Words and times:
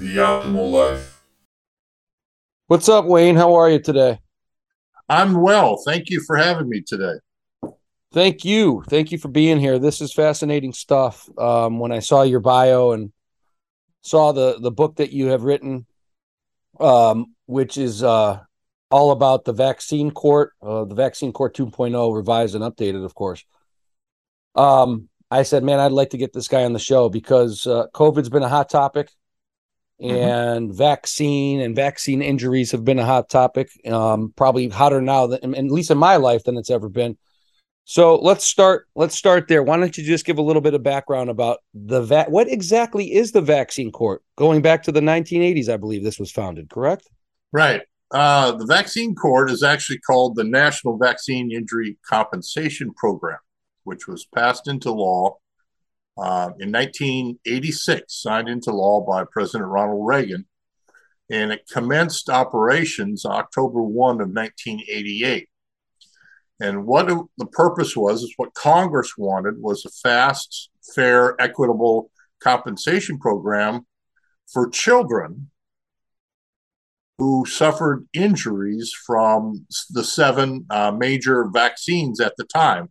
the 0.00 0.16
optimal 0.16 0.72
life. 0.72 1.22
What's 2.68 2.88
up, 2.88 3.04
Wayne? 3.04 3.36
How 3.36 3.54
are 3.54 3.68
you 3.68 3.78
today? 3.78 4.18
I'm 5.10 5.34
well. 5.42 5.76
Thank 5.84 6.08
you 6.08 6.22
for 6.26 6.36
having 6.36 6.70
me 6.70 6.80
today. 6.80 7.16
Thank 8.10 8.42
you. 8.44 8.82
Thank 8.88 9.12
you 9.12 9.18
for 9.18 9.28
being 9.28 9.60
here. 9.60 9.78
This 9.78 10.00
is 10.00 10.14
fascinating 10.14 10.72
stuff. 10.72 11.28
Um, 11.38 11.78
when 11.78 11.92
I 11.92 11.98
saw 11.98 12.22
your 12.22 12.40
bio 12.40 12.92
and 12.92 13.12
saw 14.00 14.32
the 14.32 14.58
the 14.58 14.70
book 14.70 14.96
that 14.96 15.12
you 15.12 15.26
have 15.26 15.42
written, 15.42 15.84
um, 16.80 17.34
which 17.44 17.76
is 17.76 18.02
uh, 18.02 18.40
all 18.90 19.10
about 19.10 19.44
the 19.44 19.52
vaccine 19.52 20.10
court, 20.10 20.54
uh, 20.62 20.86
the 20.86 20.94
vaccine 20.94 21.32
court 21.32 21.54
2.0, 21.54 22.16
revised 22.16 22.54
and 22.54 22.64
updated, 22.64 23.04
of 23.04 23.14
course. 23.14 23.44
Um, 24.54 25.10
I 25.30 25.42
said, 25.42 25.62
man, 25.62 25.78
I'd 25.78 25.92
like 25.92 26.10
to 26.10 26.18
get 26.18 26.32
this 26.32 26.48
guy 26.48 26.64
on 26.64 26.72
the 26.72 26.78
show 26.78 27.10
because 27.10 27.66
uh, 27.66 27.88
COVID's 27.92 28.30
been 28.30 28.42
a 28.42 28.48
hot 28.48 28.70
topic. 28.70 29.10
And 30.00 30.68
mm-hmm. 30.68 30.76
vaccine 30.76 31.60
and 31.60 31.76
vaccine 31.76 32.22
injuries 32.22 32.72
have 32.72 32.84
been 32.84 32.98
a 32.98 33.04
hot 33.04 33.28
topic. 33.28 33.70
Um, 33.86 34.32
probably 34.36 34.68
hotter 34.68 35.00
now 35.00 35.26
than, 35.26 35.54
at 35.54 35.64
least 35.64 35.90
in 35.90 35.98
my 35.98 36.16
life, 36.16 36.44
than 36.44 36.56
it's 36.56 36.70
ever 36.70 36.88
been. 36.88 37.16
So 37.84 38.16
let's 38.16 38.46
start. 38.46 38.86
Let's 38.94 39.16
start 39.16 39.48
there. 39.48 39.62
Why 39.62 39.76
don't 39.76 39.96
you 39.96 40.04
just 40.04 40.24
give 40.24 40.38
a 40.38 40.42
little 40.42 40.62
bit 40.62 40.74
of 40.74 40.82
background 40.82 41.28
about 41.28 41.58
the 41.74 42.02
va- 42.02 42.26
What 42.28 42.48
exactly 42.48 43.12
is 43.12 43.32
the 43.32 43.40
vaccine 43.40 43.90
court? 43.90 44.22
Going 44.36 44.62
back 44.62 44.82
to 44.84 44.92
the 44.92 45.00
1980s, 45.00 45.68
I 45.68 45.76
believe 45.76 46.04
this 46.04 46.18
was 46.18 46.30
founded. 46.30 46.70
Correct? 46.70 47.08
Right. 47.52 47.82
Uh, 48.12 48.52
the 48.52 48.66
vaccine 48.66 49.14
court 49.14 49.50
is 49.50 49.62
actually 49.62 49.98
called 49.98 50.36
the 50.36 50.44
National 50.44 50.98
Vaccine 50.98 51.52
Injury 51.52 51.96
Compensation 52.08 52.92
Program 52.94 53.38
which 53.84 54.06
was 54.06 54.26
passed 54.26 54.68
into 54.68 54.92
law 54.92 55.36
uh, 56.20 56.50
in 56.58 56.70
1986, 56.70 58.22
signed 58.22 58.48
into 58.48 58.70
law 58.70 59.00
by 59.00 59.24
President 59.30 59.70
Ronald 59.70 60.06
Reagan, 60.06 60.46
and 61.30 61.50
it 61.50 61.68
commenced 61.72 62.28
operations 62.28 63.24
October 63.24 63.82
1 63.82 64.20
of 64.20 64.28
1988. 64.28 65.48
And 66.60 66.84
what 66.84 67.06
the 67.38 67.46
purpose 67.46 67.96
was 67.96 68.22
is 68.22 68.34
what 68.36 68.52
Congress 68.52 69.16
wanted 69.16 69.54
was 69.58 69.86
a 69.86 69.90
fast, 69.90 70.68
fair, 70.94 71.40
equitable 71.40 72.10
compensation 72.40 73.18
program 73.18 73.86
for 74.52 74.68
children 74.68 75.50
who 77.16 77.46
suffered 77.46 78.06
injuries 78.12 78.92
from 79.06 79.66
the 79.90 80.04
seven 80.04 80.66
uh, 80.68 80.90
major 80.90 81.46
vaccines 81.50 82.20
at 82.20 82.36
the 82.36 82.44
time 82.44 82.90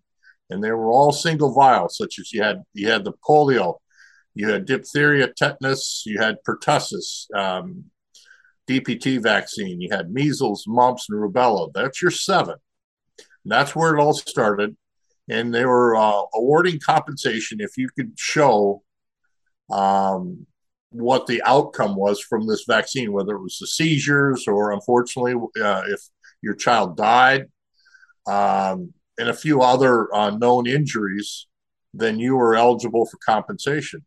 and 0.50 0.64
they 0.64 0.72
were 0.72 0.92
all 0.92 1.12
single 1.12 1.54
vials, 1.54 1.98
such 1.98 2.20
as 2.20 2.34
you 2.34 2.42
had 2.42 2.64
you 2.74 2.90
had 2.90 3.04
the 3.04 3.14
polio, 3.28 3.78
you 4.34 4.50
had 4.50 4.66
diphtheria, 4.66 5.28
tetanus, 5.28 6.04
you 6.06 6.20
had 6.20 6.38
pertussis, 6.48 7.28
um, 7.36 7.86
DPT 8.68 9.22
vaccine, 9.22 9.82
you 9.82 9.90
had 9.92 10.12
measles, 10.12 10.66
mumps, 10.68 11.08
and 11.10 11.20
rubella. 11.20 11.72
That's 11.74 12.02
your 12.02 12.12
seven. 12.12 12.56
That's 13.46 13.76
where 13.76 13.96
it 13.96 14.02
all 14.02 14.14
started, 14.14 14.76
and 15.30 15.54
they 15.54 15.66
were 15.66 15.96
uh, 15.96 16.24
awarding 16.34 16.80
compensation 16.80 17.62
if 17.62 17.78
you 17.78 17.90
could 17.96 18.14
show 18.18 18.84
um, 19.72 20.46
what 20.92 21.28
the 21.28 21.42
outcome 21.44 21.96
was 21.96 22.20
from 22.20 22.48
this 22.48 22.66
vaccine, 22.68 23.12
whether 23.12 23.36
it 23.36 23.42
was 23.42 23.58
the 23.60 23.68
seizures 23.68 24.48
or, 24.48 24.72
unfortunately, 24.72 25.36
uh, 25.62 25.84
if 25.88 26.02
your 26.42 26.56
child 26.56 26.98
died. 26.98 27.46
Um, 28.28 28.94
and 29.20 29.30
a 29.30 29.34
few 29.34 29.62
other 29.62 30.14
uh, 30.16 30.32
known 30.32 30.66
injuries, 30.66 31.46
then 31.94 32.18
you 32.18 32.40
are 32.40 32.56
eligible 32.56 33.06
for 33.06 33.18
compensation. 33.18 34.04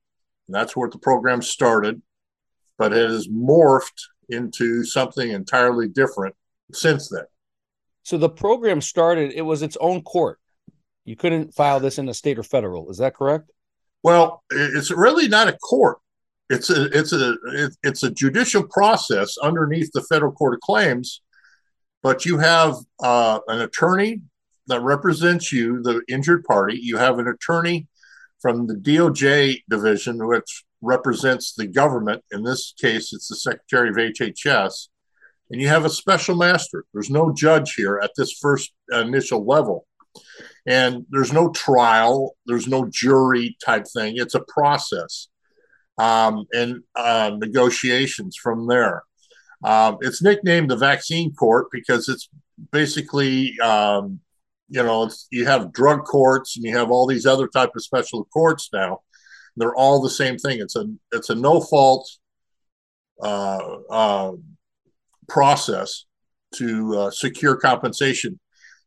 And 0.49 0.55
that's 0.55 0.75
where 0.75 0.89
the 0.89 0.99
program 0.99 1.43
started, 1.43 2.03
but 2.79 2.93
it 2.93 3.09
has 3.09 3.29
morphed 3.29 4.01
into 4.31 4.85
something 4.85 5.31
entirely 5.31 5.89
different 5.89 6.35
since 6.73 7.09
then. 7.11 7.25
So 8.03 8.19
the 8.19 8.31
program 8.31 8.81
started, 8.81 9.33
it 9.33 9.43
was 9.43 9.63
its 9.63 9.77
own 9.81 10.03
court. 10.03 10.41
You 11.05 11.15
couldn't 11.15 11.55
file 11.55 11.79
this 11.79 11.99
in 11.99 12.09
a 12.09 12.15
state 12.15 12.39
or 12.39 12.43
federal. 12.43 12.91
Is 12.91 12.99
that 12.99 13.15
correct? 13.15 13.51
Well, 14.03 14.43
it's 14.51 14.91
really 14.91 15.29
not 15.29 15.49
a 15.49 15.53
court. 15.53 15.99
It's 16.51 16.71
a 16.71 16.85
it's 16.87 17.13
a 17.13 17.37
it's 17.83 18.03
a 18.03 18.11
judicial 18.11 18.65
process 18.65 19.39
underneath 19.39 19.91
the 19.93 20.03
federal 20.03 20.33
court 20.33 20.55
of 20.55 20.61
claims, 20.61 21.23
but 22.03 22.27
you 22.27 22.39
have 22.39 22.75
uh, 23.03 23.39
an 23.49 23.63
attorney 23.63 24.21
that 24.67 24.81
represents 24.81 25.53
you, 25.53 25.83
the 25.83 26.03
injured 26.09 26.45
party. 26.45 26.79
You 26.81 26.97
have 26.97 27.19
an 27.19 27.29
attorney 27.29 27.89
from 28.41 28.67
the 28.67 28.75
DOJ 28.75 29.63
division, 29.69 30.27
which 30.27 30.65
represents 30.81 31.55
the 31.55 31.67
government. 31.67 32.25
In 32.33 32.43
this 32.43 32.75
case, 32.81 33.13
it's 33.13 33.29
the 33.29 33.37
Secretary 33.37 33.89
of 33.89 33.97
HHS. 33.97 34.89
And 35.51 35.61
you 35.61 35.69
have 35.69 35.85
a 35.85 35.91
special 35.91 36.37
master. 36.37 36.85
There's 36.93 37.11
no 37.11 37.33
judge 37.33 37.75
here 37.75 38.01
at 38.03 38.13
this 38.17 38.33
first 38.33 38.73
initial 38.91 39.47
level. 39.47 39.87
And 40.67 41.07
there's 41.11 41.33
no 41.33 41.51
trial, 41.51 42.37
there's 42.47 42.69
no 42.69 42.89
jury 42.91 43.57
type 43.65 43.87
thing. 43.93 44.15
It's 44.17 44.35
a 44.35 44.45
process 44.49 45.29
um, 45.99 46.47
and 46.53 46.83
uh, 46.95 47.33
negotiations 47.37 48.37
from 48.37 48.67
there. 48.67 49.03
Um, 49.65 49.99
it's 50.01 50.23
nicknamed 50.23 50.71
the 50.71 50.77
vaccine 50.77 51.35
court 51.35 51.69
because 51.71 52.09
it's 52.09 52.29
basically 52.71 53.59
um, 53.61 54.21
you 54.73 54.83
know, 54.83 55.11
you 55.31 55.45
have 55.45 55.73
drug 55.73 56.05
courts 56.05 56.57
and 56.57 56.65
you 56.65 56.75
have 56.75 56.91
all 56.91 57.07
these 57.07 57.27
other 57.27 57.47
type 57.47 57.73
of 57.77 57.85
special 57.85 58.25
courts 58.33 58.71
now. 58.73 59.01
They're 59.55 59.75
all 59.75 60.01
the 60.01 60.09
same 60.09 60.39
thing. 60.39 60.61
It's 60.61 60.77
a 60.77 60.87
it's 61.13 61.29
a 61.29 61.35
no 61.35 61.61
fault 61.61 62.11
uh, 63.23 63.77
uh, 63.91 64.33
process 65.29 66.07
to 66.55 66.97
uh, 66.97 67.11
secure 67.11 67.57
compensation. 67.57 68.41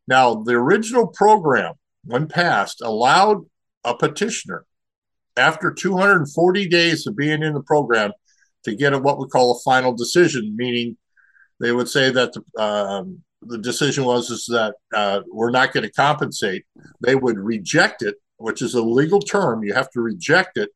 Now, 0.07 0.44
the 0.44 0.53
original 0.53 1.06
program, 1.07 1.75
when 2.03 2.28
passed, 2.28 2.81
allowed 2.81 3.45
a 3.84 3.95
petitioner 3.95 4.66
after 5.38 5.72
240 5.72 6.68
days 6.68 7.06
of 7.06 7.16
being 7.16 7.44
in 7.44 7.53
the 7.53 7.62
program 7.62 8.12
to 8.63 8.75
get 8.75 8.94
a, 8.94 8.97
what 8.97 9.19
we 9.19 9.28
call 9.28 9.51
a 9.51 9.63
final 9.63 9.94
decision, 9.94 10.56
meaning 10.56 10.97
they 11.59 11.72
would 11.72 11.90
say 11.90 12.09
that 12.09 12.34
the, 12.34 12.62
um, 12.62 13.22
the 13.45 13.57
decision 13.57 14.03
was 14.06 14.29
is 14.29 14.45
that 14.47 14.75
uh, 14.94 15.22
we're 15.28 15.51
not 15.51 15.73
going 15.73 15.83
to 15.83 15.91
compensate. 15.91 16.66
They 17.01 17.16
would 17.16 17.38
reject 17.38 18.01
it, 18.01 18.16
which 18.38 18.61
is 18.61 18.73
a 18.73 18.81
legal 18.81 19.19
term. 19.19 19.63
You 19.63 19.73
have 19.73 19.89
to 19.91 20.01
reject 20.01 20.57
it. 20.57 20.69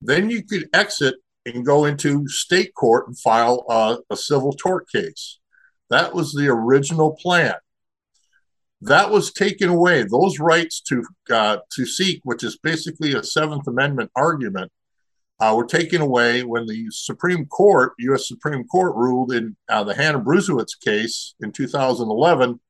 Then 0.00 0.30
you 0.30 0.44
could 0.44 0.68
exit 0.72 1.16
and 1.46 1.64
go 1.66 1.84
into 1.84 2.28
state 2.28 2.74
court 2.74 3.08
and 3.08 3.18
file 3.18 3.64
a, 3.68 3.98
a 4.10 4.16
civil 4.16 4.52
tort 4.52 4.90
case. 4.90 5.38
That 5.90 6.14
was 6.14 6.32
the 6.32 6.48
original 6.48 7.16
plan. 7.16 7.54
That 8.80 9.10
was 9.10 9.32
taken 9.32 9.68
away. 9.68 10.04
Those 10.04 10.40
rights 10.40 10.80
to 10.88 11.04
uh, 11.30 11.58
to 11.74 11.86
seek, 11.86 12.20
which 12.24 12.42
is 12.42 12.58
basically 12.58 13.14
a 13.14 13.22
Seventh 13.22 13.68
Amendment 13.68 14.10
argument, 14.16 14.72
uh, 15.42 15.52
were 15.56 15.66
taken 15.66 16.00
away 16.00 16.44
when 16.44 16.66
the 16.66 16.86
Supreme 16.90 17.46
Court, 17.46 17.94
U.S. 17.98 18.28
Supreme 18.28 18.64
Court, 18.68 18.94
ruled 18.94 19.32
in 19.32 19.56
uh, 19.68 19.82
the 19.82 19.92
Hannah 19.92 20.20
Bruesewitz 20.20 20.78
case 20.80 21.34
in 21.40 21.50
2011 21.50 22.60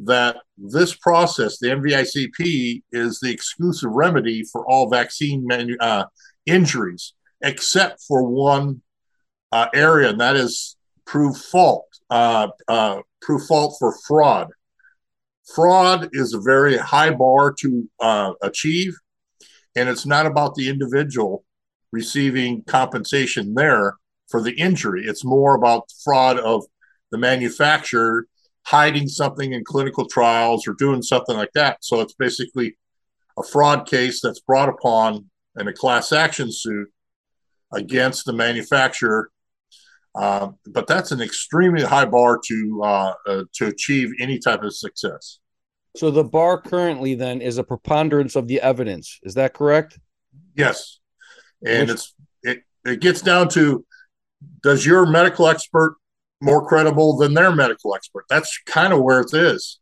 that 0.00 0.38
this 0.56 0.96
process, 0.96 1.58
the 1.58 1.68
NVICP, 1.68 2.82
is 2.90 3.20
the 3.20 3.30
exclusive 3.30 3.90
remedy 3.92 4.42
for 4.50 4.68
all 4.68 4.90
vaccine 4.90 5.46
manu- 5.46 5.76
uh, 5.78 6.06
injuries, 6.44 7.14
except 7.40 8.02
for 8.02 8.28
one 8.28 8.82
uh, 9.52 9.68
area, 9.72 10.10
and 10.10 10.20
that 10.20 10.34
is 10.34 10.76
prove 11.04 11.36
fault, 11.36 11.86
uh, 12.10 12.48
uh, 12.66 12.98
prove 13.22 13.46
fault 13.46 13.76
for 13.78 13.94
fraud. 14.08 14.48
Fraud 15.54 16.08
is 16.12 16.34
a 16.34 16.40
very 16.40 16.76
high 16.78 17.10
bar 17.10 17.54
to 17.60 17.88
achieve, 18.42 18.96
and 19.76 19.88
it's 19.88 20.04
not 20.04 20.26
about 20.26 20.56
the 20.56 20.68
individual 20.68 21.44
receiving 21.92 22.62
compensation 22.64 23.54
there 23.54 23.96
for 24.28 24.42
the 24.42 24.52
injury. 24.52 25.04
It's 25.06 25.24
more 25.24 25.54
about 25.54 25.90
fraud 26.04 26.38
of 26.38 26.64
the 27.10 27.18
manufacturer 27.18 28.26
hiding 28.66 29.08
something 29.08 29.52
in 29.52 29.64
clinical 29.64 30.06
trials 30.06 30.68
or 30.68 30.74
doing 30.74 31.02
something 31.02 31.36
like 31.36 31.52
that. 31.54 31.78
So 31.80 32.00
it's 32.00 32.12
basically 32.12 32.76
a 33.38 33.42
fraud 33.42 33.88
case 33.88 34.20
that's 34.20 34.40
brought 34.40 34.68
upon 34.68 35.30
in 35.58 35.68
a 35.68 35.72
class 35.72 36.12
action 36.12 36.52
suit 36.52 36.88
against 37.72 38.26
the 38.26 38.34
manufacturer. 38.34 39.30
Uh, 40.14 40.48
but 40.66 40.86
that's 40.86 41.12
an 41.12 41.22
extremely 41.22 41.82
high 41.82 42.04
bar 42.04 42.38
to 42.44 42.82
uh, 42.84 43.12
uh, 43.26 43.44
to 43.54 43.66
achieve 43.66 44.10
any 44.20 44.38
type 44.38 44.62
of 44.62 44.74
success. 44.74 45.38
So 45.96 46.10
the 46.10 46.24
bar 46.24 46.60
currently 46.60 47.14
then 47.14 47.40
is 47.40 47.56
a 47.56 47.64
preponderance 47.64 48.36
of 48.36 48.48
the 48.48 48.60
evidence. 48.60 49.18
Is 49.22 49.34
that 49.34 49.54
correct? 49.54 49.98
Yes 50.54 50.97
and 51.66 51.90
it's 51.90 52.14
it, 52.42 52.62
it 52.84 53.00
gets 53.00 53.22
down 53.22 53.48
to 53.48 53.84
does 54.62 54.86
your 54.86 55.06
medical 55.06 55.48
expert 55.48 55.96
more 56.40 56.66
credible 56.66 57.16
than 57.16 57.34
their 57.34 57.54
medical 57.54 57.94
expert 57.94 58.24
that's 58.28 58.58
kind 58.66 58.92
of 58.92 59.02
where 59.02 59.20
it 59.20 59.34
is 59.34 59.80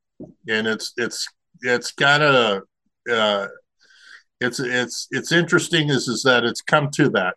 and 0.49 0.67
it's 0.67 0.93
it's 0.97 1.29
it's 1.61 1.93
kind 1.93 2.23
of 2.23 2.63
uh, 3.11 3.47
it's 4.41 4.59
it's 4.59 5.07
it's 5.11 5.33
interesting 5.33 5.91
is 5.91 6.09
is 6.09 6.23
that 6.23 6.45
it's 6.45 6.63
come 6.63 6.91
to 6.91 7.09
that 7.11 7.35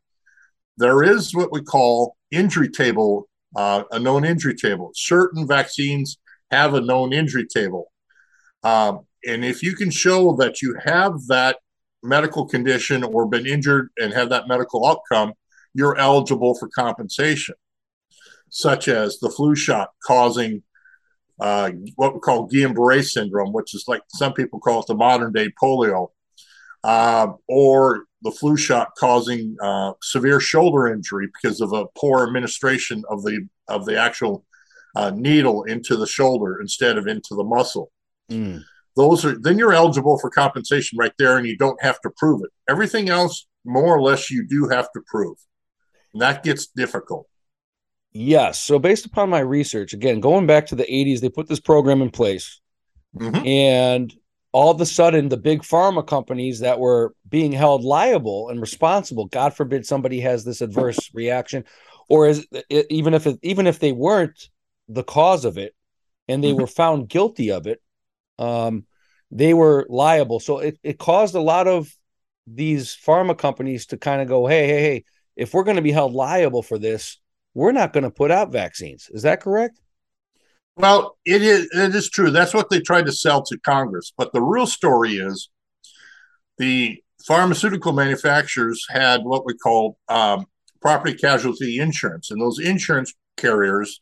there 0.80 1.04
is 1.04 1.36
what 1.36 1.52
we 1.52 1.62
call 1.62 2.16
injury 2.32 2.70
table, 2.70 3.28
uh, 3.56 3.84
a 3.92 4.00
known 4.00 4.24
injury 4.24 4.56
table. 4.56 4.92
Certain 4.96 5.46
vaccines 5.46 6.18
have 6.52 6.74
a 6.74 6.82
known 6.82 7.12
injury 7.12 7.46
table. 7.46 7.92
Um, 8.64 9.02
and 9.28 9.44
if 9.44 9.62
you 9.62 9.76
can 9.76 9.92
show 9.92 10.36
that 10.38 10.62
you 10.62 10.78
have 10.86 11.28
that 11.28 11.58
medical 12.04 12.46
condition 12.46 13.04
or 13.04 13.28
been 13.28 13.46
injured 13.46 13.90
and 13.98 14.14
have 14.14 14.30
that 14.30 14.48
medical 14.48 14.86
outcome, 14.86 15.34
you're 15.74 15.98
eligible 15.98 16.56
for 16.56 16.70
compensation, 16.70 17.56
such 18.50 18.88
as 18.88 19.20
the 19.20 19.30
flu 19.30 19.56
shot 19.56 19.90
causing 20.06 20.64
uh, 21.40 21.72
what 21.96 22.14
we 22.14 22.20
call 22.20 22.50
Guillain-Barré 22.50 23.04
syndrome, 23.06 23.54
which 23.54 23.74
is 23.74 23.86
like 23.88 24.02
some 24.10 24.34
people 24.34 24.60
call 24.60 24.82
it 24.82 24.88
the 24.88 24.96
modern 24.96 25.32
day 25.32 25.50
polio, 25.62 26.10
uh, 26.84 27.28
or 27.48 28.06
the 28.22 28.32
flu 28.32 28.58
shot 28.58 28.90
causing 28.98 29.56
uh, 29.62 29.94
severe 30.02 30.40
shoulder 30.40 30.88
injury 30.88 31.28
because 31.28 31.62
of 31.62 31.72
a 31.72 31.86
poor 31.98 32.26
administration 32.28 33.04
of 33.10 33.24
the 33.24 33.48
of 33.70 33.86
the 33.86 33.98
actual 33.98 34.46
uh, 34.96 35.12
needle 35.12 35.64
into 35.64 35.96
the 35.96 36.08
shoulder 36.08 36.60
instead 36.60 36.98
of 36.98 37.08
into 37.08 37.36
the 37.36 37.44
muscle. 37.44 37.92
Mm. 38.30 38.64
Those 38.96 39.24
are 39.26 39.38
then 39.40 39.58
you're 39.58 39.74
eligible 39.74 40.18
for 40.20 40.30
compensation 40.30 40.98
right 40.98 41.14
there, 41.18 41.38
and 41.38 41.48
you 41.48 41.58
don't 41.58 41.82
have 41.82 42.02
to 42.02 42.10
prove 42.18 42.42
it. 42.44 42.50
Everything 42.70 43.10
else, 43.10 43.48
more 43.66 43.96
or 43.96 44.02
less, 44.02 44.30
you 44.30 44.46
do 44.48 44.68
have 44.70 44.92
to 44.94 45.02
prove, 45.08 45.38
and 46.14 46.22
that 46.22 46.44
gets 46.44 46.68
difficult. 46.68 47.28
Yes. 48.12 48.60
So 48.60 48.80
based 48.80 49.06
upon 49.06 49.30
my 49.30 49.40
research, 49.40 49.94
again, 49.94 50.20
going 50.20 50.48
back 50.48 50.68
to 50.68 50.76
the 50.76 50.84
80s, 50.84 51.20
they 51.20 51.30
put 51.30 51.48
this 51.48 51.60
program 51.60 52.02
in 52.02 52.10
place. 52.10 52.60
Mm-hmm. 53.16 53.46
And 53.46 54.14
all 54.52 54.72
of 54.72 54.82
a 54.82 54.86
sudden, 54.86 55.30
the 55.30 55.38
big 55.38 55.62
pharma 55.62 56.06
companies 56.06 56.60
that 56.60 56.80
were 56.80 57.14
being 57.28 57.52
held 57.52 57.84
liable 57.84 58.50
and 58.50 58.60
responsible, 58.60 59.26
God 59.26 59.54
forbid 59.54 59.86
somebody 59.86 60.20
has 60.22 60.44
this 60.44 60.62
adverse 60.62 61.12
reaction, 61.14 61.66
or 62.08 62.28
is 62.28 62.48
even 62.70 63.14
if 63.14 63.28
it, 63.28 63.38
even 63.44 63.68
if 63.68 63.80
they 63.80 63.92
weren't 63.92 64.50
the 64.88 65.04
cause 65.04 65.46
of 65.46 65.60
it 65.60 65.76
and 66.28 66.44
they 66.44 66.50
mm-hmm. 66.50 66.62
were 66.62 66.68
found 66.68 67.10
guilty 67.10 67.52
of 67.52 67.68
it, 67.68 67.80
um, 68.40 68.86
they 69.30 69.54
were 69.54 69.86
liable. 69.90 70.40
So 70.40 70.60
it, 70.60 70.80
it 70.82 70.98
caused 70.98 71.36
a 71.36 71.42
lot 71.42 71.68
of 71.68 71.94
these 72.48 72.96
pharma 72.96 73.38
companies 73.38 73.88
to 73.88 73.98
kind 73.98 74.22
of 74.22 74.28
go, 74.28 74.48
hey, 74.48 74.68
hey, 74.68 74.82
hey, 74.82 75.06
if 75.36 75.54
we're 75.54 75.64
going 75.64 75.76
to 75.76 75.84
be 75.84 75.92
held 75.92 76.14
liable 76.14 76.64
for 76.64 76.80
this, 76.80 77.20
we're 77.54 77.72
not 77.72 77.94
going 77.94 78.04
to 78.04 78.10
put 78.10 78.32
out 78.32 78.52
vaccines. 78.52 79.10
Is 79.12 79.24
that 79.24 79.42
correct? 79.42 79.80
Well, 80.76 81.18
it 81.26 81.42
is 81.42 81.68
it 81.74 81.94
is 81.94 82.10
true. 82.10 82.32
That's 82.32 82.54
what 82.54 82.70
they 82.70 82.80
tried 82.80 83.06
to 83.08 83.12
sell 83.12 83.44
to 83.44 83.58
Congress. 83.60 84.14
But 84.18 84.32
the 84.32 84.42
real 84.42 84.66
story 84.66 85.18
is 85.18 85.50
the 86.58 87.04
pharmaceutical 87.26 87.92
manufacturers 87.92 88.86
had 88.90 89.26
what 89.26 89.46
we 89.46 89.56
call 89.56 89.98
um, 90.08 90.46
property 90.82 91.16
casualty 91.16 91.80
insurance, 91.80 92.32
and 92.32 92.42
those 92.42 92.60
insurance 92.60 93.14
carriers 93.36 94.02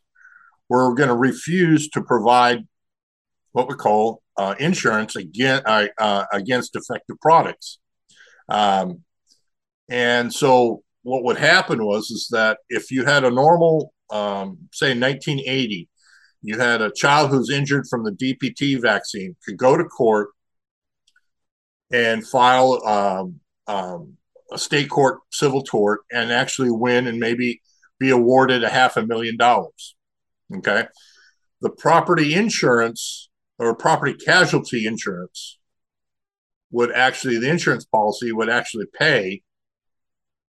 were 0.68 0.94
going 0.94 1.08
to 1.08 1.16
refuse 1.16 1.88
to 1.88 2.00
provide 2.00 2.64
what 3.52 3.68
we 3.68 3.74
call 3.74 4.22
uh, 4.38 4.54
insurance 4.58 5.16
again 5.16 5.60
uh, 5.66 5.88
uh, 5.98 6.24
against 6.32 6.72
defective 6.72 7.20
products. 7.20 7.78
Um, 8.48 9.02
and 9.90 10.32
so 10.32 10.82
what 11.02 11.24
would 11.24 11.38
happen 11.38 11.84
was 11.84 12.10
is 12.10 12.28
that 12.30 12.58
if 12.68 12.90
you 12.90 13.04
had 13.04 13.24
a 13.24 13.30
normal, 13.30 13.92
um, 14.10 14.58
say 14.72 14.98
1980, 14.98 15.88
you 16.40 16.58
had 16.58 16.80
a 16.80 16.92
child 16.92 17.30
who's 17.30 17.50
injured 17.50 17.86
from 17.90 18.04
the 18.04 18.12
DPT 18.12 18.80
vaccine 18.80 19.34
could 19.44 19.56
go 19.56 19.76
to 19.76 19.84
court 19.84 20.28
and 21.90 22.26
file 22.26 22.80
um, 22.86 23.40
um, 23.66 24.14
a 24.52 24.58
state 24.58 24.88
court 24.88 25.20
civil 25.32 25.62
tort 25.62 26.02
and 26.12 26.30
actually 26.30 26.70
win 26.70 27.06
and 27.06 27.18
maybe 27.18 27.60
be 27.98 28.10
awarded 28.10 28.62
a 28.62 28.68
half 28.68 28.96
a 28.96 29.04
million 29.04 29.36
dollars. 29.36 29.96
Okay. 30.54 30.86
The 31.60 31.70
property 31.70 32.34
insurance 32.34 33.27
or 33.58 33.74
property 33.74 34.14
casualty 34.14 34.86
insurance 34.86 35.58
would 36.70 36.92
actually, 36.92 37.38
the 37.38 37.48
insurance 37.48 37.84
policy 37.84 38.32
would 38.32 38.50
actually 38.50 38.86
pay 38.98 39.42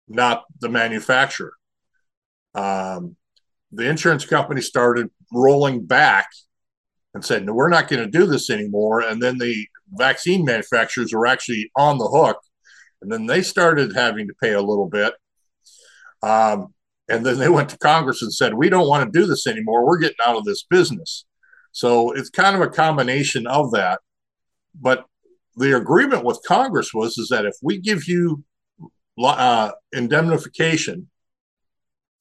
not 0.09 0.45
the 0.61 0.69
manufacturer. 0.69 1.53
Um, 2.55 3.17
the 3.73 3.89
insurance 3.89 4.25
company 4.25 4.61
started 4.61 5.09
rolling 5.33 5.87
back 5.87 6.29
and 7.15 7.25
said, 7.25 7.47
no, 7.47 7.53
we're 7.53 7.69
not 7.69 7.89
going 7.89 8.05
to 8.05 8.11
do 8.11 8.27
this 8.27 8.51
anymore. 8.51 9.01
And 9.01 9.23
then 9.23 9.39
the 9.39 9.67
vaccine 9.93 10.45
manufacturers 10.45 11.13
were 11.13 11.27
actually 11.27 11.71
on 11.77 11.99
the 11.99 12.09
hook. 12.09 12.39
And 13.03 13.11
then 13.11 13.27
they 13.27 13.43
started 13.43 13.95
having 13.95 14.27
to 14.27 14.35
pay 14.43 14.53
a 14.53 14.61
little 14.61 14.89
bit. 14.89 15.15
Um, 16.23 16.75
and 17.09 17.25
then 17.25 17.39
they 17.39 17.49
went 17.49 17.71
to 17.71 17.79
Congress 17.79 18.23
and 18.23 18.33
said, 18.33 18.55
we 18.55 18.69
don't 18.69 18.89
want 18.89 19.11
to 19.11 19.19
do 19.19 19.27
this 19.27 19.47
anymore. 19.47 19.87
We're 19.87 19.99
getting 19.99 20.19
out 20.25 20.37
of 20.37 20.45
this 20.45 20.65
business. 20.65 21.25
So 21.73 22.13
it's 22.13 22.31
kind 22.31 22.57
of 22.57 22.63
a 22.63 22.69
combination 22.69 23.47
of 23.47 23.73
that. 23.73 24.01
But 24.79 25.05
the 25.57 25.77
agreement 25.77 26.25
with 26.25 26.41
Congress 26.47 26.93
was 26.95 27.19
is 27.19 27.29
that 27.29 27.45
if 27.45 27.55
we 27.63 27.79
give 27.79 28.07
you 28.09 28.45
uh, 29.19 29.73
indemnification 29.93 31.09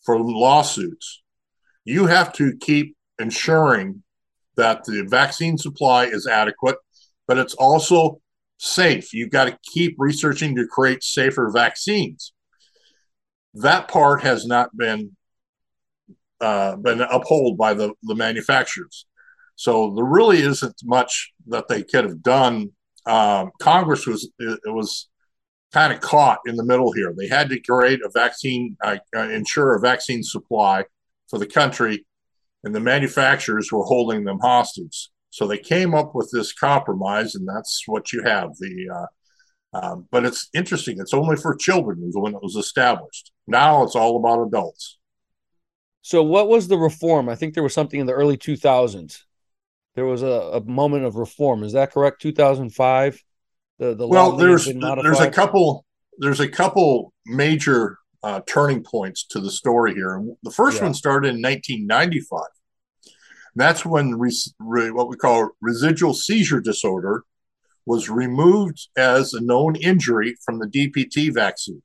for 0.06 0.20
lawsuits, 0.20 1.22
you 1.86 2.08
have 2.08 2.34
to 2.34 2.56
keep 2.60 2.96
ensuring 3.20 4.04
that 4.56 4.84
the 4.84 5.06
vaccine 5.08 5.58
supply 5.58 6.06
is 6.06 6.28
adequate, 6.28 6.76
but 7.28 7.38
it's 7.38 7.54
also 7.54 8.22
safe. 8.58 9.14
You've 9.14 9.32
got 9.32 9.46
to 9.46 9.58
keep 9.64 9.96
researching 9.98 10.56
to 10.56 10.68
create 10.68 11.04
safer 11.04 11.50
vaccines. 11.50 12.34
That 13.54 13.88
part 13.88 14.22
has 14.22 14.46
not 14.46 14.76
been 14.76 15.16
uh, 16.42 16.78
been 16.78 17.02
upheld 17.02 17.58
by 17.58 17.74
the, 17.74 17.94
the 18.04 18.16
manufacturers. 18.16 19.06
So 19.60 19.94
there 19.94 20.06
really 20.06 20.40
isn't 20.40 20.80
much 20.86 21.34
that 21.48 21.68
they 21.68 21.84
could 21.84 22.06
have 22.06 22.24
done. 22.24 22.72
Um, 23.06 23.52
Congress 23.60 24.08
was 24.08 24.32
it 24.40 24.60
was 24.68 25.10
kind 25.74 25.92
of 25.92 26.00
caught 26.00 26.40
in 26.46 26.56
the 26.56 26.64
middle 26.64 26.94
here. 26.94 27.14
They 27.14 27.28
had 27.28 27.50
to 27.50 27.60
create 27.60 28.00
a 28.02 28.10
vaccine, 28.10 28.78
uh, 28.82 29.00
uh, 29.14 29.28
ensure 29.28 29.76
a 29.76 29.82
vaccine 29.82 30.24
supply 30.24 30.86
for 31.30 31.40
the 31.40 31.46
country, 31.46 32.06
and 32.64 32.74
the 32.74 32.80
manufacturers 32.80 33.70
were 33.70 33.84
holding 33.84 34.24
them 34.24 34.40
hostage. 34.40 35.10
So 35.30 35.46
they 35.46 35.58
came 35.58 35.94
up 35.94 36.16
with 36.16 36.30
this 36.32 36.54
compromise, 36.54 37.36
and 37.36 37.46
that's 37.46 37.84
what 37.86 38.14
you 38.14 38.24
have. 38.24 38.52
The 38.60 38.90
uh, 39.74 39.78
um, 39.78 40.08
but 40.10 40.24
it's 40.24 40.48
interesting. 40.54 41.02
It's 41.02 41.14
only 41.14 41.36
for 41.36 41.54
children 41.54 41.98
when 42.14 42.34
it 42.34 42.42
was 42.42 42.56
established. 42.56 43.34
Now 43.46 43.84
it's 43.84 43.98
all 43.98 44.16
about 44.16 44.48
adults. 44.48 45.00
So 46.02 46.24
what 46.24 46.48
was 46.48 46.70
the 46.70 46.78
reform? 46.78 47.28
I 47.28 47.36
think 47.36 47.56
there 47.56 47.64
was 47.64 47.74
something 47.74 48.00
in 48.00 48.08
the 48.08 48.14
early 48.14 48.38
2000s. 48.38 49.24
There 49.96 50.06
was 50.06 50.24
a, 50.24 50.28
a 50.28 50.62
moment 50.62 51.06
of 51.06 51.16
reform. 51.16 51.64
Is 51.64 51.74
that 51.74 51.92
correct? 51.92 52.22
2005. 52.22 53.22
The, 53.80 53.96
the 53.96 54.08
well, 54.08 54.34
there's 54.34 54.66
there's 54.66 55.20
a 55.20 55.32
couple 55.32 55.86
there's 56.18 56.42
a 56.42 56.48
couple 56.48 57.14
major 57.26 57.98
uh, 58.24 58.42
turning 58.46 58.84
points 58.84 59.26
to 59.28 59.40
the 59.40 59.52
story 59.52 59.94
here. 59.94 60.22
The 60.44 60.52
first 60.52 60.78
yeah. 60.78 60.84
one 60.84 60.94
started 60.94 61.30
in 61.30 61.42
1995. 61.42 62.42
That's 63.56 63.86
when 63.86 64.16
res- 64.16 64.54
re- 64.60 64.92
what 64.92 65.10
we 65.10 65.16
call 65.16 65.50
residual 65.62 66.14
seizure 66.14 66.62
disorder 66.62 67.24
was 67.86 68.10
removed 68.10 68.88
as 68.98 69.34
a 69.34 69.42
known 69.42 69.76
injury 69.76 70.36
from 70.46 70.60
the 70.60 70.68
DPT 70.68 71.34
vaccine. 71.34 71.82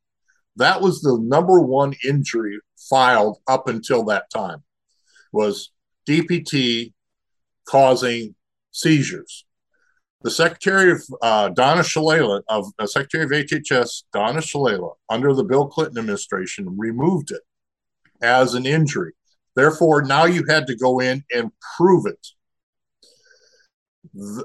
That 0.57 0.81
was 0.81 1.01
the 1.01 1.19
number 1.19 1.61
one 1.61 1.95
injury 2.07 2.59
filed 2.91 3.39
up 3.49 3.69
until 3.69 4.05
that 4.05 4.31
time 4.31 4.63
was 5.33 5.73
DPT 6.09 6.93
causing 7.67 8.35
seizures 8.73 9.45
the 10.25 10.31
Secretary 10.31 10.91
of 10.91 11.03
uh, 11.21 11.49
Donna 11.51 11.83
Shalala, 11.83 12.41
of 12.49 12.73
uh, 12.79 12.87
Secretary 12.87 13.25
of 13.25 13.31
HHS 13.31 14.05
Donna 14.13 14.41
Shalala, 14.41 14.95
under 15.11 15.35
the 15.35 15.45
Bill 15.45 15.67
Clinton 15.69 15.99
administration, 15.99 16.75
removed 16.79 17.31
it 17.31 17.43
as 18.23 18.55
an 18.55 18.65
injury. 18.65 19.13
Therefore, 19.55 20.03
now 20.03 20.25
you 20.25 20.45
had 20.49 20.67
to 20.69 20.77
go 20.77 20.99
in 20.99 21.23
and 21.31 21.53
prove 21.77 22.07
it. 22.07 22.27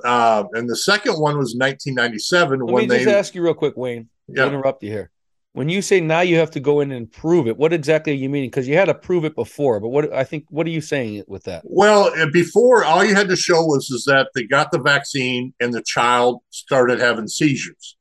Uh, 0.03 0.43
and 0.51 0.69
the 0.69 0.75
second 0.75 1.13
one 1.13 1.37
was 1.37 1.55
1997 1.57 2.59
Let 2.59 2.73
when 2.73 2.83
me 2.83 2.87
they. 2.87 3.03
just 3.05 3.15
ask 3.15 3.35
you 3.35 3.41
real 3.41 3.53
quick, 3.53 3.77
Wayne. 3.77 4.09
Yeah. 4.27 4.47
Interrupt 4.47 4.83
you 4.83 4.91
here. 4.91 5.11
When 5.53 5.67
you 5.67 5.81
say 5.81 5.99
now 5.99 6.21
you 6.21 6.37
have 6.37 6.51
to 6.51 6.59
go 6.59 6.79
in 6.79 6.91
and 6.91 7.11
prove 7.11 7.47
it, 7.47 7.57
what 7.57 7.73
exactly 7.73 8.13
are 8.13 8.15
you 8.15 8.29
meaning? 8.29 8.49
Because 8.49 8.67
you 8.67 8.77
had 8.77 8.85
to 8.85 8.93
prove 8.93 9.25
it 9.25 9.35
before, 9.35 9.79
but 9.79 9.89
what 9.89 10.13
I 10.13 10.23
think, 10.23 10.45
what 10.49 10.67
are 10.67 10.71
you 10.71 10.81
saying 10.81 11.23
with 11.27 11.45
that? 11.45 11.63
Well, 11.65 12.11
uh, 12.15 12.27
before 12.31 12.85
all 12.85 13.03
you 13.03 13.15
had 13.15 13.29
to 13.29 13.35
show 13.35 13.63
was 13.65 13.89
is 13.89 14.05
that 14.05 14.29
they 14.35 14.43
got 14.43 14.71
the 14.71 14.79
vaccine 14.79 15.53
and 15.59 15.73
the 15.73 15.81
child 15.81 16.41
started 16.51 16.99
having 16.99 17.27
seizures, 17.27 17.97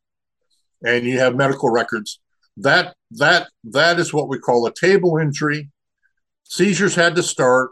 and 0.84 1.04
you 1.06 1.18
have 1.20 1.36
medical 1.36 1.70
records. 1.70 2.20
That 2.58 2.94
that 3.12 3.48
that 3.64 3.98
is 3.98 4.12
what 4.12 4.28
we 4.28 4.38
call 4.38 4.66
a 4.66 4.74
table 4.74 5.16
injury. 5.16 5.70
Seizures 6.44 6.94
had 6.94 7.14
to 7.16 7.22
start, 7.22 7.70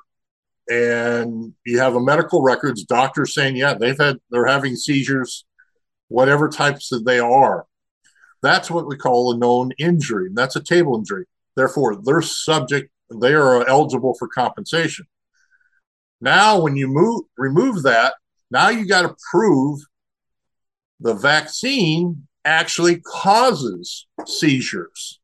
and 0.71 1.53
you 1.67 1.81
have 1.81 1.97
a 1.97 2.01
medical 2.01 2.43
records 2.43 2.83
doctor 2.85 3.27
saying, 3.27 3.57
yeah, 3.57 3.75
they've 3.75 3.99
had 3.99 4.17
they're 4.31 4.47
having 4.47 4.75
seizures, 4.75 5.45
whatever 6.09 6.49
types 6.49 6.89
that 6.89 7.05
they 7.05 7.19
are. 7.19 7.67
That's 8.43 8.71
what 8.71 8.87
we 8.87 8.97
call 8.97 9.33
a 9.33 9.39
known 9.39 9.73
injury. 9.79 10.29
That's 10.33 10.57
a 10.57 10.63
table 10.63 10.97
injury. 10.97 11.25
Therefore, 11.57 11.97
they're 12.03 12.23
subject, 12.23 12.91
they 13.11 13.35
are 13.35 13.67
eligible 13.67 14.15
for 14.19 14.29
compensation. 14.29 15.07
Now, 16.21 16.61
when 16.61 16.77
you 16.77 16.89
move 16.89 17.25
remove 17.37 17.83
that, 17.83 18.15
now 18.51 18.69
you 18.69 18.87
got 18.87 19.03
to 19.03 19.17
prove 19.31 19.81
the 21.01 21.15
vaccine 21.15 22.27
actually 22.45 23.01
causes 23.01 24.07
seizures. 24.25 25.21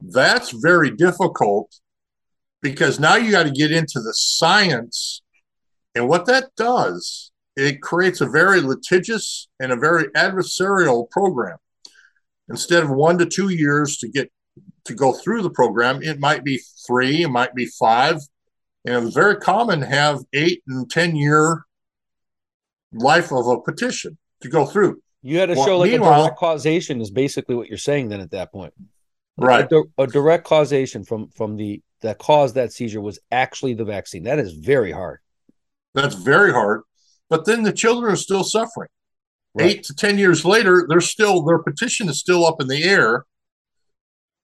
That's 0.00 0.52
very 0.52 0.90
difficult 0.90 1.80
because 2.62 3.00
now 3.00 3.16
you 3.16 3.30
got 3.30 3.44
to 3.44 3.50
get 3.50 3.72
into 3.72 4.00
the 4.00 4.14
science. 4.14 5.22
And 5.94 6.08
what 6.08 6.26
that 6.26 6.54
does, 6.56 7.32
it 7.56 7.82
creates 7.82 8.20
a 8.20 8.26
very 8.26 8.60
litigious 8.60 9.48
and 9.58 9.72
a 9.72 9.76
very 9.76 10.04
adversarial 10.08 11.10
program. 11.10 11.58
Instead 12.48 12.82
of 12.82 12.90
one 12.90 13.18
to 13.18 13.26
two 13.26 13.50
years 13.50 13.98
to 13.98 14.08
get 14.08 14.30
to 14.84 14.94
go 14.94 15.12
through 15.12 15.42
the 15.42 15.50
program, 15.50 16.02
it 16.02 16.18
might 16.18 16.44
be 16.44 16.60
three, 16.86 17.22
it 17.22 17.28
might 17.28 17.54
be 17.54 17.66
five. 17.66 18.16
And 18.84 18.94
it 18.94 19.04
was 19.04 19.14
very 19.14 19.36
common 19.36 19.80
to 19.80 19.86
have 19.86 20.20
eight 20.32 20.62
and 20.66 20.90
10 20.90 21.14
year 21.16 21.64
life 22.92 23.32
of 23.32 23.46
a 23.46 23.60
petition 23.60 24.16
to 24.40 24.48
go 24.48 24.64
through. 24.64 25.02
You 25.22 25.38
had 25.38 25.46
to 25.46 25.56
well, 25.56 25.66
show 25.66 25.78
like 25.78 25.92
a 25.92 25.98
direct 25.98 26.38
causation 26.38 27.00
is 27.00 27.10
basically 27.10 27.54
what 27.54 27.68
you're 27.68 27.76
saying 27.76 28.08
then 28.08 28.20
at 28.20 28.30
that 28.30 28.52
point. 28.52 28.72
Right. 29.36 29.70
A, 29.70 29.82
a, 29.98 30.06
direct 30.06 30.44
causation 30.44 31.04
from 31.04 31.28
from 31.28 31.56
the 31.56 31.82
that 32.00 32.18
caused 32.18 32.54
that 32.54 32.72
seizure 32.72 33.00
was 33.00 33.18
actually 33.30 33.74
the 33.74 33.84
vaccine. 33.84 34.24
That 34.24 34.38
is 34.38 34.52
very 34.52 34.90
hard. 34.90 35.20
That's 35.94 36.14
very 36.14 36.52
hard. 36.52 36.82
But 37.28 37.44
then 37.44 37.62
the 37.62 37.72
children 37.72 38.12
are 38.12 38.16
still 38.16 38.44
suffering. 38.44 38.88
Right. 39.54 39.70
Eight 39.70 39.82
to 39.84 39.94
ten 39.94 40.18
years 40.18 40.44
later, 40.44 40.86
they're 40.88 41.00
still 41.00 41.42
their 41.42 41.58
petition 41.58 42.08
is 42.08 42.18
still 42.18 42.46
up 42.46 42.60
in 42.60 42.68
the 42.68 42.84
air, 42.84 43.24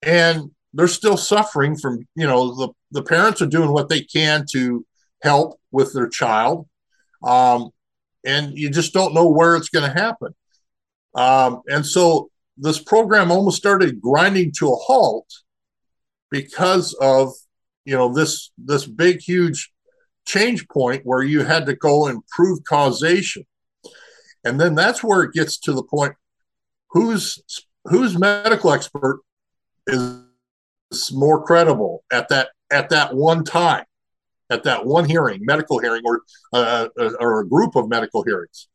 and 0.02 0.50
they're 0.72 0.88
still 0.88 1.16
suffering 1.16 1.76
from 1.76 2.06
you 2.16 2.26
know 2.26 2.54
the 2.54 2.68
the 2.90 3.02
parents 3.02 3.42
are 3.42 3.46
doing 3.46 3.70
what 3.70 3.88
they 3.88 4.00
can 4.00 4.44
to 4.52 4.84
help 5.22 5.60
with 5.70 5.92
their 5.92 6.08
child, 6.08 6.66
um, 7.22 7.70
and 8.24 8.56
you 8.56 8.70
just 8.70 8.92
don't 8.92 9.14
know 9.14 9.28
where 9.28 9.56
it's 9.56 9.68
going 9.68 9.88
to 9.88 10.00
happen. 10.00 10.34
Um, 11.14 11.62
and 11.68 11.86
so 11.86 12.30
this 12.56 12.80
program 12.80 13.30
almost 13.30 13.56
started 13.56 14.00
grinding 14.00 14.52
to 14.58 14.72
a 14.72 14.76
halt 14.76 15.28
because 16.30 16.94
of 16.94 17.32
you 17.84 17.94
know 17.94 18.12
this 18.12 18.50
this 18.58 18.86
big 18.86 19.20
huge 19.20 19.70
change 20.26 20.66
point 20.68 21.02
where 21.04 21.22
you 21.22 21.44
had 21.44 21.66
to 21.66 21.76
go 21.76 22.06
and 22.06 22.26
prove 22.28 22.58
causation 22.64 23.44
and 24.44 24.60
then 24.60 24.74
that's 24.74 25.02
where 25.02 25.22
it 25.22 25.32
gets 25.32 25.58
to 25.58 25.72
the 25.72 25.82
point 25.82 26.14
whose 26.90 27.42
whose 27.84 28.18
medical 28.18 28.72
expert 28.72 29.20
is 29.86 30.22
more 31.12 31.44
credible 31.44 32.04
at 32.12 32.28
that 32.28 32.48
at 32.70 32.88
that 32.90 33.14
one 33.14 33.44
time 33.44 33.84
at 34.50 34.62
that 34.64 34.86
one 34.86 35.04
hearing 35.04 35.40
medical 35.44 35.78
hearing 35.78 36.02
or 36.04 36.22
uh, 36.52 36.88
uh 36.98 37.10
or 37.20 37.40
a 37.40 37.48
group 37.48 37.76
of 37.76 37.88
medical 37.88 38.22
hearings. 38.22 38.68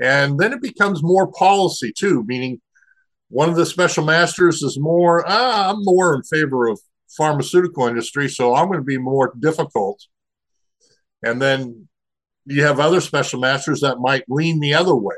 And 0.00 0.38
then 0.38 0.52
it 0.52 0.62
becomes 0.62 1.02
more 1.02 1.30
policy 1.32 1.92
too 1.96 2.24
meaning 2.26 2.60
one 3.30 3.48
of 3.48 3.56
the 3.56 3.66
special 3.66 4.04
masters 4.04 4.62
is 4.62 4.78
more 4.78 5.24
ah, 5.26 5.70
i'm 5.70 5.84
more 5.84 6.14
in 6.14 6.22
favor 6.22 6.68
of 6.68 6.80
pharmaceutical 7.16 7.86
industry 7.86 8.28
so 8.28 8.54
i'm 8.54 8.66
going 8.66 8.78
to 8.78 8.84
be 8.84 8.98
more 8.98 9.32
difficult. 9.38 10.04
And 11.22 11.42
then 11.42 11.87
you 12.48 12.64
have 12.64 12.80
other 12.80 13.00
special 13.00 13.40
masters 13.40 13.80
that 13.80 13.98
might 13.98 14.24
lean 14.28 14.60
the 14.60 14.74
other 14.74 14.94
way 14.94 15.16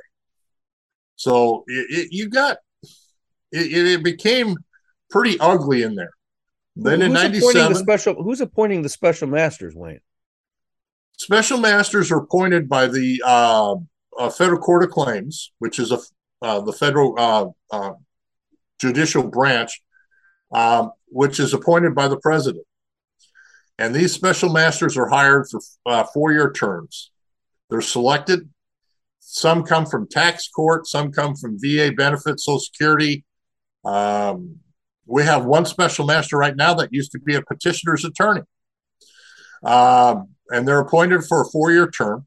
so 1.17 1.65
it, 1.67 1.87
it, 1.91 2.09
you 2.11 2.29
got 2.29 2.59
it, 3.53 3.87
it, 3.87 4.03
became 4.03 4.57
pretty 5.11 5.39
ugly 5.41 5.83
in 5.83 5.95
there 5.95 6.13
then 6.77 7.01
who's 7.01 7.07
in 7.07 7.13
97 7.13 7.73
the 7.73 7.79
special 7.79 8.23
who's 8.23 8.41
appointing 8.41 8.83
the 8.83 8.89
special 8.89 9.29
masters 9.29 9.75
wayne 9.75 10.01
special 11.19 11.59
masters 11.59 12.11
are 12.11 12.19
appointed 12.19 12.69
by 12.69 12.87
the 12.87 13.23
uh, 13.25 13.75
uh, 14.19 14.31
federal 14.31 14.61
court 14.61 14.83
of 14.85 14.91
claims 14.91 15.53
which 15.59 15.79
is 15.79 15.93
a 15.93 15.99
uh, 16.43 16.61
the 16.61 16.73
federal 16.73 17.15
uh, 17.19 17.47
uh, 17.71 17.93
judicial 18.81 19.23
branch, 19.23 19.83
um, 20.53 20.93
which 21.09 21.39
is 21.39 21.53
appointed 21.55 21.95
by 21.95 22.09
the 22.09 22.19
president. 22.19 22.65
And 23.79 23.95
these 23.95 24.13
special 24.13 24.51
masters 24.51 24.97
are 24.97 25.09
hired 25.09 25.49
for 25.51 25.61
uh, 25.87 26.05
four 26.13 26.33
year 26.33 26.53
terms. 26.53 27.11
They're 27.71 27.81
selected. 27.81 28.49
Some 29.21 29.63
come 29.63 29.87
from 29.87 30.09
tax 30.09 30.49
court, 30.49 30.87
some 30.87 31.13
come 31.13 31.37
from 31.37 31.59
VA 31.61 31.93
benefits, 31.97 32.45
Social 32.45 32.59
Security. 32.59 33.25
Um, 33.85 34.57
we 35.07 35.23
have 35.25 35.45
one 35.45 35.67
special 35.67 36.05
master 36.07 36.37
right 36.37 36.57
now 36.57 36.75
that 36.75 36.93
used 36.93 37.13
to 37.13 37.21
be 37.21 37.35
a 37.35 37.43
petitioner's 37.43 38.05
attorney. 38.05 38.43
Um, 39.63 40.31
and 40.49 40.67
they're 40.67 40.81
appointed 40.81 41.25
for 41.25 41.43
a 41.43 41.45
four 41.51 41.71
year 41.71 41.91
term. 41.91 42.27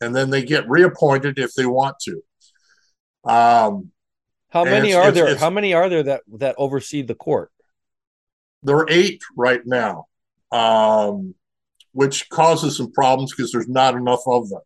And 0.00 0.14
then 0.14 0.30
they 0.30 0.42
get 0.42 0.68
reappointed 0.68 1.38
if 1.38 1.54
they 1.54 1.66
want 1.66 1.96
to. 2.00 2.22
Um, 3.24 3.92
how 4.50 4.64
many 4.64 4.88
it's, 4.88 4.96
are 4.96 5.08
it's, 5.08 5.14
there? 5.14 5.28
It's, 5.28 5.40
how 5.40 5.50
many 5.50 5.72
are 5.74 5.88
there 5.88 6.02
that 6.02 6.22
that 6.38 6.56
oversee 6.58 7.02
the 7.02 7.14
court? 7.14 7.50
There 8.62 8.76
are 8.76 8.86
eight 8.90 9.22
right 9.36 9.64
now, 9.64 10.06
um, 10.50 11.34
which 11.92 12.28
causes 12.30 12.76
some 12.76 12.92
problems 12.92 13.32
because 13.34 13.52
there's 13.52 13.68
not 13.68 13.94
enough 13.94 14.22
of 14.26 14.48
them. 14.48 14.60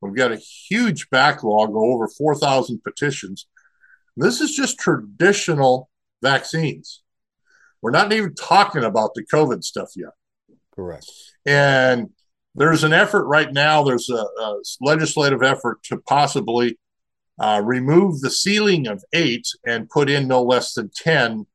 We've 0.00 0.14
got 0.14 0.32
a 0.32 0.36
huge 0.36 1.08
backlog 1.10 1.70
of 1.70 1.76
over 1.76 2.08
four 2.08 2.34
thousand 2.34 2.82
petitions. 2.82 3.46
This 4.16 4.40
is 4.40 4.54
just 4.54 4.78
traditional 4.78 5.90
vaccines. 6.22 7.02
We're 7.82 7.90
not 7.90 8.12
even 8.12 8.34
talking 8.34 8.84
about 8.84 9.14
the 9.14 9.24
COVID 9.24 9.62
stuff 9.62 9.90
yet. 9.96 10.10
Correct. 10.74 11.06
And 11.46 12.10
there's 12.54 12.84
an 12.84 12.92
effort 12.92 13.26
right 13.26 13.52
now. 13.52 13.82
There's 13.82 14.08
a, 14.08 14.14
a 14.14 14.60
legislative 14.80 15.42
effort 15.42 15.82
to 15.84 15.98
possibly 15.98 16.78
uh, 17.38 17.60
remove 17.64 18.20
the 18.20 18.30
ceiling 18.30 18.86
of 18.86 19.04
eight 19.12 19.46
and 19.66 19.90
put 19.90 20.08
in 20.08 20.26
no 20.26 20.42
less 20.42 20.74
than 20.74 20.90
10. 20.94 21.46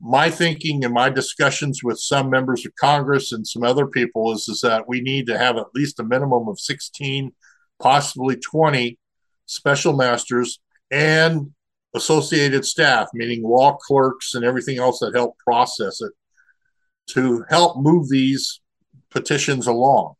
My 0.00 0.30
thinking 0.30 0.84
and 0.84 0.94
my 0.94 1.10
discussions 1.10 1.82
with 1.82 1.98
some 1.98 2.28
members 2.28 2.66
of 2.66 2.74
Congress 2.76 3.32
and 3.32 3.46
some 3.46 3.62
other 3.62 3.86
people 3.86 4.32
is, 4.32 4.48
is 4.48 4.60
that 4.62 4.88
we 4.88 5.00
need 5.00 5.26
to 5.26 5.38
have 5.38 5.56
at 5.56 5.74
least 5.74 6.00
a 6.00 6.04
minimum 6.04 6.48
of 6.48 6.58
16, 6.58 7.32
possibly 7.80 8.36
20 8.36 8.98
special 9.46 9.92
masters 9.92 10.60
and 10.90 11.52
associated 11.94 12.64
staff, 12.64 13.08
meaning 13.14 13.42
law 13.42 13.76
clerks 13.76 14.34
and 14.34 14.44
everything 14.44 14.78
else 14.78 14.98
that 15.00 15.14
help 15.14 15.36
process 15.38 16.00
it 16.00 16.12
to 17.08 17.44
help 17.48 17.76
move 17.78 18.08
these 18.08 18.60
petitions 19.10 19.66
along. 19.66 20.14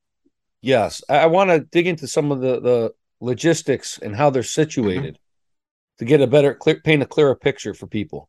Yes, 0.60 1.02
I 1.08 1.26
want 1.26 1.50
to 1.50 1.60
dig 1.60 1.86
into 1.86 2.06
some 2.06 2.30
of 2.30 2.40
the, 2.40 2.60
the 2.60 2.94
logistics 3.20 3.98
and 3.98 4.14
how 4.14 4.30
they're 4.30 4.42
situated 4.42 5.14
mm-hmm. 5.14 5.98
to 5.98 6.04
get 6.04 6.20
a 6.20 6.26
better 6.26 6.54
clear, 6.54 6.80
paint 6.80 7.02
a 7.02 7.06
clearer 7.06 7.34
picture 7.34 7.74
for 7.74 7.86
people. 7.86 8.28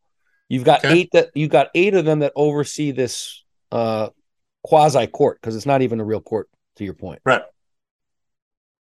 You've 0.54 0.64
got 0.64 0.86
okay. 0.86 1.00
eight 1.00 1.10
that 1.14 1.32
you 1.34 1.48
got 1.48 1.70
eight 1.74 1.96
of 1.96 2.06
them 2.06 2.20
that 2.20 2.32
oversee 2.36 2.92
this 2.92 3.44
uh, 3.72 4.10
quasi 4.62 5.08
court 5.08 5.40
because 5.42 5.56
it's 5.56 5.66
not 5.66 5.82
even 5.82 6.00
a 6.00 6.04
real 6.04 6.22
court. 6.22 6.48
To 6.76 6.84
your 6.84 6.94
point, 6.94 7.22
right? 7.26 7.42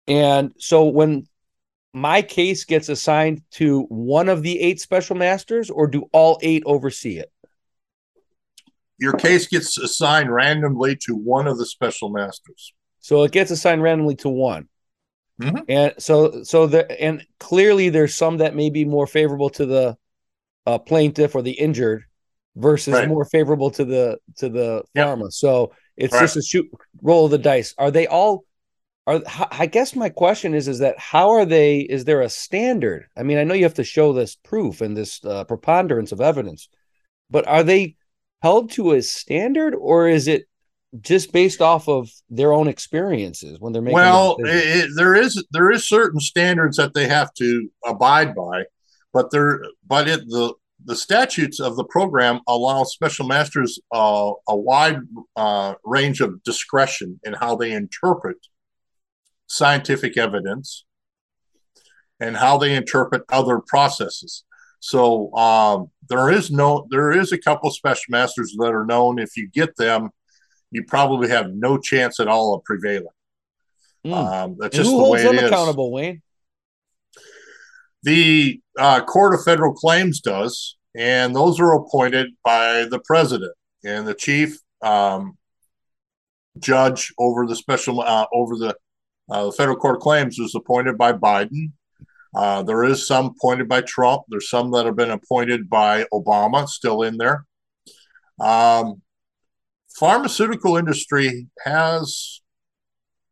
And 0.09 0.53
so 0.59 0.87
when 0.87 1.29
my 1.93 2.23
case 2.23 2.65
gets 2.65 2.89
assigned 2.89 3.43
to 3.53 3.83
one 3.83 4.29
of 4.29 4.43
the 4.43 4.61
eight 4.61 4.81
special 4.81 5.15
masters, 5.15 5.71
or 5.71 5.87
do 5.87 6.09
all 6.12 6.41
eight 6.43 6.65
oversee 6.67 7.19
it? 7.19 7.31
Your 8.99 9.12
case 9.12 9.47
gets 9.47 9.79
assigned 9.79 10.35
randomly 10.35 10.97
to 11.07 11.15
one 11.15 11.47
of 11.47 11.57
the 11.57 11.67
special 11.67 12.09
masters. 12.09 12.75
So 12.99 13.23
it 13.23 13.31
gets 13.31 13.53
assigned 13.53 13.83
randomly 13.83 14.17
to 14.17 14.29
one. 14.29 14.69
Mm-hmm. 15.41 15.59
And 15.69 15.95
so, 15.99 16.43
so 16.43 16.67
the 16.67 17.00
and 17.00 17.25
clearly 17.39 17.91
there's 17.91 18.17
some 18.17 18.39
that 18.39 18.57
may 18.57 18.71
be 18.71 18.85
more 18.85 19.07
favorable 19.07 19.50
to 19.50 19.67
the 19.67 19.97
uh, 20.71 20.79
plaintiff 20.79 21.35
or 21.35 21.43
the 21.43 21.53
injured 21.53 22.05
versus 22.57 22.95
right. 22.95 23.09
more 23.09 23.25
favorable 23.25 23.71
to 23.71 23.85
the 23.85 24.19
to 24.37 24.49
the 24.49 24.83
yep. 24.95 25.07
pharma. 25.07 25.33
So 25.33 25.73
it's 25.97 26.15
right. 26.15 26.21
just 26.21 26.37
a 26.37 26.43
shoot 26.43 26.67
roll 27.03 27.27
of 27.27 27.31
the 27.31 27.39
dice. 27.39 27.75
Are 27.79 27.91
they 27.91 28.07
all? 28.07 28.45
Are 29.07 29.21
I 29.50 29.67
guess 29.67 29.97
my 29.97 30.09
question 30.09 30.55
is 30.55 30.69
is 30.69 30.81
that 30.81 30.99
how 30.99 31.31
are 31.31 31.45
they? 31.45 31.81
Is 31.81 32.05
there 32.05 32.21
a 32.21 32.29
standard? 32.29 33.07
I 33.17 33.23
mean, 33.23 33.39
I 33.39 33.45
know 33.45 33.55
you 33.55 33.65
have 33.65 33.75
to 33.75 33.85
show 33.85 34.12
this 34.12 34.37
proof 34.37 34.81
and 34.81 34.97
this 34.97 35.25
uh, 35.25 35.45
preponderance 35.45 36.12
of 36.12 36.21
evidence, 36.21 36.69
but 37.31 37.47
are 37.47 37.62
they 37.62 37.97
held 38.43 38.71
to 38.73 38.93
a 38.93 39.03
standard 39.03 39.75
or 39.75 40.09
is 40.09 40.29
it 40.29 40.47
just 41.00 41.33
based 41.33 41.61
off 41.61 41.89
of 41.89 42.11
their 42.29 42.53
own 42.53 42.67
experiences 42.67 43.61
when 43.61 43.73
they're 43.73 43.83
making 43.83 43.95
well 43.95 44.37
it, 44.41 44.91
there 44.97 45.15
is 45.15 45.45
there 45.53 45.71
is 45.71 45.87
certain 45.87 46.19
standards 46.19 46.77
that 46.77 46.95
they 46.95 47.07
have 47.07 47.33
to 47.35 47.71
abide 47.87 48.35
by 48.35 48.65
but 49.12 49.31
there 49.31 49.62
but 49.87 50.09
it 50.09 50.21
the 50.29 50.53
the 50.85 50.97
statutes 50.97 51.61
of 51.61 51.77
the 51.77 51.85
program 51.85 52.41
allow 52.49 52.85
special 52.85 53.27
masters 53.27 53.79
uh, 53.93 54.33
a 54.49 54.57
wide 54.57 55.01
uh, 55.37 55.75
range 55.85 56.21
of 56.21 56.43
discretion 56.43 57.21
in 57.25 57.35
how 57.35 57.57
they 57.57 57.73
interpret 57.73 58.39
scientific 59.47 60.17
evidence 60.17 60.85
and 62.19 62.37
how 62.37 62.57
they 62.59 62.75
interpret 62.75 63.23
other 63.31 63.59
processes 63.59 64.45
So 64.81 65.33
um, 65.35 65.91
there 66.09 66.31
is 66.31 66.51
no, 66.51 66.87
there 66.91 67.13
is 67.13 67.33
a 67.33 67.39
couple 67.39 67.71
special 67.71 68.07
masters 68.09 68.55
that 68.59 68.73
are 68.73 68.87
known. 68.87 69.19
If 69.19 69.37
you 69.37 69.49
get 69.49 69.77
them, 69.77 70.11
you 70.71 70.85
probably 70.85 71.29
have 71.29 71.53
no 71.53 71.79
chance 71.79 72.19
at 72.19 72.29
all 72.29 72.55
of 72.55 72.65
prevailing. 72.65 73.07
Mm. 74.07 74.13
Um, 74.13 74.57
that's 74.59 74.75
just 74.75 74.91
who 74.91 74.97
the 74.97 75.05
holds 75.05 75.23
way 75.23 75.29
them 75.29 75.45
it 75.45 75.45
accountable. 75.45 75.93
Wayne? 75.93 76.23
The 78.02 78.61
uh, 78.78 79.04
Court 79.04 79.35
of 79.35 79.45
Federal 79.45 79.73
Claims 79.73 80.21
does, 80.21 80.76
and 80.97 81.35
those 81.35 81.61
are 81.61 81.75
appointed 81.75 82.30
by 82.45 82.85
the 82.85 83.00
president 83.04 83.52
and 83.85 84.07
the 84.07 84.14
chief 84.14 84.59
um, 84.83 85.37
judge 86.59 87.12
over 87.19 87.47
the 87.47 87.57
special 87.57 88.00
uh, 88.00 88.26
over 88.33 88.57
the 88.57 88.76
uh, 89.30 89.47
the 89.47 89.52
federal 89.52 89.76
court 89.76 89.97
of 89.97 90.02
claims 90.02 90.38
was 90.38 90.54
appointed 90.54 90.99
by 90.99 91.12
Biden. 91.12 91.73
Uh, 92.35 92.62
there 92.62 92.85
is 92.85 93.07
some 93.07 93.26
appointed 93.26 93.69
by 93.69 93.80
Trump. 93.80 94.23
There's 94.28 94.50
some 94.50 94.71
that 94.73 94.87
have 94.87 94.97
been 94.97 95.11
appointed 95.11 95.69
by 95.69 96.04
Obama, 96.12 96.69
still 96.69 97.02
in 97.02 97.16
there. 97.16 97.45
Um, 98.40 99.02
pharmaceutical 99.95 100.76
industry 100.76 101.47
has 101.64 102.40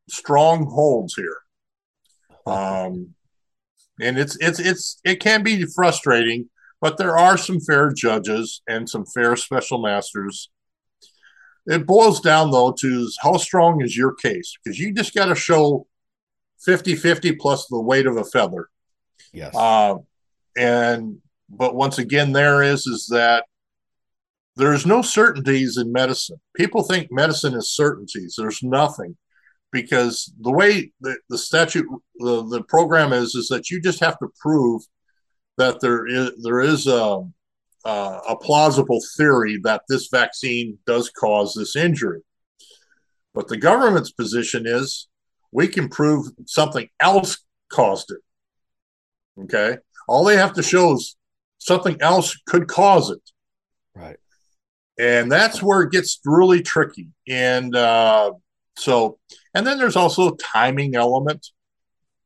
strong 0.08 0.66
holds 0.66 1.14
here. 1.14 1.38
Um, 2.46 3.14
and 4.00 4.19
it's 4.19 4.37
it's 4.40 4.59
it's 4.59 5.00
it 5.05 5.17
can 5.17 5.43
be 5.43 5.64
frustrating, 5.64 6.49
but 6.81 6.97
there 6.97 7.17
are 7.17 7.37
some 7.37 7.61
fair 7.61 7.90
judges 7.90 8.62
and 8.69 8.88
some 8.88 9.05
fair 9.07 9.37
special 9.37 9.81
masters. 9.81 10.50
It 11.67 11.87
boils 11.87 12.21
down 12.21 12.50
though 12.50 12.73
to 12.81 13.11
how 13.23 13.37
strong 13.37 13.83
is 13.83 13.97
your 13.97 14.14
case 14.14 14.55
because 14.62 14.78
you 14.78 14.93
just 14.95 15.14
got 15.14 15.26
to 15.26 15.35
show 15.35 15.87
50-50 16.67 17.38
plus 17.38 17.67
the 17.67 17.81
weight 17.81 18.07
of 18.07 18.17
a 18.17 18.25
feather. 18.25 18.69
Yes. 19.33 19.55
Uh, 19.55 19.97
and 20.57 21.19
but 21.49 21.75
once 21.75 21.99
again, 21.99 22.33
there 22.33 22.62
is 22.62 22.87
is 22.87 23.07
that 23.11 23.45
there's 24.57 24.85
no 24.85 25.02
certainties 25.02 25.76
in 25.76 25.93
medicine. 25.93 26.40
People 26.55 26.83
think 26.83 27.12
medicine 27.12 27.55
is 27.55 27.71
certainties. 27.71 28.35
There's 28.37 28.62
nothing 28.62 29.17
because 29.72 30.32
the 30.40 30.50
way 30.50 30.92
the, 31.00 31.16
the 31.28 31.38
statute 31.38 31.87
the, 32.18 32.46
the 32.46 32.62
program 32.64 33.12
is 33.12 33.34
is 33.34 33.48
that 33.48 33.70
you 33.70 33.80
just 33.80 34.00
have 34.00 34.18
to 34.18 34.28
prove 34.40 34.82
that 35.58 35.80
there 35.80 36.06
is 36.06 36.30
there 36.42 36.60
is 36.60 36.87
a, 36.87 37.22
a, 37.84 37.90
a 38.28 38.37
plausible 38.37 39.00
theory 39.16 39.58
that 39.64 39.82
this 39.88 40.08
vaccine 40.10 40.78
does 40.87 41.10
cause 41.10 41.54
this 41.54 41.76
injury. 41.76 42.22
But 43.34 43.48
the 43.48 43.56
government's 43.56 44.10
position 44.10 44.66
is 44.66 45.08
we 45.52 45.68
can 45.68 45.88
prove 45.88 46.26
something 46.46 46.88
else 47.00 47.38
caused 47.70 48.10
it. 48.10 49.42
Okay? 49.44 49.78
All 50.08 50.25
they 50.25 50.37
have 50.37 50.54
to 50.54 50.62
show 50.62 50.94
is 50.94 51.16
something 51.58 52.00
else 52.00 52.37
could 52.46 52.68
cause 52.68 53.10
it. 53.10 53.22
Right. 53.94 54.16
And 54.98 55.30
that's 55.30 55.62
where 55.62 55.82
it 55.82 55.92
gets 55.92 56.20
really 56.25 56.62
tricky. 56.62 57.08
And 57.28 57.76
uh, 57.76 58.32
so 58.78 59.18
and 59.54 59.66
then 59.66 59.78
there's 59.78 59.97
also 59.97 60.37
timing 60.37 60.94
element. 60.94 61.47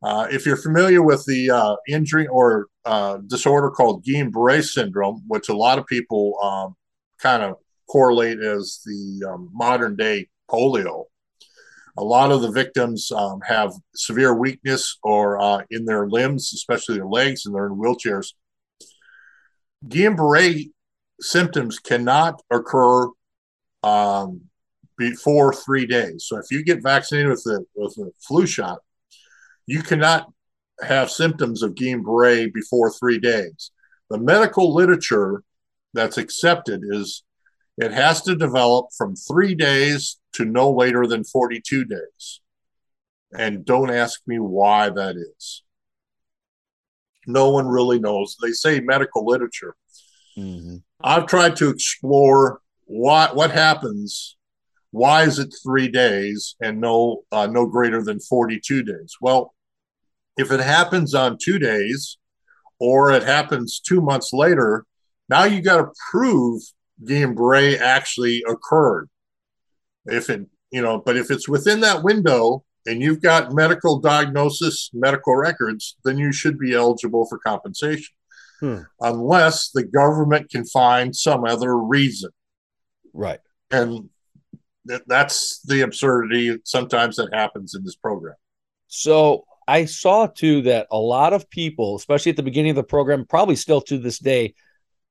Uh, 0.03 0.27
if 0.31 0.45
you're 0.45 0.57
familiar 0.57 1.03
with 1.03 1.25
the 1.27 1.51
uh, 1.51 1.77
injury 1.89 2.27
or 2.27 2.67
uh, 2.85 3.19
disorder 3.29 3.71
called 3.71 4.05
Guillain-Barré 4.05 4.65
syndrome, 4.65 5.23
which 5.29 5.49
a 5.49 5.57
lot 5.57 5.79
of 5.79 5.87
people 5.87 6.37
um, 6.43 6.75
kind 7.21 7.43
of 7.43 7.57
correlate 7.89 8.41
as 8.41 8.81
the 8.85 9.25
um, 9.31 9.49
modern 9.53 9.95
day 9.95 10.29
polio, 10.51 11.05
a 11.97 12.03
lot 12.03 12.33
of 12.33 12.43
the 12.43 12.51
victims 12.51 13.13
um, 13.13 13.41
have 13.47 13.73
severe 13.95 14.35
weakness 14.35 14.99
or 15.05 15.41
uh, 15.41 15.63
in 15.71 15.85
their 15.85 16.09
limbs, 16.09 16.53
especially 16.53 16.97
their 16.97 17.07
legs, 17.07 17.47
and 17.47 17.55
they're 17.55 17.67
in 17.67 17.77
wheelchairs. 17.77 18.33
Guillain-Barré 19.87 20.71
symptoms 21.21 21.79
cannot 21.79 22.43
occur 22.51 23.09
um, 23.85 24.43
before 24.97 25.53
three 25.53 25.87
days. 25.87 26.27
So 26.27 26.39
if 26.39 26.47
you 26.51 26.65
get 26.65 26.83
vaccinated 26.83 27.31
with 27.31 27.47
a 27.47 27.65
with 27.75 27.97
a 27.99 28.11
flu 28.27 28.47
shot, 28.47 28.81
you 29.67 29.83
cannot 29.83 30.31
have 30.83 31.11
symptoms 31.11 31.63
of 31.63 31.75
Guillain-Barré 31.75 32.53
before 32.53 32.91
three 32.91 33.19
days. 33.19 33.71
The 34.11 34.19
medical 34.19 34.75
literature 34.75 35.43
that's 35.95 36.19
accepted 36.19 36.83
is 36.85 37.23
it 37.79 37.93
has 37.93 38.23
to 38.23 38.37
develop 38.37 38.89
from 38.97 39.17
three 39.17 39.55
days 39.55 40.19
to 40.35 40.45
no 40.45 40.71
later 40.73 41.07
than 41.07 41.25
42 41.25 41.85
days. 41.85 42.41
And 43.37 43.65
don't 43.65 43.91
ask 43.91 44.21
me 44.27 44.39
why 44.39 44.91
that 44.91 45.17
is. 45.17 45.63
No 47.27 47.51
one 47.51 47.67
really 47.67 47.99
knows. 47.99 48.37
They 48.43 48.51
say 48.51 48.81
medical 48.81 49.25
literature. 49.25 49.75
Mm-hmm. 50.37 50.77
I've 51.03 51.27
tried 51.27 51.57
to 51.57 51.71
explore 51.71 52.61
what 52.85 53.35
what 53.37 53.51
happens 53.51 54.37
why 54.93 55.25
is 55.25 55.39
it 55.39 55.55
three 55.63 55.89
days 55.89 56.55
and 56.61 56.81
no 56.81 57.25
uh, 57.33 57.47
no 57.47 57.67
greater 57.67 58.03
than 58.03 58.21
42 58.21 58.85
days? 58.85 59.17
Well, 59.21 59.55
if 60.37 60.53
it 60.53 60.61
happens 60.61 61.15
on 61.15 61.39
two 61.43 61.59
days 61.59 62.19
or 62.79 63.11
it 63.11 63.23
happens 63.23 63.81
two 63.81 64.01
months 64.01 64.33
later, 64.33 64.85
now 65.29 65.45
you 65.45 65.63
got 65.63 65.79
to 65.79 65.93
prove 66.11 66.63
Guillain-Barré 67.05 67.81
actually 67.81 68.45
occurred. 68.47 69.09
If 70.05 70.29
it, 70.29 70.47
you 70.71 70.83
know, 70.83 71.03
but 71.05 71.17
if 71.17 71.31
it's 71.31 71.49
within 71.49 71.81
that 71.81 72.03
window 72.03 72.65
and 72.87 73.01
you've 73.01 73.23
got 73.23 73.53
medical 73.53 73.99
diagnosis, 73.99 74.91
medical 74.93 75.37
records, 75.37 75.97
then 76.05 76.19
you 76.19 76.33
should 76.33 76.59
be 76.59 76.75
eligible 76.75 77.27
for 77.27 77.39
compensation. 77.39 78.15
Hmm. 78.61 78.79
Unless 79.01 79.71
the 79.71 79.85
government 79.85 80.51
can 80.51 80.65
find 80.67 81.17
some 81.17 81.45
other 81.45 81.77
reason. 81.77 82.31
Right. 83.13 83.41
And 83.71 84.11
that, 84.87 85.03
that's 85.07 85.61
the 85.63 85.83
absurdity 85.83 86.59
sometimes 86.65 87.17
that 87.17 87.33
happens 87.33 87.75
in 87.75 87.85
this 87.85 87.97
program. 87.97 88.35
So 88.89 89.45
I 89.67 89.85
saw 89.85 90.27
too 90.27 90.63
that 90.63 90.87
a 90.91 90.99
lot 90.99 91.33
of 91.33 91.49
people, 91.49 91.97
especially 91.97 92.31
at 92.31 92.37
the 92.37 92.43
beginning 92.43 92.71
of 92.71 92.77
the 92.77 92.83
program, 92.85 93.25
probably 93.27 93.57
still 93.57 93.81
to 93.83 93.99
this 93.99 94.19
day, 94.19 94.55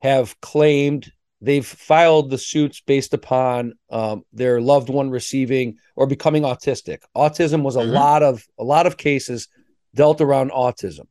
have 0.02 0.40
claimed 0.42 1.12
they've 1.42 1.66
filed 1.66 2.30
the 2.30 2.38
suits 2.38 2.82
based 2.82 3.14
upon 3.14 3.74
um, 3.90 4.24
their 4.34 4.62
loved 4.62 4.90
one 4.90 5.10
receiving 5.10 5.78
or 5.96 6.06
becoming 6.06 6.44
autistic. 6.44 7.00
Autism 7.16 7.64
was 7.64 7.76
a 7.76 7.80
mm-hmm. 7.80 7.94
lot 7.94 8.24
of 8.24 8.44
a 8.60 8.64
lot 8.64 8.88
of 8.88 8.98
cases 8.98 9.48
dealt 9.96 10.22
around 10.22 10.52
autism, 10.52 11.08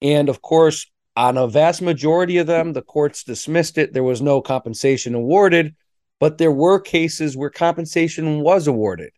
and 0.00 0.28
of 0.28 0.42
course, 0.42 0.90
on 1.16 1.36
a 1.36 1.46
vast 1.46 1.82
majority 1.82 2.38
of 2.38 2.46
them, 2.46 2.72
the 2.72 2.82
courts 2.82 3.24
dismissed 3.24 3.78
it. 3.78 3.92
There 3.92 4.02
was 4.02 4.22
no 4.22 4.40
compensation 4.40 5.14
awarded 5.14 5.74
but 6.22 6.38
there 6.38 6.52
were 6.52 6.78
cases 6.78 7.36
where 7.36 7.50
compensation 7.50 8.42
was 8.42 8.68
awarded. 8.68 9.10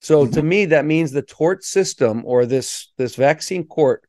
So 0.00 0.22
mm-hmm. 0.22 0.34
to 0.34 0.42
me, 0.44 0.66
that 0.66 0.84
means 0.84 1.10
the 1.10 1.20
tort 1.20 1.64
system 1.64 2.22
or 2.24 2.46
this 2.46 2.92
this 2.96 3.16
vaccine 3.16 3.66
court 3.66 4.04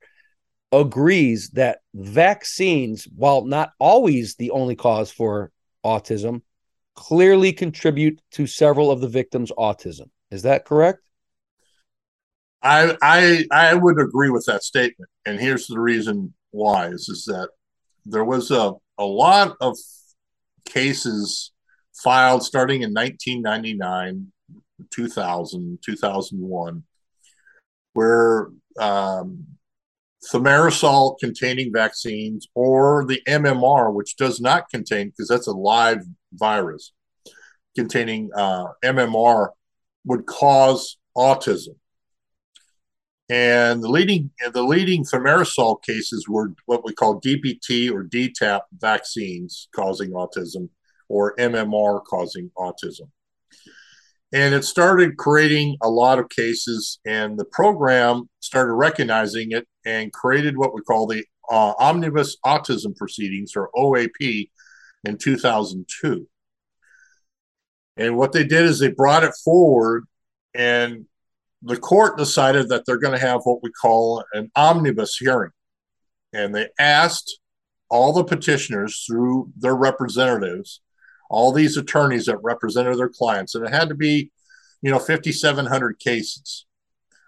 agrees 0.71 1.49
that 1.55 1.79
vaccines, 1.95 3.07
while 3.15 3.43
not 3.43 3.71
always 3.79 4.35
the 4.35 4.51
only 4.51 4.75
cause 4.75 5.09
for 5.09 5.51
autism, 5.83 6.43
clearly 6.93 7.53
contribute 7.53 8.21
to 8.33 8.45
several 8.45 8.91
of 8.91 9.01
the 9.01 9.07
victims' 9.07 9.51
autism. 9.57 10.11
Is 10.29 10.43
that 10.43 10.63
correct? 10.63 10.99
I 12.61 12.95
I 13.01 13.45
I 13.49 13.73
would 13.73 13.99
agree 13.99 14.29
with 14.29 14.45
that 14.45 14.61
statement, 14.61 15.09
and 15.25 15.39
here's 15.39 15.65
the 15.65 15.79
reason 15.79 16.35
why: 16.51 16.89
is 16.89 17.09
is 17.09 17.25
that 17.25 17.49
there 18.05 18.25
was 18.25 18.51
a 18.51 18.73
a 18.99 19.05
lot 19.05 19.57
of 19.59 19.75
cases 20.65 21.51
filed 22.03 22.43
starting 22.43 22.81
in 22.81 22.93
1999, 22.93 24.31
2000, 24.91 25.79
2001, 25.83 26.83
where 27.93 28.49
um, 28.79 29.45
thimerosal 30.31 31.17
containing 31.19 31.71
vaccines 31.73 32.47
or 32.55 33.05
the 33.05 33.21
MMR, 33.27 33.93
which 33.93 34.15
does 34.17 34.39
not 34.39 34.69
contain, 34.69 35.09
because 35.09 35.27
that's 35.27 35.47
a 35.47 35.51
live 35.51 36.03
virus 36.33 36.91
containing 37.75 38.29
uh, 38.35 38.67
MMR, 38.83 39.49
would 40.05 40.25
cause 40.25 40.97
autism. 41.15 41.75
And 43.29 43.83
the 43.83 43.89
leading 43.89 44.31
the 44.53 44.63
leading 44.63 45.03
thimerosal 45.03 45.83
cases 45.83 46.29
were 46.29 46.53
what 46.65 46.85
we 46.85 46.93
call 46.93 47.19
DPT 47.19 47.91
or 47.91 48.05
DTaP 48.05 48.61
vaccines 48.79 49.67
causing 49.75 50.11
autism, 50.11 50.69
or 51.09 51.35
MMR 51.37 52.03
causing 52.03 52.51
autism. 52.57 53.09
And 54.33 54.53
it 54.53 54.65
started 54.65 55.17
creating 55.17 55.77
a 55.81 55.89
lot 55.89 56.19
of 56.19 56.29
cases, 56.29 56.99
and 57.05 57.39
the 57.39 57.45
program 57.45 58.29
started 58.41 58.73
recognizing 58.73 59.51
it 59.51 59.65
and 59.85 60.11
created 60.11 60.57
what 60.57 60.73
we 60.73 60.81
call 60.81 61.07
the 61.07 61.23
uh, 61.49 61.73
Omnibus 61.79 62.35
Autism 62.45 62.95
Proceedings, 62.95 63.53
or 63.55 63.69
OAP, 63.73 64.49
in 65.05 65.17
2002. 65.17 66.27
And 67.95 68.17
what 68.17 68.31
they 68.33 68.43
did 68.43 68.65
is 68.65 68.79
they 68.79 68.91
brought 68.91 69.23
it 69.23 69.33
forward, 69.43 70.05
and 70.53 71.05
the 71.61 71.77
court 71.77 72.17
decided 72.17 72.69
that 72.69 72.83
they're 72.85 72.99
going 72.99 73.17
to 73.17 73.25
have 73.25 73.41
what 73.43 73.63
we 73.63 73.71
call 73.71 74.23
an 74.33 74.51
omnibus 74.55 75.17
hearing. 75.17 75.51
And 76.33 76.53
they 76.53 76.67
asked 76.77 77.39
all 77.89 78.13
the 78.13 78.23
petitioners 78.23 79.03
through 79.07 79.51
their 79.57 79.75
representatives, 79.75 80.81
all 81.29 81.51
these 81.51 81.77
attorneys 81.77 82.25
that 82.25 82.37
represented 82.43 82.97
their 82.97 83.09
clients, 83.09 83.55
and 83.55 83.65
it 83.65 83.73
had 83.73 83.89
to 83.89 83.95
be, 83.95 84.31
you 84.81 84.91
know, 84.91 84.99
5,700 84.99 85.99
cases. 85.99 86.65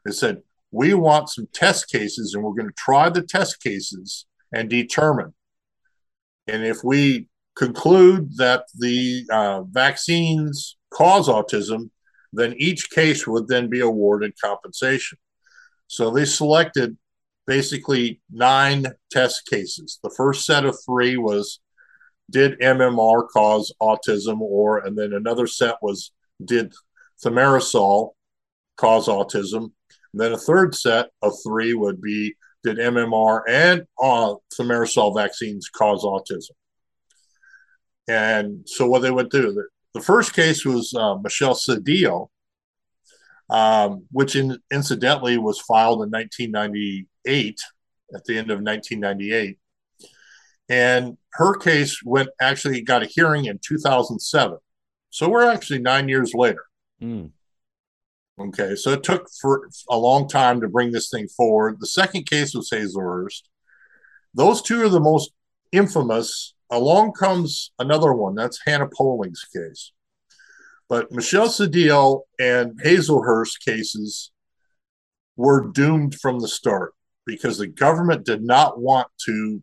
They 0.06 0.12
said, 0.12 0.42
we 0.72 0.94
want 0.94 1.30
some 1.30 1.48
test 1.54 1.90
cases 1.90 2.34
and 2.34 2.44
we're 2.44 2.54
going 2.54 2.70
to 2.70 2.76
try 2.78 3.10
the 3.10 3.22
test 3.22 3.62
cases 3.62 4.26
and 4.54 4.70
determine. 4.70 5.34
And 6.48 6.64
if 6.64 6.84
we 6.84 7.28
conclude 7.56 8.38
that 8.38 8.66
the 8.78 9.26
uh, 9.32 9.64
vaccines 9.64 10.78
cause 10.92 11.28
autism, 11.28 11.90
then 12.32 12.54
each 12.58 12.90
case 12.92 13.28
would 13.28 13.48
then 13.48 13.70
be 13.70 13.80
awarded 13.80 14.34
compensation. 14.42 15.18
So 15.88 16.12
they 16.12 16.26
selected 16.26 16.98
basically 17.48 18.22
nine 18.32 18.86
test 19.12 19.48
cases. 19.48 20.00
The 20.04 20.14
first 20.16 20.46
set 20.46 20.66
of 20.66 20.78
three 20.86 21.18
was 21.18 21.60
did 22.30 22.60
MMR 22.60 23.28
cause 23.30 23.74
autism, 23.82 24.42
or 24.42 24.80
and 24.80 24.98
then 24.98 25.14
another 25.14 25.48
set 25.48 25.76
was 25.82 26.12
did 26.44 26.74
thimerosal 27.24 28.12
cause 28.78 29.08
autism, 29.08 29.72
and 30.14 30.22
then 30.22 30.32
a 30.34 30.38
third 30.38 30.76
set 30.76 31.10
of 31.22 31.34
three 31.44 31.74
would 31.74 32.02
be 32.02 32.36
did 32.64 32.78
MMR 32.78 33.42
and 33.48 33.84
uh, 34.02 34.36
thimerosal 34.54 35.16
vaccines 35.16 35.70
cause 35.70 36.04
autism? 36.04 36.52
And 38.08 38.68
so 38.68 38.88
what 38.88 39.02
they 39.02 39.12
would 39.12 39.30
do, 39.30 39.64
the, 39.94 40.02
first 40.02 40.34
case 40.34 40.66
was 40.66 40.94
uh, 40.94 41.16
Michelle 41.16 41.54
Cedillo, 41.54 42.30
um, 43.50 44.06
which 44.12 44.36
in, 44.36 44.58
incidentally 44.72 45.38
was 45.38 45.60
filed 45.60 46.04
in 46.04 46.10
1998, 46.10 47.60
at 48.16 48.26
the 48.26 48.38
end 48.38 48.50
of 48.50 48.62
1998. 48.62 49.58
And 50.70 51.18
her 51.34 51.56
case 51.56 52.02
went 52.04 52.30
actually 52.40 52.82
got 52.82 53.04
a 53.04 53.08
hearing 53.08 53.46
in 53.46 53.60
2007. 53.60 54.58
So 55.10 55.30
we're 55.30 55.50
actually 55.50 55.80
nine 55.80 56.08
years 56.08 56.34
later. 56.34 56.64
Mm. 57.02 57.32
Okay, 58.40 58.76
so 58.76 58.92
it 58.92 59.04
took 59.04 59.28
for 59.42 59.70
a 59.90 59.98
long 59.98 60.30
time 60.30 60.62
to 60.62 60.70
bring 60.70 60.92
this 60.92 61.10
thing 61.10 61.28
forward. 61.28 61.78
The 61.80 61.88
second 61.88 62.30
case 62.30 62.54
was 62.54 62.70
Hazlehurst. 62.70 63.42
Those 64.34 64.62
two 64.62 64.84
are 64.84 64.90
the 64.90 65.00
most 65.00 65.32
infamous. 65.72 66.54
Along 66.70 67.12
comes 67.12 67.72
another 67.80 68.14
one. 68.14 68.36
That's 68.36 68.62
Hannah 68.66 68.88
Poling's 68.96 69.44
case. 69.54 69.92
But 70.88 71.12
Michelle 71.12 71.50
Cedillo 71.50 72.22
and 72.40 72.80
Hazlehurst 72.82 73.60
cases 73.66 74.32
were 75.36 75.70
doomed 75.72 76.16
from 76.16 76.40
the 76.40 76.48
start 76.48 76.94
because 77.26 77.58
the 77.58 77.68
government 77.68 78.26
did 78.26 78.44
not 78.44 78.80
want 78.80 79.08
to 79.26 79.62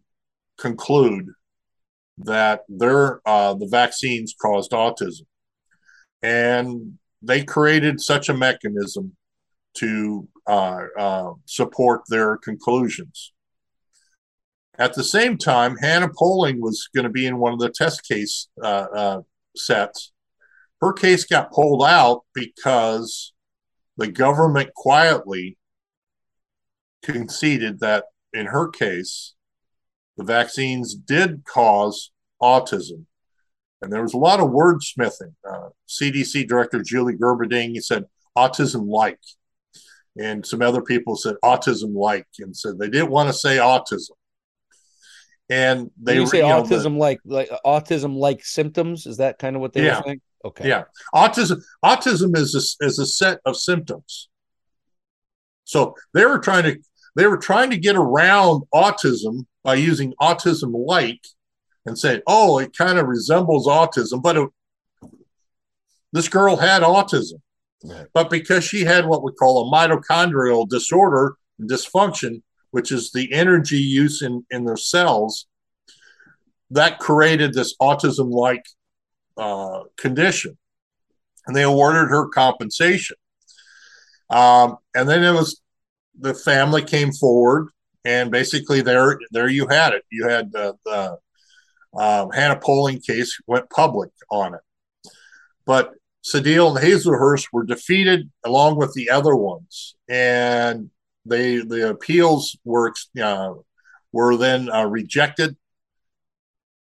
conclude 0.59 1.27
that 2.19 2.63
their 2.69 3.21
uh, 3.27 3.55
the 3.55 3.69
vaccines 3.69 4.35
caused 4.41 4.71
autism, 4.73 5.27
and 6.23 6.99
they 7.23 7.45
created 7.45 8.01
such 8.01 8.29
a 8.29 8.35
mechanism 8.35 9.17
to 9.75 10.29
uh, 10.47 10.81
uh, 10.99 11.33
support 11.45 12.03
their 12.09 12.37
conclusions. 12.39 13.33
At 14.79 14.95
the 14.95 15.05
same 15.05 15.39
time, 15.39 15.77
Hannah 15.77 16.11
Poling 16.17 16.61
was 16.61 16.89
going 16.95 17.05
to 17.05 17.11
be 17.11 17.27
in 17.27 17.39
one 17.39 17.53
of 17.53 17.59
the 17.59 17.71
test 17.71 18.07
case 18.07 18.49
uh, 18.63 18.87
uh, 18.95 19.21
sets. 19.55 20.13
Her 20.81 20.93
case 20.93 21.25
got 21.25 21.51
pulled 21.51 21.83
out 21.83 22.23
because 22.35 23.33
the 23.97 24.09
government 24.09 24.75
quietly 24.75 25.57
conceded 27.03 27.81
that 27.81 28.05
in 28.35 28.47
her 28.47 28.69
case, 28.69 29.35
the 30.17 30.25
vaccines 30.25 30.95
did 30.95 31.45
cause 31.45 32.11
autism. 32.43 33.05
And 33.83 33.93
there 33.93 34.03
was 34.03 34.15
a 34.15 34.19
lot 34.19 34.41
of 34.41 34.49
wordsmithing. 34.49 35.35
Uh, 35.49 35.69
CDC 35.89 36.49
Director 36.49 36.83
Julie 36.83 37.17
Gerberding 37.17 37.81
said 37.83 38.05
autism 38.37 38.89
like, 38.89 39.19
and 40.19 40.47
some 40.47 40.63
other 40.63 40.81
people 40.81 41.17
said 41.17 41.35
autism 41.45 41.95
like, 41.95 42.27
and 42.39 42.57
said 42.57 42.79
they 42.79 42.89
didn't 42.89 43.11
want 43.11 43.29
to 43.29 43.35
say 43.35 43.59
autism. 43.59 44.13
And 45.49 45.91
they 46.03 46.17
you 46.17 46.27
say 46.27 46.41
autism 46.41 46.99
like 46.99 47.21
like 47.25 47.51
autism 47.65 48.17
like 48.17 48.45
symptoms. 48.45 49.07
Is 49.07 49.19
that 49.19 49.39
kind 49.39 49.55
of 49.55 49.63
what 49.63 49.73
they 49.73 49.85
yeah, 49.85 49.99
were 49.99 50.03
saying? 50.05 50.21
Okay. 50.45 50.69
Yeah, 50.69 50.85
autism 51.15 51.63
autism 51.85 52.37
is 52.37 52.79
a, 52.81 52.85
is 52.85 52.99
a 52.99 53.07
set 53.07 53.41
of 53.45 53.57
symptoms. 53.57 54.29
So 55.65 55.95
they 56.15 56.25
were 56.25 56.39
trying 56.39 56.65
to 56.65 56.79
they 57.15 57.27
were 57.27 57.37
trying 57.37 57.71
to 57.71 57.77
get 57.77 57.95
around 57.95 58.65
autism 58.75 59.47
by 59.67 59.75
using 59.75 60.15
autism 60.23 60.73
like 60.87 61.27
and 61.87 61.99
say, 61.99 62.23
oh, 62.29 62.59
it 62.61 62.77
kind 62.77 63.01
of 63.01 63.09
resembles 63.09 63.67
autism, 63.67 64.23
but 64.23 64.37
it, 64.37 64.49
this 66.13 66.29
girl 66.29 66.57
had 66.57 66.83
autism. 66.83 67.41
Right. 67.83 68.07
But 68.15 68.31
because 68.31 68.63
she 68.63 68.85
had 68.85 69.07
what 69.07 69.25
we 69.25 69.33
call 69.33 69.67
a 69.67 69.73
mitochondrial 69.77 70.69
disorder 70.69 71.35
and 71.59 71.69
dysfunction, 71.69 72.43
which 72.71 72.93
is 72.93 73.11
the 73.11 73.33
energy 73.33 73.79
use 73.79 74.23
in, 74.23 74.47
in 74.51 74.65
their 74.65 74.77
cells, 74.77 75.49
that 76.71 77.01
created 77.01 77.53
this 77.53 77.75
autism 77.83 78.31
like 78.31 78.65
uh, 79.37 79.81
condition. 79.97 80.57
And 81.49 81.57
they 81.57 81.65
awarded 81.65 82.09
her 82.11 82.29
compensation. 82.29 83.17
Um, 84.31 84.77
and 84.95 85.09
then 85.09 85.25
it 85.25 85.33
was 85.33 85.61
the 86.17 86.35
family 86.35 86.83
came 86.83 87.11
forward, 87.11 87.71
and 88.07 88.31
basically 88.31 88.83
there 88.83 89.19
there 89.33 89.49
you 89.49 89.67
had 89.67 89.93
it. 89.93 90.05
You 90.11 90.29
had 90.29 90.53
the, 90.53 90.77
the 90.85 91.19
um, 91.99 92.31
Hannah 92.31 92.61
Poling 92.61 93.01
case 93.01 93.39
went 93.49 93.69
public 93.69 94.11
on 94.31 94.55
it. 94.55 94.61
But 95.67 95.93
Cedillo 96.25 96.77
and 96.77 96.79
Hazlehurst 96.79 97.49
were 97.53 97.65
defeated 97.65 98.31
along 98.45 98.77
with 98.77 98.95
the 98.95 99.11
other 99.11 99.35
ones, 99.35 99.97
and 100.09 100.91
they 101.25 101.59
the 101.59 101.91
appeals 101.91 102.57
were 102.65 102.95
uh, 103.21 103.55
were 104.13 104.37
then 104.37 104.71
uh, 104.71 104.87
rejected. 104.87 105.57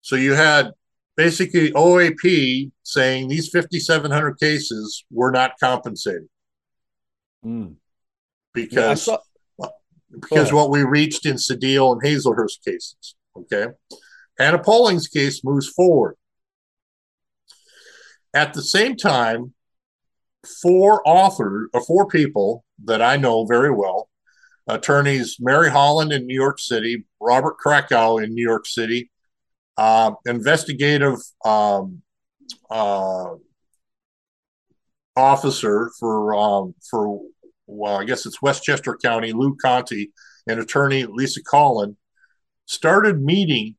So 0.01 0.15
you 0.15 0.33
had 0.35 0.71
basically 1.17 1.71
OAP 1.71 2.71
saying 2.83 3.27
these 3.27 3.49
5,700 3.49 4.39
cases 4.39 5.03
were 5.11 5.31
not 5.31 5.51
compensated 5.59 6.29
mm. 7.45 7.75
because 8.53 9.05
yeah, 9.05 9.17
because 10.11 10.51
what 10.51 10.69
we 10.69 10.83
reached 10.83 11.25
in 11.25 11.35
Cedillo 11.35 11.93
and 11.93 12.01
Hazlehurst 12.01 12.63
cases. 12.65 13.15
Okay, 13.35 13.67
Hannah 14.37 14.63
Poling's 14.63 15.07
case 15.07 15.43
moves 15.43 15.67
forward. 15.67 16.15
At 18.33 18.53
the 18.53 18.61
same 18.61 18.95
time, 18.95 19.53
four 20.61 21.01
authors 21.05 21.69
or 21.73 21.83
four 21.83 22.07
people 22.07 22.63
that 22.85 23.01
I 23.01 23.17
know 23.17 23.45
very 23.45 23.71
well, 23.71 24.09
attorneys 24.67 25.37
Mary 25.39 25.69
Holland 25.69 26.11
in 26.11 26.25
New 26.25 26.35
York 26.35 26.59
City, 26.59 27.05
Robert 27.19 27.57
Krakow 27.57 28.17
in 28.17 28.33
New 28.33 28.45
York 28.45 28.65
City, 28.65 29.11
uh, 29.77 30.11
investigative 30.25 31.17
um, 31.45 32.01
uh, 32.69 33.35
officer 35.15 35.91
for 35.99 36.35
um, 36.35 36.75
for 36.89 37.21
well, 37.69 37.97
I 37.97 38.03
guess 38.03 38.25
it's 38.25 38.41
Westchester 38.41 38.97
County, 38.97 39.31
Lou 39.31 39.55
Conte, 39.55 40.07
and 40.47 40.59
attorney 40.59 41.05
Lisa 41.05 41.43
Colin 41.43 41.95
started 42.65 43.21
meeting 43.21 43.75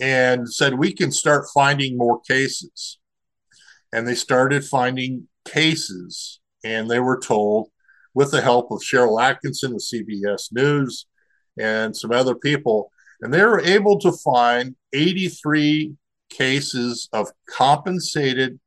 and 0.00 0.52
said, 0.52 0.74
We 0.74 0.92
can 0.92 1.12
start 1.12 1.46
finding 1.54 1.96
more 1.96 2.20
cases. 2.20 2.98
And 3.92 4.06
they 4.06 4.14
started 4.14 4.64
finding 4.64 5.28
cases, 5.46 6.40
and 6.64 6.90
they 6.90 7.00
were 7.00 7.18
told, 7.18 7.68
with 8.14 8.32
the 8.32 8.42
help 8.42 8.70
of 8.70 8.80
Sharyl 8.80 9.20
Attkisson 9.20 9.74
of 9.74 9.80
CBS 9.80 10.52
News 10.52 11.06
and 11.58 11.96
some 11.96 12.12
other 12.12 12.34
people, 12.34 12.90
and 13.20 13.32
they 13.32 13.44
were 13.44 13.60
able 13.60 13.98
to 14.00 14.12
find 14.12 14.76
83 14.92 15.94
cases 16.30 17.08
of 17.12 17.30
compensated 17.48 18.58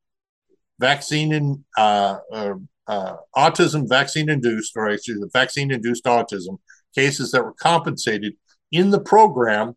vaccine 0.80 1.34
and 1.34 1.64
uh, 1.78 2.18
uh, 2.34 2.54
uh, 2.88 3.16
autism 3.36 3.88
vaccine 3.88 4.30
induced, 4.30 4.76
or 4.76 4.90
actually 4.90 5.20
the 5.20 5.30
vaccine 5.32 5.72
induced 5.72 6.06
autism 6.06 6.60
cases 6.96 7.32
that 7.32 7.44
were 7.44 7.54
compensated 7.54 8.34
in 8.72 8.90
the 8.90 9.00
program 9.00 9.76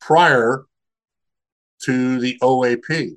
prior 0.00 0.64
to 1.84 2.20
the 2.20 2.38
OAP. 2.42 3.16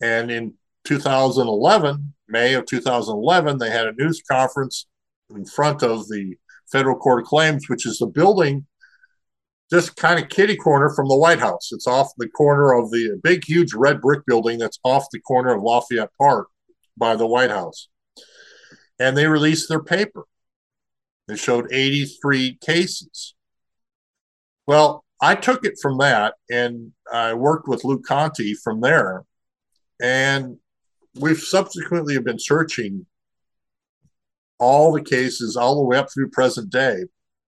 And 0.00 0.30
in 0.30 0.54
2011, 0.84 2.14
May 2.28 2.54
of 2.54 2.66
2011, 2.66 3.58
they 3.58 3.70
had 3.70 3.86
a 3.86 3.92
news 3.92 4.22
conference 4.28 4.86
in 5.34 5.46
front 5.46 5.82
of 5.82 6.08
the 6.08 6.36
Federal 6.70 6.96
Court 6.96 7.22
of 7.22 7.26
Claims, 7.26 7.68
which 7.68 7.86
is 7.86 7.98
the 7.98 8.06
building 8.06 8.66
just 9.70 9.96
kind 9.96 10.22
of 10.22 10.28
kitty 10.28 10.56
corner 10.56 10.90
from 10.90 11.08
the 11.08 11.16
White 11.16 11.40
House. 11.40 11.70
It's 11.72 11.88
off 11.88 12.12
the 12.18 12.28
corner 12.28 12.72
of 12.72 12.90
the 12.90 13.18
big, 13.22 13.44
huge 13.44 13.74
red 13.74 14.00
brick 14.00 14.24
building 14.26 14.58
that's 14.58 14.78
off 14.84 15.06
the 15.10 15.18
corner 15.20 15.54
of 15.54 15.62
Lafayette 15.62 16.10
Park 16.18 16.48
by 16.96 17.16
the 17.16 17.26
White 17.26 17.50
House. 17.50 17.88
And 18.98 19.16
they 19.16 19.26
released 19.26 19.68
their 19.68 19.82
paper. 19.82 20.24
They 21.28 21.36
showed 21.36 21.72
83 21.72 22.58
cases. 22.60 23.34
Well, 24.66 25.04
I 25.20 25.34
took 25.34 25.64
it 25.64 25.78
from 25.80 25.98
that 25.98 26.34
and 26.50 26.92
I 27.12 27.34
worked 27.34 27.68
with 27.68 27.84
Luke 27.84 28.04
Conte 28.06 28.54
from 28.62 28.80
there. 28.80 29.24
And 30.00 30.58
we've 31.14 31.40
subsequently 31.40 32.18
been 32.18 32.38
searching 32.38 33.06
all 34.58 34.92
the 34.92 35.02
cases 35.02 35.56
all 35.56 35.76
the 35.76 35.82
way 35.82 35.96
up 35.96 36.08
through 36.12 36.30
present 36.30 36.70
day. 36.70 37.04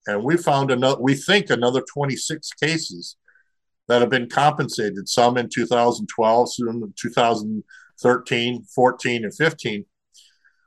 And 0.07 0.25
we 0.25 0.37
found 0.37 0.71
another, 0.71 1.01
we 1.01 1.15
think 1.15 1.51
another 1.51 1.83
26 1.83 2.51
cases 2.55 3.17
that 3.89 4.01
have 4.01 4.11
been 4.11 4.29
compensated, 4.29 5.09
some 5.09 5.37
in 5.37 5.49
2012, 5.49 6.53
some 6.53 6.69
in 6.69 6.95
2013, 8.01 8.65
14, 8.65 9.25
and 9.25 9.35
15. 9.35 9.85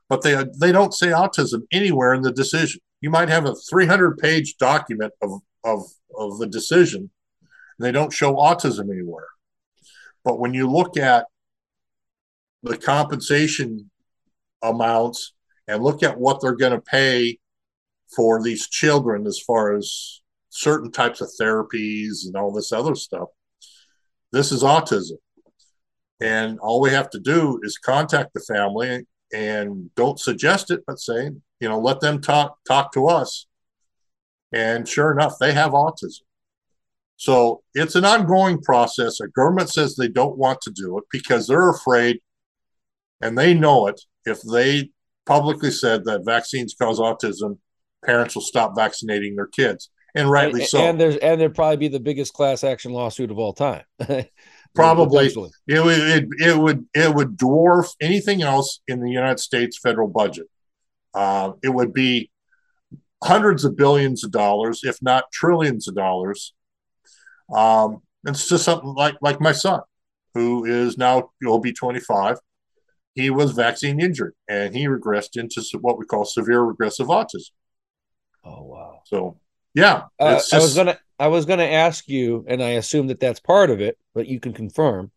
But 0.10 0.22
they, 0.22 0.44
they 0.60 0.72
don't 0.72 0.94
say 0.94 1.08
autism 1.08 1.62
anywhere 1.72 2.14
in 2.14 2.22
the 2.22 2.32
decision. 2.32 2.82
You 3.00 3.10
might 3.10 3.30
have 3.30 3.46
a 3.46 3.56
300 3.56 4.18
page 4.18 4.58
document 4.58 5.14
of, 5.22 5.42
of, 5.64 5.84
of 6.18 6.38
the 6.38 6.48
decision, 6.48 7.10
and 7.42 7.86
they 7.86 7.92
don't 7.92 8.14
show 8.14 8.36
autism 8.36 8.92
anywhere. 8.92 9.28
But 10.24 10.40
when 10.40 10.54
you 10.54 10.70
look 10.70 10.98
at 10.98 11.26
the 12.64 12.78
compensation 12.78 13.90
amounts 14.62 15.34
and 15.68 15.84
look 15.84 16.04
at 16.04 16.20
what 16.20 16.42
they're 16.42 16.56
going 16.56 16.74
to 16.74 16.82
pay 16.82 17.40
for 18.16 18.42
these 18.42 18.68
children 18.68 19.26
as 19.26 19.40
far 19.40 19.76
as 19.76 20.22
certain 20.50 20.92
types 20.92 21.22
of 21.22 21.30
therapies 21.40 22.26
and 22.26 22.36
all 22.36 22.52
this 22.52 22.72
other 22.72 22.96
stuff. 22.96 23.30
This 24.32 24.52
is 24.52 24.64
autism. 24.64 25.18
And 26.22 26.60
all 26.60 26.80
we 26.80 26.92
have 26.92 27.10
to 27.12 27.20
do 27.20 27.60
is 27.64 27.78
contact 27.78 28.34
the 28.34 28.42
family 28.42 29.06
and 29.34 29.90
don't 29.96 30.20
suggest 30.20 30.70
it, 30.70 30.82
but 30.86 31.00
say, 31.00 31.32
you 31.60 31.70
know, 31.70 31.80
let 31.80 32.00
them 32.00 32.22
talk 32.22 32.58
talk 32.68 32.94
to 32.94 33.08
us. 33.08 33.48
And 34.54 34.88
sure 34.88 35.12
enough, 35.12 35.36
they 35.40 35.54
have 35.54 35.72
autism. 35.72 36.22
So 37.18 37.64
it's 37.74 37.96
an 37.96 38.06
ongoing 38.06 38.62
process. 38.62 39.20
A 39.20 39.28
government 39.28 39.70
says 39.70 39.96
they 39.96 40.08
don't 40.08 40.38
want 40.38 40.62
to 40.62 40.72
do 40.72 40.98
it 40.98 41.04
because 41.12 41.48
they're 41.48 41.70
afraid 41.70 42.20
and 43.22 43.38
they 43.38 43.54
know 43.54 43.88
it. 43.88 44.02
If 44.26 44.42
they 44.42 44.90
publicly 45.26 45.72
said 45.72 46.06
that 46.06 46.26
vaccines 46.26 46.76
cause 46.80 47.00
autism, 47.00 47.58
parents 48.04 48.36
will 48.36 48.42
stop 48.42 48.76
vaccinating 48.76 49.36
their 49.36 49.48
kids, 49.48 49.90
and 50.16 50.30
rightly 50.30 50.62
and, 50.62 50.70
so. 50.70 50.80
And 50.80 51.00
there's 51.00 51.18
and 51.18 51.40
there'd 51.40 51.56
probably 51.56 51.78
be 51.78 51.88
the 51.88 52.00
biggest 52.00 52.34
class 52.34 52.64
action 52.64 52.92
lawsuit 52.92 53.32
of 53.32 53.40
all 53.40 53.54
time. 53.54 53.84
probably 54.76 55.28
it 55.28 55.36
would 55.36 55.52
it, 55.68 56.28
it 56.40 56.58
would 56.58 56.86
it 56.94 57.14
would 57.14 57.38
dwarf 57.38 57.94
anything 58.02 58.42
else 58.42 58.80
in 58.88 59.02
the 59.02 59.10
United 59.10 59.40
States 59.40 59.78
federal 59.78 60.08
budget. 60.08 60.48
Uh, 61.14 61.54
it 61.62 61.70
would 61.70 61.94
be 61.94 62.32
hundreds 63.24 63.66
of 63.66 63.76
billions 63.76 64.24
of 64.24 64.32
dollars, 64.32 64.82
if 64.84 65.02
not 65.02 65.26
trillions 65.32 65.88
of 65.88 65.96
dollars. 65.96 66.54
Um, 67.54 68.02
it's 68.26 68.48
just 68.48 68.66
something 68.66 68.94
like 68.94 69.16
like 69.22 69.42
my 69.42 69.52
son, 69.52 69.82
who 70.34 70.66
is 70.66 70.98
now 70.98 71.32
will 71.42 71.60
be 71.60 71.74
25 71.74 72.38
he 73.14 73.30
was 73.30 73.52
vaccine 73.52 74.00
injured 74.00 74.34
and 74.48 74.76
he 74.76 74.86
regressed 74.88 75.38
into 75.38 75.62
what 75.80 75.98
we 75.98 76.06
call 76.06 76.26
severe 76.26 76.62
regressive 76.62 77.08
autism. 77.08 77.52
Oh 78.44 78.64
wow! 78.64 79.02
So 79.06 79.40
yeah, 79.74 80.04
uh, 80.20 80.36
just... 80.36 80.54
I 80.54 80.60
was 80.60 80.76
gonna 80.76 80.98
I 81.22 81.28
was 81.28 81.46
gonna 81.46 81.66
ask 81.66 82.08
you, 82.08 82.44
and 82.48 82.64
I 82.64 82.70
assume 82.70 83.06
that 83.08 83.20
that's 83.20 83.40
part 83.40 83.70
of 83.70 83.80
it, 83.80 83.96
but 84.16 84.26
you 84.26 84.40
can 84.40 84.54
confirm. 84.54 85.12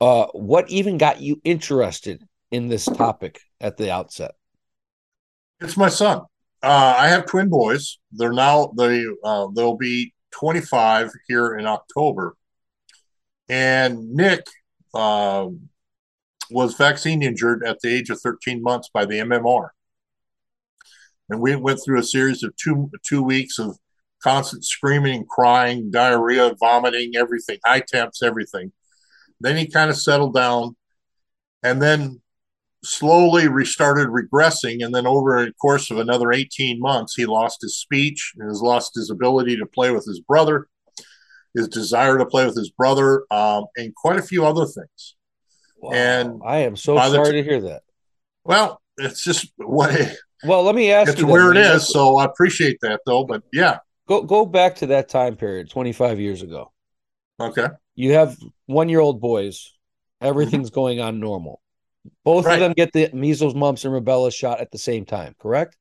Uh, 0.00 0.26
what 0.34 0.70
even 0.70 0.98
got 0.98 1.20
you 1.20 1.40
interested 1.42 2.22
in 2.52 2.68
this 2.68 2.84
topic 2.84 3.40
at 3.60 3.76
the 3.76 3.90
outset? 3.90 4.36
It's 5.60 5.76
my 5.76 5.88
son. 5.88 6.20
Uh, 6.62 6.94
I 6.96 7.08
have 7.08 7.26
twin 7.26 7.48
boys. 7.48 7.98
They're 8.12 8.32
now 8.32 8.72
they 8.78 9.04
uh, 9.24 9.48
they'll 9.52 9.76
be 9.76 10.14
25 10.30 11.10
here 11.26 11.56
in 11.56 11.66
October, 11.66 12.36
and 13.48 14.12
Nick 14.12 14.46
um, 14.94 15.70
was 16.52 16.74
vaccine 16.74 17.20
injured 17.20 17.64
at 17.66 17.80
the 17.80 17.92
age 17.92 18.10
of 18.10 18.20
13 18.20 18.62
months 18.62 18.88
by 18.94 19.06
the 19.06 19.18
MMR. 19.18 19.70
And 21.28 21.40
we 21.40 21.56
went 21.56 21.80
through 21.84 21.98
a 21.98 22.04
series 22.04 22.44
of 22.44 22.54
two 22.54 22.92
two 23.04 23.24
weeks 23.24 23.58
of 23.58 23.76
constant 24.22 24.64
screaming, 24.64 25.24
crying, 25.24 25.90
diarrhea, 25.90 26.54
vomiting, 26.58 27.16
everything, 27.16 27.58
high 27.64 27.80
temps, 27.80 28.22
everything. 28.22 28.72
Then 29.40 29.56
he 29.56 29.66
kind 29.66 29.90
of 29.90 29.96
settled 29.96 30.34
down 30.34 30.76
and 31.62 31.80
then 31.80 32.20
slowly 32.84 33.48
restarted 33.48 34.08
regressing. 34.08 34.84
And 34.84 34.94
then 34.94 35.06
over 35.06 35.44
the 35.44 35.52
course 35.52 35.90
of 35.90 35.98
another 35.98 36.32
18 36.32 36.80
months, 36.80 37.14
he 37.14 37.26
lost 37.26 37.62
his 37.62 37.78
speech 37.78 38.32
and 38.38 38.48
has 38.48 38.62
lost 38.62 38.94
his 38.94 39.10
ability 39.10 39.56
to 39.56 39.66
play 39.66 39.90
with 39.90 40.04
his 40.04 40.20
brother, 40.20 40.68
his 41.54 41.68
desire 41.68 42.18
to 42.18 42.26
play 42.26 42.46
with 42.46 42.56
his 42.56 42.70
brother, 42.70 43.24
um, 43.30 43.64
and 43.76 43.94
quite 43.94 44.18
a 44.18 44.22
few 44.22 44.44
other 44.46 44.66
things. 44.66 45.16
Wow. 45.78 45.92
And 45.92 46.40
I 46.44 46.58
am 46.58 46.76
so 46.76 46.96
sorry 46.96 47.32
t- 47.32 47.42
to 47.42 47.42
hear 47.42 47.60
that. 47.62 47.82
Well, 48.44 48.80
it's 48.98 49.24
just 49.24 49.52
what. 49.56 50.16
Well, 50.44 50.62
let 50.62 50.74
me 50.74 50.92
ask 50.92 51.12
it's 51.12 51.20
you. 51.20 51.26
where 51.26 51.50
it 51.50 51.58
is, 51.58 51.88
so 51.88 52.16
I 52.18 52.24
appreciate 52.24 52.78
that 52.80 53.00
though. 53.04 53.24
But 53.24 53.42
yeah, 53.52 53.78
go 54.10 54.22
go 54.22 54.44
back 54.44 54.76
to 54.76 54.86
that 54.88 55.08
time 55.08 55.36
period, 55.36 55.70
twenty 55.70 55.92
five 55.92 56.20
years 56.20 56.42
ago. 56.42 56.72
Okay. 57.38 57.68
You 57.94 58.12
have 58.14 58.36
one 58.66 58.88
year 58.88 59.00
old 59.00 59.20
boys. 59.20 59.72
Everything's 60.20 60.68
mm-hmm. 60.70 60.74
going 60.74 61.00
on 61.00 61.20
normal. 61.20 61.62
Both 62.24 62.46
right. 62.46 62.54
of 62.54 62.60
them 62.60 62.72
get 62.72 62.92
the 62.92 63.10
measles, 63.14 63.54
mumps, 63.54 63.84
and 63.84 63.94
rubella 63.94 64.34
shot 64.34 64.60
at 64.60 64.70
the 64.70 64.78
same 64.78 65.04
time. 65.06 65.34
Correct. 65.38 65.76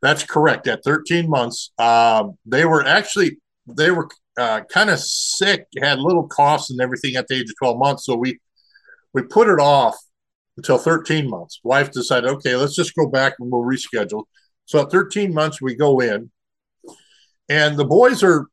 That's 0.00 0.24
correct. 0.24 0.66
At 0.66 0.82
13 0.84 1.28
months, 1.28 1.70
um, 1.78 2.38
they 2.46 2.64
were 2.64 2.84
actually 2.86 3.38
they 3.66 3.90
were 3.90 4.08
uh, 4.38 4.62
kind 4.72 4.90
of 4.90 4.98
sick, 4.98 5.66
had 5.80 5.98
little 5.98 6.26
coughs 6.26 6.70
and 6.70 6.80
everything 6.80 7.16
at 7.16 7.28
the 7.28 7.36
age 7.36 7.50
of 7.50 7.56
12 7.58 7.78
months. 7.78 8.06
So 8.06 8.16
we 8.16 8.38
we 9.12 9.22
put 9.22 9.48
it 9.48 9.60
off 9.60 9.96
until 10.56 10.78
13 10.78 11.28
months. 11.28 11.60
Wife 11.62 11.90
decided, 11.92 12.30
okay, 12.30 12.56
let's 12.56 12.74
just 12.74 12.94
go 12.94 13.08
back 13.08 13.34
and 13.38 13.50
we'll 13.50 13.62
reschedule. 13.62 14.24
So 14.64 14.82
at 14.82 14.90
13 14.90 15.34
months, 15.34 15.60
we 15.60 15.74
go 15.74 16.00
in, 16.00 16.30
and 17.52 17.76
the 17.76 17.84
boys 17.84 18.22
are 18.22 18.46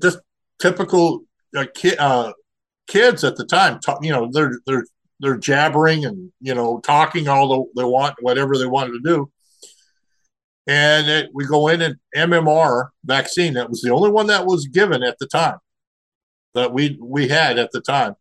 just 0.00 0.20
typical 0.58 1.20
uh, 1.54 1.66
ki- 1.74 1.98
uh, 1.98 2.32
kids 2.86 3.24
at 3.24 3.36
the 3.36 3.44
time. 3.44 3.78
Talk, 3.78 4.02
you 4.02 4.10
know, 4.10 4.30
they're 4.32 4.58
they're 4.66 4.86
they're 5.20 5.36
jabbering 5.36 6.06
and 6.06 6.32
you 6.40 6.54
know 6.54 6.80
talking 6.80 7.28
all 7.28 7.48
the, 7.48 7.82
they 7.82 7.84
want, 7.84 8.16
whatever 8.20 8.56
they 8.56 8.66
wanted 8.66 8.92
to 8.92 9.00
do. 9.04 9.30
And 10.66 11.08
it, 11.08 11.30
we 11.34 11.44
go 11.44 11.68
in 11.68 11.82
and 11.82 11.96
MMR 12.16 12.88
vaccine. 13.04 13.54
That 13.54 13.68
was 13.68 13.82
the 13.82 13.92
only 13.92 14.10
one 14.10 14.28
that 14.28 14.46
was 14.46 14.66
given 14.66 15.02
at 15.02 15.18
the 15.18 15.26
time 15.26 15.58
that 16.54 16.72
we 16.72 16.98
we 17.00 17.28
had 17.28 17.58
at 17.58 17.70
the 17.72 17.82
time, 17.82 18.14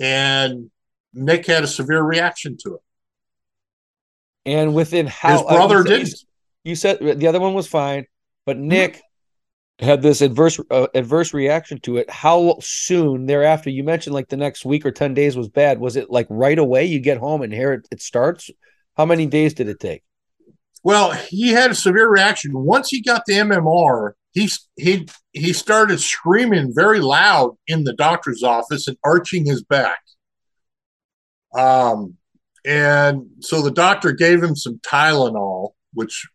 and 0.00 0.72
Nick 1.14 1.46
had 1.46 1.62
a 1.62 1.68
severe 1.68 2.02
reaction 2.02 2.56
to 2.64 2.74
it. 2.74 2.80
And 4.44 4.74
within 4.74 5.06
how 5.06 5.34
his 5.34 5.42
brother 5.42 5.84
didn't. 5.84 6.14
You 6.64 6.74
said 6.74 6.98
the 6.98 7.28
other 7.28 7.40
one 7.40 7.54
was 7.54 7.68
fine, 7.68 8.06
but. 8.44 8.56
Nick. 8.56 9.00
Had 9.80 10.02
this 10.02 10.20
adverse 10.20 10.60
uh, 10.70 10.88
adverse 10.94 11.32
reaction 11.32 11.80
to 11.80 11.96
it. 11.96 12.10
How 12.10 12.56
soon 12.60 13.26
thereafter? 13.26 13.70
You 13.70 13.84
mentioned 13.84 14.14
like 14.14 14.28
the 14.28 14.36
next 14.36 14.64
week 14.64 14.84
or 14.84 14.90
ten 14.90 15.14
days 15.14 15.36
was 15.36 15.48
bad. 15.48 15.80
Was 15.80 15.96
it 15.96 16.10
like 16.10 16.26
right 16.28 16.58
away? 16.58 16.84
You 16.84 17.00
get 17.00 17.18
home 17.18 17.42
and 17.42 17.52
here 17.52 17.72
it, 17.72 17.88
it 17.90 18.02
starts. 18.02 18.50
How 18.96 19.06
many 19.06 19.26
days 19.26 19.54
did 19.54 19.68
it 19.68 19.80
take? 19.80 20.02
Well, 20.82 21.12
he 21.12 21.48
had 21.48 21.70
a 21.70 21.74
severe 21.74 22.08
reaction 22.08 22.52
once 22.54 22.88
he 22.90 23.02
got 23.02 23.24
the 23.26 23.34
MMR. 23.34 24.12
He 24.32 24.50
he 24.76 25.08
he 25.32 25.52
started 25.52 26.00
screaming 26.00 26.72
very 26.74 27.00
loud 27.00 27.56
in 27.66 27.84
the 27.84 27.94
doctor's 27.94 28.42
office 28.42 28.86
and 28.86 28.96
arching 29.04 29.44
his 29.46 29.62
back. 29.62 30.00
Um, 31.54 32.16
and 32.64 33.26
so 33.40 33.62
the 33.62 33.70
doctor 33.70 34.12
gave 34.12 34.42
him 34.42 34.54
some 34.54 34.78
Tylenol, 34.78 35.70
which 35.94 36.28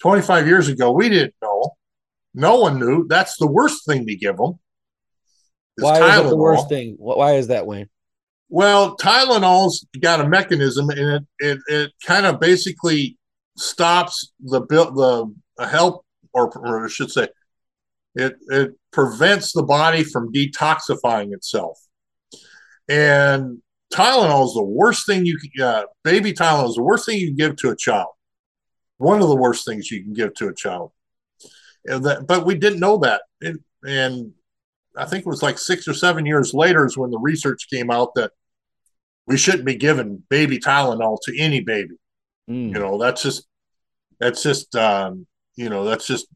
25 0.00 0.46
years 0.46 0.68
ago 0.68 0.92
we 0.92 1.08
didn't 1.08 1.34
know. 1.42 1.76
No 2.34 2.60
one 2.60 2.78
knew. 2.78 3.06
That's 3.08 3.36
the 3.38 3.46
worst 3.46 3.86
thing 3.86 4.06
to 4.06 4.16
give 4.16 4.36
them. 4.36 4.58
Why 5.78 5.98
Tylenol. 5.98 6.24
is 6.24 6.30
the 6.30 6.36
worst 6.36 6.68
thing? 6.68 6.96
Why 6.98 7.34
is 7.34 7.48
that, 7.48 7.66
Wayne? 7.66 7.88
Well, 8.48 8.96
Tylenol's 8.96 9.86
got 10.00 10.20
a 10.20 10.28
mechanism, 10.28 10.90
and 10.90 10.98
it 10.98 11.22
it, 11.38 11.58
it 11.68 11.92
kind 12.04 12.26
of 12.26 12.40
basically 12.40 13.16
stops 13.56 14.32
the 14.40 14.60
the 14.60 15.66
help, 15.66 16.04
or, 16.32 16.50
or 16.58 16.86
I 16.86 16.88
should 16.88 17.10
say, 17.10 17.28
it 18.14 18.34
it 18.48 18.72
prevents 18.92 19.52
the 19.52 19.62
body 19.62 20.04
from 20.04 20.32
detoxifying 20.32 21.32
itself. 21.32 21.78
And 22.88 23.62
Tylenol 23.92 24.46
is 24.46 24.54
the 24.54 24.64
worst 24.64 25.06
thing 25.06 25.26
you 25.26 25.38
can, 25.38 25.64
uh, 25.64 25.82
baby 26.02 26.32
Tylenol 26.32 26.68
is 26.68 26.74
the 26.74 26.82
worst 26.82 27.06
thing 27.06 27.18
you 27.18 27.28
can 27.28 27.36
give 27.36 27.56
to 27.56 27.70
a 27.70 27.76
child. 27.76 28.08
One 28.98 29.22
of 29.22 29.28
the 29.28 29.36
worst 29.36 29.64
things 29.64 29.90
you 29.90 30.02
can 30.02 30.12
give 30.12 30.34
to 30.34 30.48
a 30.48 30.54
child. 30.54 30.92
That, 31.84 32.26
but 32.26 32.44
we 32.44 32.54
didn't 32.56 32.80
know 32.80 32.98
that. 32.98 33.22
It, 33.40 33.56
and 33.84 34.32
I 34.96 35.06
think 35.06 35.24
it 35.24 35.28
was 35.28 35.42
like 35.42 35.58
six 35.58 35.88
or 35.88 35.94
seven 35.94 36.26
years 36.26 36.52
later 36.52 36.84
is 36.84 36.98
when 36.98 37.10
the 37.10 37.18
research 37.18 37.68
came 37.70 37.90
out 37.90 38.14
that 38.14 38.32
we 39.26 39.36
shouldn't 39.36 39.64
be 39.64 39.76
giving 39.76 40.22
baby 40.28 40.58
Tylenol 40.58 41.18
to 41.22 41.38
any 41.38 41.60
baby. 41.60 41.96
Mm. 42.50 42.74
You 42.74 42.78
know, 42.80 42.98
that's 42.98 43.22
just, 43.22 43.46
that's 44.18 44.42
just, 44.42 44.74
um, 44.74 45.26
you 45.56 45.68
know, 45.68 45.84
that's 45.84 46.06
just 46.06 46.26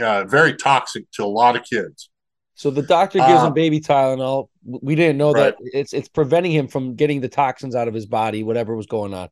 uh, 0.00 0.24
very 0.24 0.54
toxic 0.56 1.10
to 1.12 1.24
a 1.24 1.26
lot 1.26 1.56
of 1.56 1.64
kids. 1.64 2.10
So 2.54 2.70
the 2.70 2.82
doctor 2.82 3.18
gives 3.18 3.40
uh, 3.40 3.46
him 3.46 3.54
baby 3.54 3.80
Tylenol. 3.80 4.48
We 4.64 4.94
didn't 4.94 5.16
know 5.18 5.32
right. 5.32 5.56
that 5.56 5.70
it's 5.72 5.92
it's 5.92 6.08
preventing 6.08 6.52
him 6.52 6.68
from 6.68 6.94
getting 6.94 7.20
the 7.20 7.28
toxins 7.28 7.74
out 7.74 7.88
of 7.88 7.94
his 7.94 8.06
body, 8.06 8.42
whatever 8.42 8.76
was 8.76 8.86
going 8.86 9.14
on. 9.14 9.28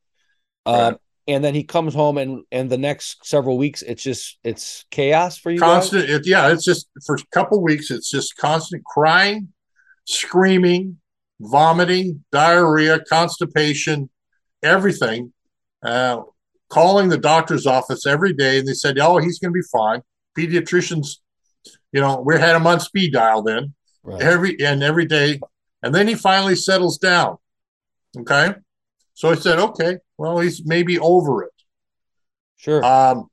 Uh, 0.64 0.94
and 1.33 1.45
then 1.45 1.55
he 1.55 1.64
comes 1.64 1.95
home 1.95 2.19
and 2.19 2.45
and 2.51 2.71
the 2.71 2.79
next 2.79 3.25
several 3.25 3.59
weeks 3.59 3.83
it's 3.83 4.03
just 4.03 4.38
it's 4.45 4.85
chaos 4.90 5.37
for 5.37 5.51
you 5.51 5.59
constant 5.59 6.09
it, 6.09 6.27
yeah 6.27 6.53
it's 6.53 6.64
just 6.64 6.88
for 7.05 7.14
a 7.14 7.27
couple 7.33 7.62
weeks 7.62 7.90
it's 7.90 8.11
just 8.11 8.37
constant 8.37 8.85
crying 8.85 9.49
screaming 10.07 10.99
vomiting 11.40 12.25
diarrhea 12.31 13.01
constipation 13.01 14.09
everything. 14.62 15.33
Uh, 15.83 16.23
calling 16.69 17.09
the 17.09 17.19
doctor's 17.19 17.66
office 17.66 18.07
every 18.07 18.33
day 18.33 18.59
and 18.59 18.69
they 18.69 18.75
said 18.75 18.99
oh 18.99 19.19
he's 19.19 19.38
going 19.38 19.53
to 19.53 19.59
be 19.59 19.66
fine. 19.73 20.03
Pediatricians 20.38 21.16
you 21.93 22.01
know 22.01 22.23
we 22.25 22.38
had 22.38 22.55
him 22.55 22.66
on 22.66 22.81
speed 22.81 23.12
dial 23.12 23.43
then. 23.43 23.75
Right. 24.03 24.23
every 24.23 24.59
and 24.64 24.83
every 24.83 25.05
day 25.05 25.40
and 25.83 25.95
then 25.95 26.09
he 26.09 26.14
finally 26.14 26.57
settles 26.57 26.97
down 26.97 27.37
okay 28.19 28.55
so 29.20 29.30
i 29.30 29.35
said 29.35 29.59
okay 29.59 29.98
well, 30.20 30.38
he's 30.38 30.66
maybe 30.66 30.98
over 30.98 31.44
it. 31.44 31.54
Sure. 32.59 32.85
Um, 32.85 33.30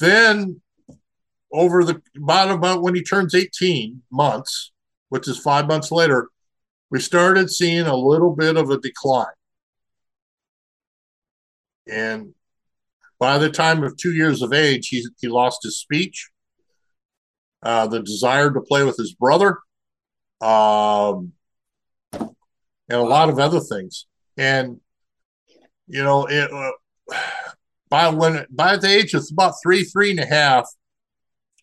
then 0.00 0.60
over 1.52 1.84
the 1.84 2.02
about 2.16 2.50
about 2.50 2.82
when 2.82 2.96
he 2.96 3.04
turns 3.04 3.32
18 3.32 4.02
months, 4.10 4.72
which 5.08 5.28
is 5.28 5.38
five 5.38 5.68
months 5.68 5.92
later, 5.92 6.30
we 6.90 6.98
started 6.98 7.48
seeing 7.48 7.86
a 7.86 7.94
little 7.94 8.34
bit 8.34 8.56
of 8.56 8.70
a 8.70 8.80
decline. 8.80 9.26
And 11.88 12.34
by 13.20 13.38
the 13.38 13.50
time 13.50 13.84
of 13.84 13.96
two 13.96 14.12
years 14.12 14.42
of 14.42 14.52
age, 14.52 14.88
he, 14.88 15.06
he 15.20 15.28
lost 15.28 15.60
his 15.62 15.78
speech, 15.78 16.28
uh, 17.62 17.86
the 17.86 18.02
desire 18.02 18.50
to 18.50 18.60
play 18.60 18.82
with 18.82 18.96
his 18.96 19.14
brother, 19.14 19.58
um, 20.40 21.34
and 22.12 22.30
a 22.88 23.00
lot 23.00 23.28
of 23.28 23.38
other 23.38 23.60
things. 23.60 24.06
And 24.36 24.80
you 25.86 26.02
know, 26.02 26.26
it, 26.26 26.50
uh, 26.50 27.16
by 27.88 28.08
when 28.08 28.46
by 28.50 28.76
the 28.76 28.88
age 28.88 29.14
of 29.14 29.26
about 29.30 29.54
three, 29.62 29.84
three 29.84 30.10
and 30.10 30.20
a 30.20 30.26
half, 30.26 30.66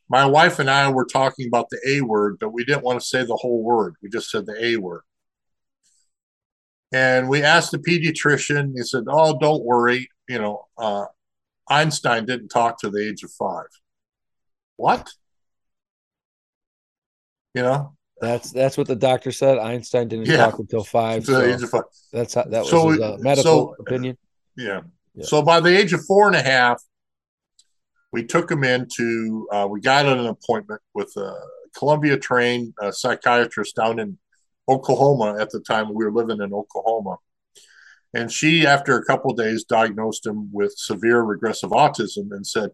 my 0.10 0.26
wife 0.26 0.60
and 0.60 0.70
I 0.70 0.90
were 0.92 1.06
talking 1.06 1.48
about 1.48 1.70
the 1.70 1.80
A 1.88 2.02
word, 2.02 2.38
but 2.40 2.50
we 2.50 2.66
didn't 2.66 2.84
want 2.84 3.00
to 3.00 3.06
say 3.06 3.24
the 3.24 3.36
whole 3.36 3.64
word. 3.64 3.96
We 4.02 4.10
just 4.10 4.30
said 4.30 4.46
the 4.46 4.64
A 4.64 4.78
word. 4.78 5.02
And 6.92 7.30
we 7.30 7.44
asked 7.44 7.72
the 7.72 7.78
pediatrician. 7.78 8.74
He 8.76 8.84
said, 8.84 9.06
"Oh, 9.08 9.38
don't 9.40 9.64
worry. 9.64 10.10
You 10.28 10.40
know, 10.40 10.68
uh, 10.78 11.06
Einstein 11.70 12.26
didn't 12.26 12.50
talk 12.50 12.80
to 12.82 12.90
the 12.90 13.08
age 13.08 13.24
of 13.24 13.32
five. 13.32 13.68
What? 14.76 15.12
You 17.54 17.64
know, 17.64 17.96
that's 18.22 18.52
that's 18.52 18.78
what 18.78 18.88
the 18.88 18.96
doctor 18.96 19.32
said. 19.32 19.58
Einstein 19.58 20.08
didn't 20.08 20.26
yeah. 20.26 20.38
talk 20.38 20.60
until 20.60 20.84
five. 20.84 21.26
So 21.26 21.42
that's 22.12 22.34
how, 22.34 22.44
that 22.44 22.62
was 22.62 22.70
so, 22.70 22.90
his 22.90 23.00
uh, 23.00 23.18
medical 23.20 23.44
so, 23.44 23.76
opinion. 23.80 24.18
Yeah. 24.58 24.82
yeah. 25.14 25.26
So 25.26 25.42
by 25.42 25.60
the 25.60 25.78
age 25.78 25.94
of 25.94 26.04
four 26.06 26.28
and 26.28 26.36
a 26.36 26.42
half, 26.42 26.82
we 28.12 28.26
took 28.26 28.52
him 28.52 28.64
into. 28.64 29.48
Uh, 29.52 29.68
we 29.70 29.80
got 29.82 30.06
an 30.06 30.26
appointment 30.26 30.82
with 30.94 31.16
a 31.16 31.34
Columbia 31.78 32.18
trained 32.18 32.74
uh, 32.82 32.92
psychiatrist 32.92 33.76
down 33.76 34.00
in 34.00 34.18
Oklahoma 34.68 35.38
at 35.40 35.52
the 35.52 35.60
time. 35.62 35.94
We 35.94 36.04
were 36.04 36.12
living 36.12 36.42
in 36.42 36.54
Oklahoma, 36.54 37.18
and 38.14 38.32
she, 38.32 38.68
after 38.68 38.98
a 38.98 39.06
couple 39.06 39.34
days, 39.34 39.64
diagnosed 39.64 40.26
him 40.26 40.50
with 40.52 40.74
severe 40.76 41.22
regressive 41.22 41.70
autism 41.70 42.32
and 42.32 42.46
said, 42.46 42.72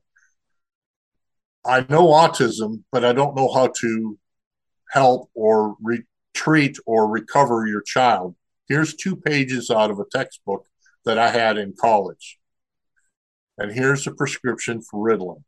"I 1.64 1.86
know 1.88 2.08
autism, 2.08 2.84
but 2.92 3.06
I 3.06 3.14
don't 3.14 3.36
know 3.36 3.54
how 3.54 3.68
to." 3.68 4.18
Help 4.92 5.30
or 5.34 5.76
retreat 5.82 6.78
or 6.86 7.08
recover 7.08 7.68
your 7.68 7.82
child. 7.82 8.36
Here's 8.68 8.96
two 8.96 9.16
pages 9.16 9.70
out 9.70 9.92
of 9.92 10.00
a 10.00 10.06
textbook 10.12 10.66
that 11.06 11.18
I 11.18 11.30
had 11.30 11.58
in 11.58 11.74
college. 11.80 12.38
And 13.58 13.72
here's 13.72 14.06
a 14.08 14.12
prescription 14.12 14.82
for 14.82 15.00
Ritalin. 15.00 15.44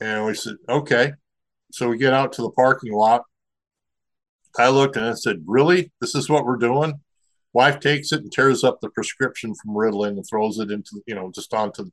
And 0.00 0.26
we 0.26 0.34
said, 0.34 0.56
okay. 0.68 1.12
So 1.70 1.88
we 1.88 1.96
get 1.96 2.12
out 2.12 2.32
to 2.34 2.42
the 2.42 2.50
parking 2.50 2.92
lot. 2.92 3.22
I 4.58 4.68
looked 4.68 4.96
and 4.96 5.06
I 5.06 5.14
said, 5.14 5.42
really? 5.46 5.92
This 6.00 6.14
is 6.14 6.28
what 6.28 6.44
we're 6.44 6.56
doing? 6.56 7.00
Wife 7.54 7.80
takes 7.80 8.12
it 8.12 8.20
and 8.20 8.32
tears 8.32 8.64
up 8.64 8.80
the 8.80 8.90
prescription 8.90 9.54
from 9.54 9.74
Ritalin 9.74 10.10
and 10.10 10.24
throws 10.28 10.58
it 10.58 10.70
into, 10.70 11.02
you 11.06 11.14
know, 11.14 11.30
just 11.34 11.54
onto 11.54 11.90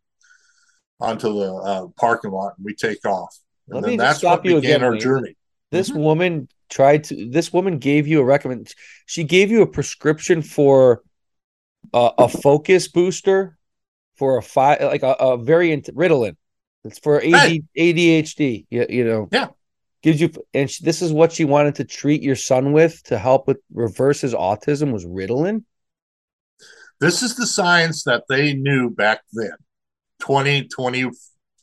onto 0.99 1.33
the 1.33 1.53
uh, 1.53 1.87
parking 1.97 2.31
lot 2.31 2.53
and 2.57 2.65
we 2.65 2.73
take 2.73 3.05
off. 3.05 3.37
Let 3.69 3.83
me 3.83 3.97
that's 3.97 4.19
stop 4.19 4.45
you 4.45 4.57
again. 4.57 4.83
Our 4.83 4.97
journey. 4.97 5.35
This 5.71 5.89
mm-hmm. 5.89 5.99
woman 5.99 6.47
tried 6.69 7.05
to. 7.05 7.29
This 7.29 7.53
woman 7.53 7.77
gave 7.77 8.07
you 8.07 8.21
a 8.21 8.23
recommend. 8.23 8.73
She 9.05 9.23
gave 9.23 9.51
you 9.51 9.61
a 9.61 9.67
prescription 9.67 10.41
for 10.41 11.03
a, 11.93 12.11
a 12.17 12.29
focus 12.29 12.87
booster 12.87 13.57
for 14.17 14.37
a 14.37 14.41
five, 14.41 14.81
like 14.81 15.03
a, 15.03 15.13
a 15.13 15.37
variant 15.37 15.93
Ritalin. 15.95 16.35
It's 16.83 16.99
for 16.99 17.17
AD, 17.17 17.23
hey. 17.23 17.63
ADHD. 17.77 18.65
You, 18.69 18.85
you 18.89 19.05
know. 19.05 19.29
Yeah. 19.31 19.47
Gives 20.01 20.21
you, 20.21 20.31
and 20.53 20.71
she, 20.71 20.85
this 20.85 21.01
is 21.01 21.11
what 21.11 21.33
she 21.33 21.43
wanted 21.43 21.75
to 21.75 21.83
treat 21.83 22.23
your 22.23 22.37
son 22.37 22.71
with 22.71 23.03
to 23.03 23.17
help 23.17 23.47
with 23.47 23.57
reverse 23.73 24.21
his 24.21 24.33
autism 24.33 24.93
was 24.93 25.05
Ritalin. 25.05 25.65
This 27.01 27.21
is 27.21 27.35
the 27.35 27.45
science 27.45 28.03
that 28.03 28.23
they 28.29 28.53
knew 28.53 28.89
back 28.89 29.21
then, 29.33 29.51
20, 30.21 30.69
20 30.69 31.09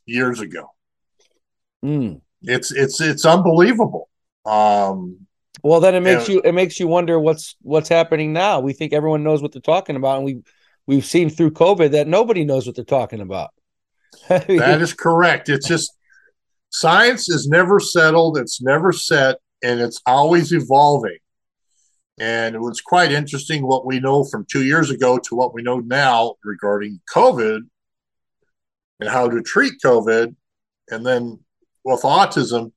years 0.04 0.40
ago. 0.40 0.75
Mm. 1.84 2.20
It's 2.42 2.72
it's 2.72 3.00
it's 3.00 3.24
unbelievable. 3.24 4.08
Um, 4.44 5.26
well, 5.62 5.80
then 5.80 5.94
it 5.94 6.00
makes 6.00 6.28
you 6.28 6.40
it 6.44 6.52
makes 6.52 6.78
you 6.78 6.86
wonder 6.86 7.18
what's 7.18 7.56
what's 7.62 7.88
happening 7.88 8.32
now. 8.32 8.60
We 8.60 8.72
think 8.72 8.92
everyone 8.92 9.24
knows 9.24 9.42
what 9.42 9.52
they're 9.52 9.60
talking 9.60 9.96
about, 9.96 10.16
and 10.16 10.24
we 10.24 10.42
we've 10.86 11.04
seen 11.04 11.30
through 11.30 11.52
COVID 11.52 11.92
that 11.92 12.06
nobody 12.06 12.44
knows 12.44 12.66
what 12.66 12.76
they're 12.76 12.84
talking 12.84 13.20
about. 13.20 13.50
that 14.28 14.80
is 14.80 14.92
correct. 14.92 15.48
It's 15.48 15.66
just 15.66 15.96
science 16.70 17.28
is 17.28 17.48
never 17.48 17.80
settled. 17.80 18.38
It's 18.38 18.62
never 18.62 18.92
set, 18.92 19.36
and 19.62 19.80
it's 19.80 20.00
always 20.06 20.52
evolving. 20.52 21.18
And 22.18 22.54
it 22.54 22.60
was 22.60 22.80
quite 22.80 23.12
interesting 23.12 23.66
what 23.66 23.84
we 23.84 24.00
know 24.00 24.24
from 24.24 24.46
two 24.50 24.64
years 24.64 24.90
ago 24.90 25.18
to 25.18 25.34
what 25.34 25.52
we 25.52 25.62
know 25.62 25.80
now 25.80 26.36
regarding 26.44 27.00
COVID 27.14 27.60
and 29.00 29.10
how 29.10 29.28
to 29.28 29.42
treat 29.42 29.74
COVID. 29.84 30.34
And 30.90 31.04
then 31.04 31.40
with 31.86 32.02
autism. 32.02 32.72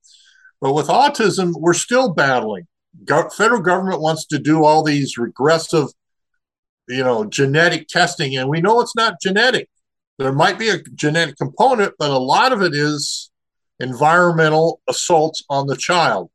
But 0.62 0.74
with 0.74 0.88
autism, 0.88 1.54
we're 1.58 1.74
still 1.74 2.14
battling. 2.14 2.68
Go- 3.06 3.30
federal 3.30 3.62
government 3.62 4.02
wants 4.02 4.26
to 4.28 4.40
do 4.40 4.64
all 4.64 4.84
these 4.84 5.18
regressive, 5.18 5.88
you 6.88 7.04
know, 7.04 7.26
genetic 7.26 7.88
testing, 7.88 8.38
and 8.38 8.50
we 8.50 8.62
know 8.62 8.80
it's 8.82 8.96
not 8.96 9.22
genetic. 9.22 9.70
There 10.18 10.34
might 10.34 10.60
be 10.60 10.70
a 10.70 10.82
genetic 10.96 11.38
component, 11.38 11.94
but 11.98 12.12
a 12.12 12.18
lot 12.18 12.54
of 12.54 12.62
it 12.62 12.74
is 12.76 13.32
environmental 13.80 14.82
assaults 14.88 15.44
on 15.50 15.68
the 15.68 15.78
child. 15.78 16.30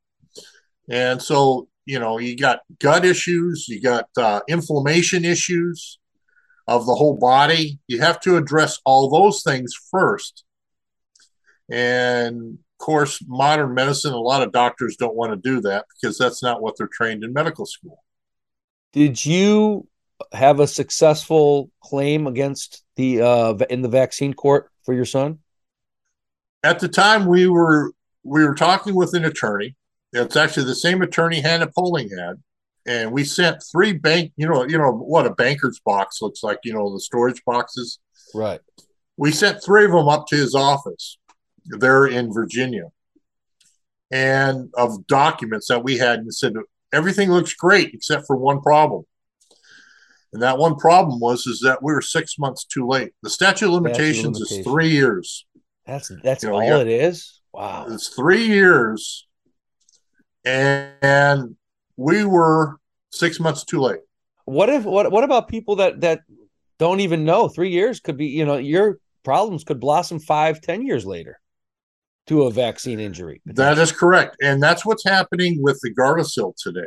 And 0.89 1.21
so, 1.21 1.69
you 1.85 1.99
know, 1.99 2.19
you 2.19 2.37
got 2.37 2.61
gut 2.81 3.05
issues, 3.05 3.67
you 3.69 3.81
got 3.81 4.07
uh, 4.17 4.41
inflammation 4.49 5.25
issues 5.25 5.99
of 6.67 6.87
the 6.87 6.95
whole 6.95 7.19
body. 7.19 7.79
You 7.89 8.01
have 8.01 8.21
to 8.21 8.37
address 8.37 8.81
all 8.87 9.11
those 9.11 9.43
things 9.43 9.75
first. 9.91 10.45
And 11.71 12.59
course, 12.85 13.25
modern 13.27 13.73
medicine, 13.73 14.13
a 14.13 14.21
lot 14.21 14.43
of 14.43 14.53
doctors 14.53 14.97
don't 14.97 15.17
want 15.17 15.33
to 15.33 15.37
do 15.37 15.63
that 15.63 15.87
because 15.89 16.19
that's 16.19 16.43
not 16.43 16.61
what 16.61 16.77
they're 16.77 16.87
trained 16.87 17.25
in 17.25 17.33
medical 17.33 17.65
school. 17.65 18.05
Did 18.93 19.25
you 19.25 19.89
have 20.33 20.61
a 20.61 20.67
successful 20.67 21.71
claim 21.83 22.27
against 22.27 22.85
the 22.97 23.23
uh, 23.23 23.55
in 23.71 23.81
the 23.81 23.89
vaccine 23.89 24.35
court 24.35 24.71
for 24.85 24.93
your 24.93 25.07
son? 25.07 25.39
At 26.63 26.79
the 26.79 26.89
time, 26.89 27.25
we 27.25 27.49
were 27.49 27.93
we 28.23 28.45
were 28.45 28.55
talking 28.55 28.95
with 28.95 29.15
an 29.15 29.25
attorney. 29.25 29.77
It's 30.13 30.37
actually 30.37 30.67
the 30.67 30.75
same 30.75 31.01
attorney 31.01 31.41
Hannah 31.41 31.71
Poling 31.75 32.11
had, 32.11 32.35
and 32.87 33.13
we 33.13 33.25
sent 33.25 33.63
three 33.73 33.95
bank. 33.95 34.33
You 34.37 34.47
know, 34.47 34.65
you 34.65 34.77
know 34.77 34.93
what 34.93 35.27
a 35.27 35.31
banker's 35.31 35.81
box 35.87 36.21
looks 36.21 36.43
like. 36.43 36.59
You 36.65 36.75
know 36.75 36.93
the 36.93 37.01
storage 37.01 37.43
boxes. 37.47 37.99
Right. 38.35 38.61
We 39.17 39.33
sent 39.33 39.65
three 39.65 39.87
of 39.87 39.93
them 39.93 40.09
up 40.09 40.27
to 40.27 40.37
his 40.37 40.55
office 40.55 41.19
there 41.67 42.07
in 42.07 42.33
Virginia 42.33 42.91
and 44.11 44.71
of 44.75 45.07
documents 45.07 45.69
that 45.69 45.83
we 45.83 45.99
had 45.99 46.21
and 46.21 46.33
said 46.33 46.55
everything 46.93 47.31
looks 47.31 47.55
great 47.55 47.93
except 47.93 48.27
for 48.27 48.37
one 48.37 48.61
problem. 48.61 49.05
And 50.33 50.43
that 50.43 50.59
one 50.59 50.77
problem 50.77 51.21
was 51.21 51.47
is 51.47 51.61
that 51.61 51.83
we 51.83 51.93
were 51.93 52.01
six 52.01 52.39
months 52.39 52.65
too 52.65 52.87
late. 52.87 53.13
The 53.23 53.31
statute 53.31 53.67
of 53.67 53.73
limitations, 53.73 54.39
limitations. 54.39 54.51
is 54.51 54.65
three 54.65 54.89
years. 54.89 55.47
That's 55.87 56.11
that's 56.23 56.43
you 56.43 56.51
know, 56.51 56.57
all 56.57 56.81
it 56.81 56.89
is. 56.89 57.41
Wow. 57.53 57.87
It's 57.89 58.09
three 58.09 58.47
years. 58.47 59.27
And, 60.45 60.93
and 61.03 61.57
we 61.97 62.25
were 62.25 62.77
six 63.13 63.39
months 63.39 63.65
too 63.65 63.81
late. 63.81 64.01
What 64.45 64.69
if 64.69 64.85
what 64.85 65.11
what 65.11 65.25
about 65.25 65.49
people 65.49 65.77
that 65.77 66.01
that 66.03 66.21
don't 66.79 67.01
even 67.01 67.25
know? 67.25 67.49
Three 67.49 67.71
years 67.71 68.01
could 68.01 68.17
be, 68.17 68.27
you 68.27 68.45
know, 68.45 68.59
you're 68.59 68.99
problems 69.25 69.65
could 69.65 69.81
blossom 69.81 70.19
five, 70.19 70.61
ten 70.61 70.85
years 70.85 71.07
later 71.07 71.41
to 72.27 72.45
a 72.45 72.51
vaccine 72.51 73.01
injury. 73.01 73.41
That 73.47 73.79
is 73.79 73.93
correct, 73.93 74.37
and 74.43 74.63
that's 74.63 74.85
what's 74.85 75.05
happening 75.05 75.63
with 75.63 75.79
the 75.83 75.95
Gardasil 75.95 76.55
today. 76.57 76.87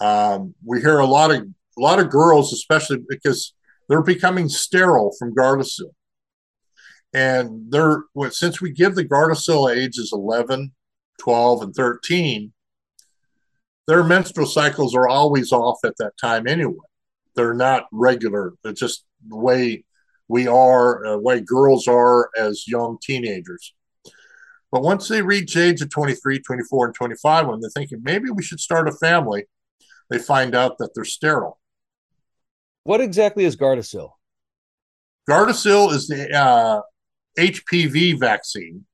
Um, 0.00 0.54
we 0.64 0.80
hear 0.80 0.98
a 0.98 1.06
lot 1.06 1.30
of 1.30 1.42
a 1.42 1.80
lot 1.80 2.00
of 2.00 2.10
girls, 2.10 2.52
especially 2.52 2.98
because 3.08 3.54
they're 3.88 4.02
becoming 4.02 4.48
sterile 4.48 5.14
from 5.18 5.34
Gardasil, 5.34 5.90
and 7.12 7.70
they're 7.70 8.04
since 8.30 8.60
we 8.60 8.72
give 8.72 8.94
the 8.94 9.04
Gardasil 9.04 9.74
ages 9.74 10.10
11, 10.12 10.72
12, 11.20 11.62
and 11.62 11.74
13, 11.74 12.52
their 13.86 14.04
menstrual 14.04 14.46
cycles 14.46 14.94
are 14.94 15.08
always 15.08 15.52
off 15.52 15.78
at 15.84 15.96
that 15.98 16.12
time 16.20 16.46
anyway. 16.46 16.76
They're 17.36 17.54
not 17.54 17.86
regular. 17.92 18.54
They're 18.62 18.72
just 18.72 19.04
the 19.26 19.36
way 19.36 19.84
we 20.28 20.46
are, 20.46 21.04
uh, 21.04 21.16
way 21.18 21.40
girls 21.40 21.88
are 21.88 22.30
as 22.38 22.68
young 22.68 22.98
teenagers. 23.02 23.74
But 24.72 24.82
once 24.82 25.08
they 25.08 25.22
reach 25.22 25.56
age 25.56 25.80
of 25.80 25.90
23, 25.90 26.40
24, 26.40 26.86
and 26.86 26.94
25, 26.94 27.48
when 27.48 27.60
they're 27.60 27.70
thinking 27.70 28.00
maybe 28.02 28.30
we 28.30 28.42
should 28.42 28.60
start 28.60 28.88
a 28.88 28.92
family, 28.92 29.44
they 30.10 30.18
find 30.18 30.54
out 30.54 30.78
that 30.78 30.90
they're 30.94 31.04
sterile. 31.04 31.58
What 32.84 33.00
exactly 33.00 33.44
is 33.44 33.56
Gardasil? 33.56 34.10
Gardasil 35.28 35.92
is 35.92 36.08
the 36.08 36.32
uh, 36.34 36.82
HPV 37.38 38.18
vaccine. 38.18 38.84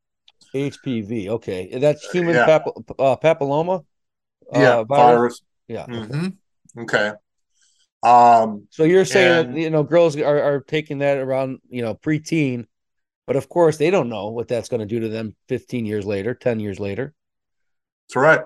HPV, 0.55 1.29
okay. 1.29 1.79
That's 1.79 2.11
human 2.11 2.35
yeah. 2.35 2.47
pap- 2.47 2.66
uh, 2.99 3.16
papilloma? 3.16 3.85
Uh, 4.55 4.59
yeah, 4.59 4.83
virus. 4.85 4.89
virus. 4.89 5.43
Yeah. 5.68 5.87
Mm-hmm. 5.87 6.81
Okay. 6.83 7.12
Um, 8.03 8.68
so 8.70 8.85
you're 8.85 9.05
saying 9.05 9.47
and, 9.47 9.55
that, 9.57 9.61
you 9.61 9.70
know, 9.70 9.83
girls 9.83 10.16
are, 10.16 10.43
are 10.43 10.61
taking 10.61 10.99
that 10.99 11.18
around, 11.18 11.59
you 11.68 11.83
know, 11.83 11.95
preteen 11.95 12.66
but 13.27 13.37
of 13.37 13.49
course, 13.49 13.77
they 13.77 13.91
don't 13.91 14.09
know 14.09 14.29
what 14.29 14.49
that's 14.49 14.68
going 14.68 14.81
to 14.81 14.87
do 14.87 15.01
to 15.01 15.09
them 15.09 15.35
15 15.49 15.87
years 15.87 16.05
later, 16.05 16.35
10 16.35 16.61
years 16.61 16.79
later. 16.79 17.12
That's 18.09 18.16
right. 18.16 18.41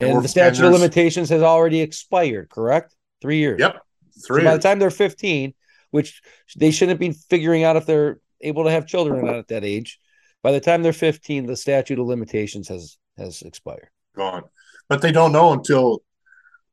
And, 0.00 0.10
and 0.10 0.24
the 0.24 0.28
statute 0.28 0.64
of 0.64 0.72
limitations 0.72 1.28
has 1.28 1.42
already 1.42 1.80
expired, 1.80 2.50
correct? 2.50 2.94
Three 3.22 3.38
years. 3.38 3.60
Yep. 3.60 3.80
Three. 4.26 4.40
So 4.40 4.44
by 4.44 4.56
the 4.56 4.62
time 4.62 4.78
they're 4.78 4.90
15, 4.90 5.54
which 5.92 6.20
they 6.56 6.72
shouldn't 6.72 6.98
be 6.98 7.12
figuring 7.12 7.62
out 7.62 7.76
if 7.76 7.86
they're 7.86 8.18
able 8.40 8.64
to 8.64 8.70
have 8.70 8.86
children 8.86 9.20
or 9.20 9.22
not 9.22 9.36
at 9.36 9.48
that 9.48 9.64
age, 9.64 10.00
by 10.42 10.52
the 10.52 10.60
time 10.60 10.82
they're 10.82 10.92
15, 10.92 11.46
the 11.46 11.56
statute 11.56 11.98
of 11.98 12.06
limitations 12.06 12.68
has 12.68 12.98
has 13.16 13.42
expired. 13.42 13.88
Gone. 14.16 14.42
But 14.88 15.00
they 15.00 15.12
don't 15.12 15.32
know 15.32 15.52
until 15.52 16.02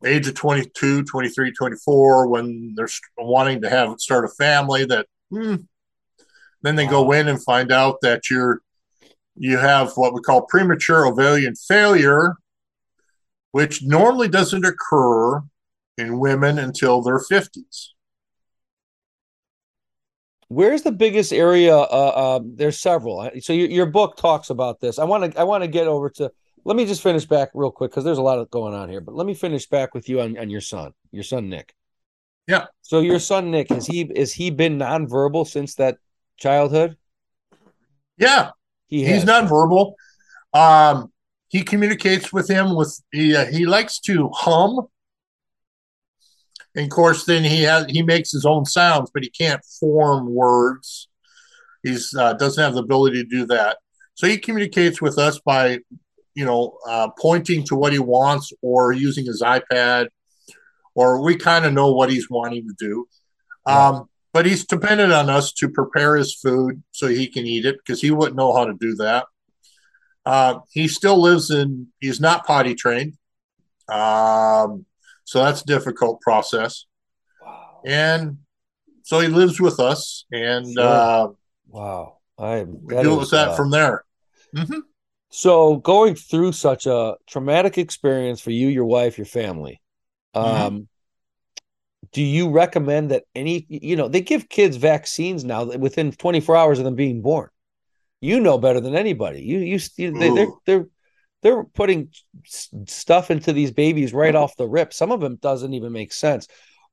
age 0.03 0.27
of 0.27 0.33
22, 0.33 1.03
23, 1.03 1.51
24 1.51 2.27
when 2.27 2.73
they're 2.75 2.89
wanting 3.17 3.61
to 3.61 3.69
have 3.69 3.99
start 3.99 4.25
a 4.25 4.29
family 4.29 4.85
that 4.85 5.05
hmm, 5.29 5.55
then 6.61 6.75
they 6.75 6.85
go 6.85 7.11
in 7.11 7.27
and 7.27 7.43
find 7.43 7.71
out 7.71 7.97
that 8.01 8.29
you're 8.29 8.61
you 9.35 9.57
have 9.57 9.93
what 9.95 10.13
we 10.13 10.21
call 10.21 10.43
premature 10.43 11.07
ovarian 11.07 11.55
failure, 11.55 12.35
which 13.51 13.81
normally 13.83 14.27
doesn't 14.27 14.65
occur 14.65 15.41
in 15.97 16.19
women 16.19 16.59
until 16.59 17.01
their 17.01 17.19
50s. 17.19 17.87
Where's 20.49 20.81
the 20.81 20.91
biggest 20.91 21.31
area? 21.31 21.75
Uh, 21.75 21.79
uh, 21.79 22.39
there's 22.43 22.77
several. 22.77 23.29
So 23.39 23.53
your, 23.53 23.69
your 23.69 23.85
book 23.85 24.17
talks 24.17 24.49
about 24.49 24.81
this. 24.81 24.99
I 24.99 25.05
want 25.05 25.31
to 25.31 25.39
I 25.39 25.43
want 25.45 25.63
to 25.63 25.69
get 25.69 25.87
over 25.87 26.09
to. 26.11 26.29
Let 26.65 26.75
me 26.75 26.85
just 26.85 27.01
finish 27.01 27.25
back 27.25 27.49
real 27.53 27.71
quick 27.71 27.91
because 27.91 28.03
there's 28.03 28.17
a 28.17 28.21
lot 28.21 28.37
of 28.37 28.51
going 28.51 28.73
on 28.73 28.89
here. 28.89 28.99
But 28.99 29.15
let 29.15 29.25
me 29.25 29.33
finish 29.33 29.65
back 29.67 29.95
with 29.95 30.09
you 30.09 30.19
on, 30.19 30.37
on 30.37 30.49
your 30.49 30.59
son, 30.59 30.91
your 31.11 31.23
son 31.23 31.49
Nick. 31.49 31.73
Yeah. 32.47 32.65
So 32.81 32.99
your 32.99 33.19
son 33.19 33.49
Nick 33.49 33.69
has 33.69 33.87
he 33.87 34.11
has 34.15 34.33
he 34.33 34.49
been 34.51 34.77
nonverbal 34.77 35.47
since 35.47 35.75
that 35.75 35.97
childhood? 36.41 36.97
Yeah, 38.17 38.51
he 38.87 39.05
he's 39.05 39.23
nonverbal. 39.23 39.93
Um, 40.53 41.11
he 41.47 41.63
communicates 41.63 42.33
with 42.33 42.49
him 42.49 42.75
with 42.75 43.01
he 43.11 43.35
uh, 43.35 43.45
he 43.45 43.65
likes 43.65 43.99
to 44.01 44.29
hum. 44.33 44.87
And 46.75 46.85
of 46.85 46.89
course, 46.89 47.25
then 47.25 47.43
he 47.43 47.63
has 47.63 47.85
he 47.89 48.01
makes 48.01 48.31
his 48.31 48.45
own 48.45 48.65
sounds, 48.65 49.11
but 49.13 49.23
he 49.23 49.29
can't 49.29 49.63
form 49.79 50.33
words. 50.33 51.07
He's 51.83 52.13
uh, 52.13 52.33
doesn't 52.33 52.63
have 52.63 52.73
the 52.73 52.83
ability 52.83 53.23
to 53.23 53.29
do 53.29 53.45
that. 53.47 53.77
So 54.13 54.27
he 54.27 54.37
communicates 54.37 55.01
with 55.01 55.17
us 55.17 55.39
by, 55.39 55.79
you 56.35 56.45
know, 56.45 56.77
uh, 56.87 57.09
pointing 57.19 57.63
to 57.65 57.75
what 57.75 57.91
he 57.91 57.99
wants 57.99 58.53
or 58.61 58.91
using 58.91 59.25
his 59.25 59.41
iPad, 59.41 60.07
or 60.95 61.23
we 61.23 61.35
kind 61.35 61.65
of 61.65 61.73
know 61.73 61.91
what 61.91 62.11
he's 62.11 62.29
wanting 62.29 62.67
to 62.67 62.75
do. 62.77 63.07
Um, 63.65 64.09
but 64.33 64.45
he's 64.45 64.65
dependent 64.65 65.11
on 65.11 65.29
us 65.29 65.51
to 65.53 65.69
prepare 65.69 66.15
his 66.15 66.33
food 66.33 66.81
so 66.91 67.07
he 67.07 67.27
can 67.27 67.45
eat 67.45 67.65
it 67.65 67.77
because 67.77 68.01
he 68.01 68.11
wouldn't 68.11 68.37
know 68.37 68.53
how 68.53 68.65
to 68.65 68.73
do 68.73 68.95
that. 68.95 69.25
Uh, 70.25 70.59
he 70.71 70.87
still 70.87 71.19
lives 71.19 71.49
in, 71.49 71.87
he's 71.99 72.19
not 72.19 72.45
potty 72.45 72.75
trained. 72.75 73.17
Um, 73.89 74.85
so 75.25 75.43
that's 75.43 75.61
a 75.61 75.65
difficult 75.65 76.21
process. 76.21 76.85
Wow. 77.41 77.81
And 77.85 78.37
so 79.03 79.19
he 79.19 79.27
lives 79.27 79.59
with 79.59 79.79
us 79.79 80.25
and, 80.31 80.71
sure. 80.73 80.83
uh, 80.83 81.27
wow. 81.67 82.17
I 82.37 82.63
deal 82.63 83.19
with 83.19 83.31
that 83.31 83.49
uh, 83.49 83.55
from 83.55 83.71
there. 83.71 84.05
Mm-hmm. 84.55 84.79
So 85.29 85.77
going 85.77 86.15
through 86.15 86.53
such 86.53 86.85
a 86.85 87.15
traumatic 87.27 87.77
experience 87.77 88.41
for 88.41 88.51
you, 88.51 88.67
your 88.67 88.85
wife, 88.85 89.17
your 89.17 89.25
family, 89.25 89.81
mm-hmm. 90.35 90.47
um, 90.47 90.73
mm-hmm 90.73 90.83
do 92.11 92.21
you 92.21 92.49
recommend 92.49 93.11
that 93.11 93.23
any 93.35 93.65
you 93.69 93.95
know 93.95 94.07
they 94.07 94.21
give 94.21 94.49
kids 94.49 94.75
vaccines 94.77 95.43
now 95.43 95.65
within 95.65 96.11
24 96.11 96.55
hours 96.55 96.79
of 96.79 96.85
them 96.85 96.95
being 96.95 97.21
born. 97.21 97.49
You 98.19 98.39
know 98.39 98.57
better 98.57 98.79
than 98.79 98.95
anybody. 98.95 99.41
You 99.41 99.59
you, 99.59 99.79
you 99.97 100.11
they, 100.11 100.29
they're 100.29 100.47
they're 100.65 100.87
they're 101.41 101.63
putting 101.63 102.09
stuff 102.45 103.31
into 103.31 103.53
these 103.53 103.71
babies 103.71 104.13
right 104.13 104.35
off 104.35 104.57
the 104.57 104.67
rip. 104.67 104.93
Some 104.93 105.11
of 105.11 105.21
them 105.21 105.37
doesn't 105.37 105.73
even 105.73 105.91
make 105.91 106.13
sense. 106.13 106.47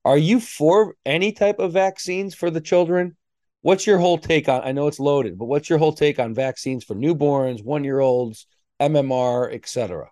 Are 0.05 0.17
you 0.17 0.41
for 0.41 0.95
any 1.05 1.33
type 1.33 1.59
of 1.59 1.73
vaccines 1.73 2.35
for 2.35 2.51
the 2.51 2.61
children? 2.61 3.17
What's 3.63 3.87
your 3.87 3.99
whole 3.99 4.19
take 4.19 4.49
on 4.49 4.63
i 4.63 4.73
know 4.73 4.87
it's 4.87 5.01
loaded 5.01 5.37
but 5.37 5.47
what's 5.47 5.69
your 5.69 5.79
whole 5.79 5.93
take 5.93 6.19
on 6.19 6.33
vaccines 6.33 6.85
for 6.85 6.95
newborns 6.95 7.63
one 7.63 7.85
year 7.85 7.99
olds 8.01 8.47
mmr 8.81 9.53
etc 9.53 10.09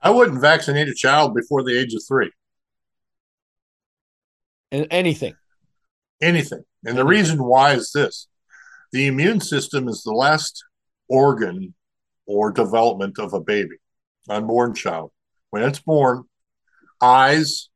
i 0.00 0.08
wouldn't 0.08 0.40
vaccinate 0.40 0.88
a 0.88 0.94
child 0.94 1.34
before 1.34 1.62
the 1.62 1.78
age 1.78 1.94
of 1.94 2.02
three 2.08 2.30
and 4.72 4.88
anything. 4.90 5.34
Anything. 6.20 6.64
And 6.84 6.98
the 6.98 7.04
reason 7.04 7.44
why 7.44 7.74
is 7.74 7.92
this 7.92 8.26
the 8.90 9.06
immune 9.06 9.40
system 9.40 9.88
is 9.88 10.02
the 10.02 10.12
last 10.12 10.64
organ 11.08 11.74
or 12.26 12.50
development 12.50 13.18
of 13.18 13.32
a 13.32 13.40
baby, 13.40 13.76
unborn 14.28 14.74
child. 14.74 15.12
When 15.50 15.62
it's 15.62 15.80
born, 15.80 16.24
eyes 17.00 17.68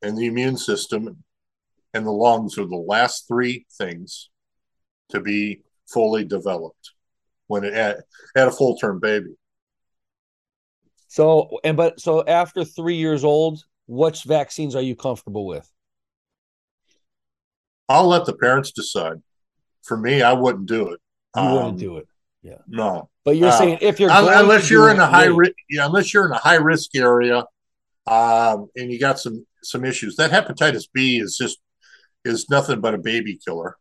and 0.00 0.16
the 0.16 0.26
immune 0.26 0.56
system 0.56 1.22
and 1.94 2.06
the 2.06 2.10
lungs 2.10 2.58
are 2.58 2.66
the 2.66 2.76
last 2.76 3.28
three 3.28 3.66
things 3.76 4.30
to 5.10 5.20
be 5.20 5.60
fully 5.92 6.24
developed 6.24 6.92
when 7.46 7.64
it 7.64 7.74
at, 7.74 7.98
at 8.34 8.48
a 8.48 8.50
full 8.50 8.76
term 8.76 8.98
baby. 8.98 9.34
So 11.08 11.58
and 11.62 11.76
but 11.76 12.00
so 12.00 12.24
after 12.26 12.64
three 12.64 12.96
years 12.96 13.24
old, 13.24 13.62
which 13.86 14.24
vaccines 14.24 14.74
are 14.74 14.80
you 14.80 14.96
comfortable 14.96 15.46
with? 15.46 15.70
I'll 17.88 18.08
let 18.08 18.24
the 18.24 18.34
parents 18.34 18.72
decide. 18.72 19.22
For 19.82 19.96
me, 19.96 20.22
I 20.22 20.32
wouldn't 20.32 20.66
do 20.66 20.90
it. 20.90 21.00
You 21.36 21.42
um, 21.42 21.52
wouldn't 21.54 21.78
do 21.78 21.96
it. 21.96 22.06
Yeah. 22.42 22.58
No. 22.68 23.08
But 23.24 23.36
you're 23.36 23.48
uh, 23.48 23.58
saying 23.58 23.78
if 23.80 24.00
you're 24.00 24.10
unless 24.12 24.70
you're 24.70 24.90
in 24.90 24.98
a 24.98 25.06
high 25.06 25.26
risk, 25.26 25.54
yeah, 25.70 25.86
unless 25.86 26.12
you're 26.12 26.26
in 26.26 26.32
a 26.32 26.38
high 26.38 26.56
risk 26.56 26.94
area, 26.96 27.44
um, 28.06 28.68
and 28.76 28.90
you 28.90 28.98
got 28.98 29.20
some 29.20 29.46
some 29.62 29.84
issues. 29.84 30.16
That 30.16 30.30
hepatitis 30.30 30.84
B 30.92 31.18
is 31.18 31.36
just 31.36 31.58
is 32.24 32.50
nothing 32.50 32.80
but 32.80 32.94
a 32.94 32.98
baby 32.98 33.38
killer, 33.44 33.76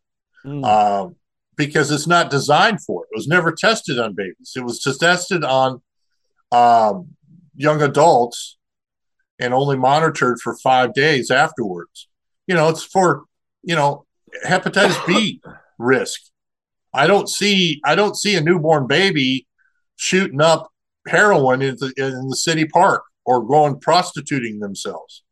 mm. 0.45 0.63
um, 0.63 1.15
because 1.55 1.91
it's 1.91 2.07
not 2.07 2.29
designed 2.29 2.83
for 2.83 3.03
it. 3.03 3.09
It 3.13 3.17
was 3.17 3.27
never 3.27 3.51
tested 3.51 3.97
on 3.97 4.13
babies. 4.13 4.53
It 4.55 4.63
was 4.63 4.79
just 4.79 4.99
tested 4.99 5.43
on 5.43 5.81
um, 6.51 7.15
young 7.55 7.81
adults, 7.81 8.57
and 9.39 9.55
only 9.55 9.77
monitored 9.77 10.39
for 10.39 10.55
five 10.57 10.93
days 10.93 11.31
afterwards. 11.31 12.07
You 12.45 12.53
know, 12.53 12.69
it's 12.69 12.83
for 12.83 13.23
you 13.63 13.75
know, 13.75 14.05
hepatitis 14.45 15.05
B 15.05 15.41
risk. 15.77 16.21
I 16.93 17.07
don't 17.07 17.29
see 17.29 17.81
I 17.85 17.95
don't 17.95 18.17
see 18.17 18.35
a 18.35 18.41
newborn 18.41 18.87
baby 18.87 19.47
shooting 19.95 20.41
up 20.41 20.69
heroin 21.07 21.61
in 21.61 21.75
the, 21.75 21.93
in 21.97 22.29
the 22.29 22.35
city 22.35 22.65
park 22.65 23.03
or 23.25 23.43
going 23.43 23.79
prostituting 23.79 24.59
themselves. 24.59 25.23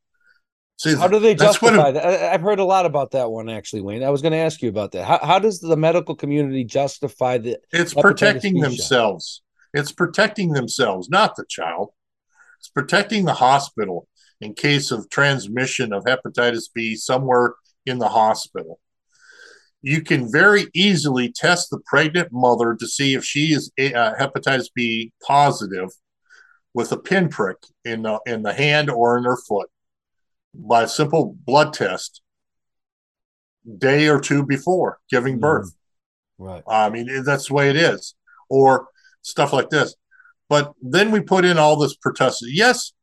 See, 0.77 0.95
how 0.95 1.09
do 1.09 1.19
they 1.19 1.35
justify 1.35 1.91
that? 1.91 2.33
I've 2.33 2.41
heard 2.41 2.59
a 2.59 2.63
lot 2.63 2.85
about 2.85 3.11
that 3.11 3.29
one 3.29 3.49
actually, 3.49 3.81
Wayne. 3.81 4.01
I 4.01 4.09
was 4.09 4.21
going 4.21 4.31
to 4.31 4.37
ask 4.37 4.61
you 4.61 4.69
about 4.69 4.93
that. 4.93 5.03
How, 5.03 5.19
how 5.21 5.39
does 5.39 5.59
the 5.59 5.75
medical 5.75 6.15
community 6.15 6.63
justify 6.63 7.37
that? 7.39 7.59
It's 7.71 7.93
protecting 7.93 8.61
themselves. 8.61 9.41
Shot? 9.73 9.81
It's 9.81 9.91
protecting 9.91 10.53
themselves, 10.53 11.09
not 11.09 11.35
the 11.35 11.43
child. 11.49 11.89
It's 12.59 12.69
protecting 12.69 13.25
the 13.25 13.33
hospital 13.33 14.07
in 14.39 14.53
case 14.53 14.91
of 14.91 15.09
transmission 15.09 15.91
of 15.91 16.05
hepatitis 16.05 16.69
B 16.73 16.95
somewhere 16.95 17.55
in 17.85 17.99
the 17.99 18.09
hospital. 18.09 18.79
you 19.81 20.01
can 20.01 20.29
very 20.29 20.67
easily 20.73 21.31
test 21.31 21.69
the 21.69 21.79
pregnant 21.85 22.29
mother 22.31 22.75
to 22.75 22.85
see 22.85 23.13
if 23.13 23.23
she 23.23 23.53
is 23.53 23.71
uh, 23.79 24.13
hepatitis 24.19 24.67
B 24.75 25.13
positive 25.25 25.89
with 26.73 26.91
a 26.91 26.97
pinprick 26.97 27.57
in 27.85 28.03
the, 28.03 28.19
in 28.25 28.43
the 28.43 28.53
hand 28.53 28.89
or 28.89 29.17
in 29.17 29.23
her 29.23 29.37
foot 29.47 29.69
by 30.53 30.83
a 30.83 30.87
simple 30.87 31.35
blood 31.45 31.73
test 31.73 32.21
day 33.77 34.07
or 34.07 34.19
two 34.19 34.45
before 34.45 34.99
giving 35.09 35.37
mm. 35.37 35.41
birth. 35.41 35.73
Right. 36.37 36.63
I 36.67 36.89
mean, 36.89 37.23
that's 37.23 37.47
the 37.47 37.53
way 37.53 37.69
it 37.69 37.75
is. 37.75 38.15
Or 38.49 38.87
stuff 39.21 39.53
like 39.53 39.69
this. 39.69 39.95
But 40.47 40.73
then 40.81 41.11
we 41.11 41.19
put 41.19 41.45
in 41.45 41.57
all 41.57 41.77
this 41.77 41.95
pertussis. 41.95 42.47
Yes, 42.51 42.93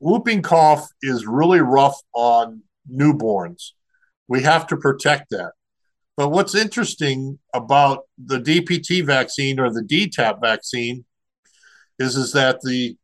whooping 0.00 0.42
cough 0.42 0.88
is 1.02 1.26
really 1.26 1.60
rough 1.60 1.96
on 2.14 2.62
newborns. 2.92 3.72
We 4.30 4.42
have 4.42 4.68
to 4.68 4.76
protect 4.76 5.30
that. 5.30 5.52
But 6.16 6.28
what's 6.28 6.54
interesting 6.54 7.40
about 7.52 8.04
the 8.16 8.38
DPT 8.38 9.04
vaccine 9.04 9.58
or 9.58 9.70
the 9.70 9.82
DTaP 9.82 10.40
vaccine 10.40 11.04
is, 11.98 12.16
is 12.16 12.32
that 12.32 12.60
the 12.62 12.96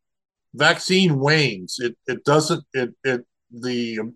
vaccine 0.55 1.19
wanes. 1.19 1.79
It, 1.79 1.97
it 2.07 2.23
doesn't, 2.23 2.63
it, 2.73 2.91
it, 3.03 3.25
the, 3.51 4.13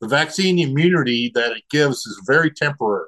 the 0.00 0.08
vaccine 0.08 0.58
immunity 0.58 1.30
that 1.34 1.52
it 1.52 1.64
gives 1.70 2.06
is 2.06 2.22
very 2.26 2.50
temporary 2.50 3.06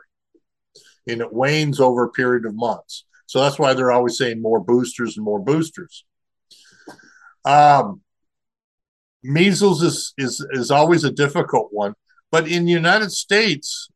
and 1.08 1.22
it 1.22 1.32
wanes 1.32 1.80
over 1.80 2.04
a 2.04 2.10
period 2.10 2.44
of 2.44 2.54
months. 2.54 3.06
So 3.24 3.40
that's 3.40 3.58
why 3.58 3.72
they're 3.72 3.92
always 3.92 4.18
saying 4.18 4.42
more 4.42 4.60
boosters 4.60 5.16
and 5.16 5.24
more 5.24 5.40
boosters. 5.40 6.04
Um, 7.46 8.02
measles 9.22 9.82
is, 9.82 10.12
is, 10.18 10.46
is 10.50 10.70
always 10.70 11.04
a 11.04 11.10
difficult 11.10 11.68
one. 11.70 11.94
But 12.32 12.48
in 12.48 12.64
the 12.64 12.72
United 12.72 13.12
States, 13.12 13.90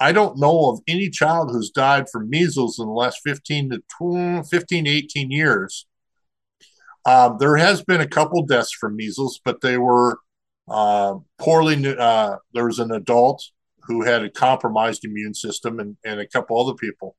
I 0.00 0.12
don't 0.12 0.38
know 0.38 0.70
of 0.70 0.80
any 0.88 1.10
child 1.10 1.50
who's 1.50 1.70
died 1.70 2.08
from 2.08 2.30
measles 2.30 2.78
in 2.78 2.86
the 2.86 2.92
last 2.92 3.20
15 3.24 3.70
to 3.70 3.82
20, 3.98 4.48
15 4.48 4.84
to 4.84 4.90
18 4.90 5.30
years. 5.30 5.86
Um, 7.04 7.36
there 7.38 7.56
has 7.56 7.82
been 7.82 8.00
a 8.00 8.08
couple 8.08 8.46
deaths 8.46 8.72
from 8.72 8.96
measles, 8.96 9.40
but 9.44 9.60
they 9.60 9.76
were 9.76 10.18
uh, 10.68 11.16
poorly. 11.38 11.96
Uh, 11.98 12.36
there 12.54 12.66
was 12.66 12.78
an 12.78 12.92
adult 12.92 13.44
who 13.82 14.04
had 14.04 14.22
a 14.22 14.30
compromised 14.30 15.04
immune 15.04 15.34
system, 15.34 15.80
and, 15.80 15.96
and 16.04 16.20
a 16.20 16.28
couple 16.28 16.60
other 16.60 16.76
people. 16.76 17.16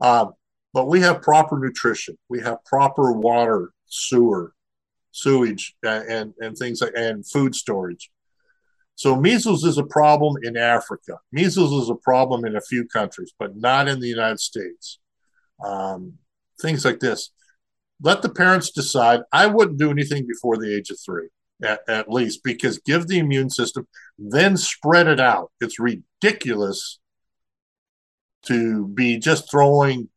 Uh, 0.00 0.26
but 0.72 0.88
we 0.88 1.00
have 1.00 1.22
proper 1.22 1.58
nutrition. 1.58 2.18
We 2.28 2.40
have 2.40 2.64
proper 2.64 3.12
water, 3.12 3.70
sewer, 3.86 4.54
sewage, 5.12 5.76
and 5.84 6.34
and 6.40 6.56
things 6.56 6.80
like 6.80 6.94
and 6.96 7.24
food 7.26 7.54
storage. 7.54 8.10
So 8.96 9.16
measles 9.16 9.64
is 9.64 9.78
a 9.78 9.84
problem 9.84 10.36
in 10.42 10.56
Africa. 10.56 11.18
Measles 11.32 11.82
is 11.82 11.90
a 11.90 11.96
problem 11.96 12.44
in 12.44 12.56
a 12.56 12.60
few 12.60 12.86
countries, 12.86 13.32
but 13.38 13.56
not 13.56 13.88
in 13.88 14.00
the 14.00 14.08
United 14.08 14.40
States. 14.40 15.00
Um, 15.64 16.14
things 16.60 16.84
like 16.84 17.00
this. 17.00 17.30
Let 18.02 18.22
the 18.22 18.28
parents 18.28 18.70
decide. 18.70 19.20
I 19.32 19.46
wouldn't 19.46 19.78
do 19.78 19.90
anything 19.90 20.26
before 20.26 20.56
the 20.56 20.74
age 20.74 20.90
of 20.90 20.98
three, 21.04 21.28
at, 21.62 21.80
at 21.88 22.10
least, 22.10 22.44
because 22.44 22.78
give 22.78 23.06
the 23.06 23.18
immune 23.18 23.50
system, 23.50 23.88
then 24.18 24.56
spread 24.56 25.08
it 25.08 25.20
out. 25.20 25.50
It's 25.60 25.78
ridiculous 25.78 27.00
to 28.46 28.88
be 28.88 29.18
just 29.18 29.50
throwing 29.50 30.08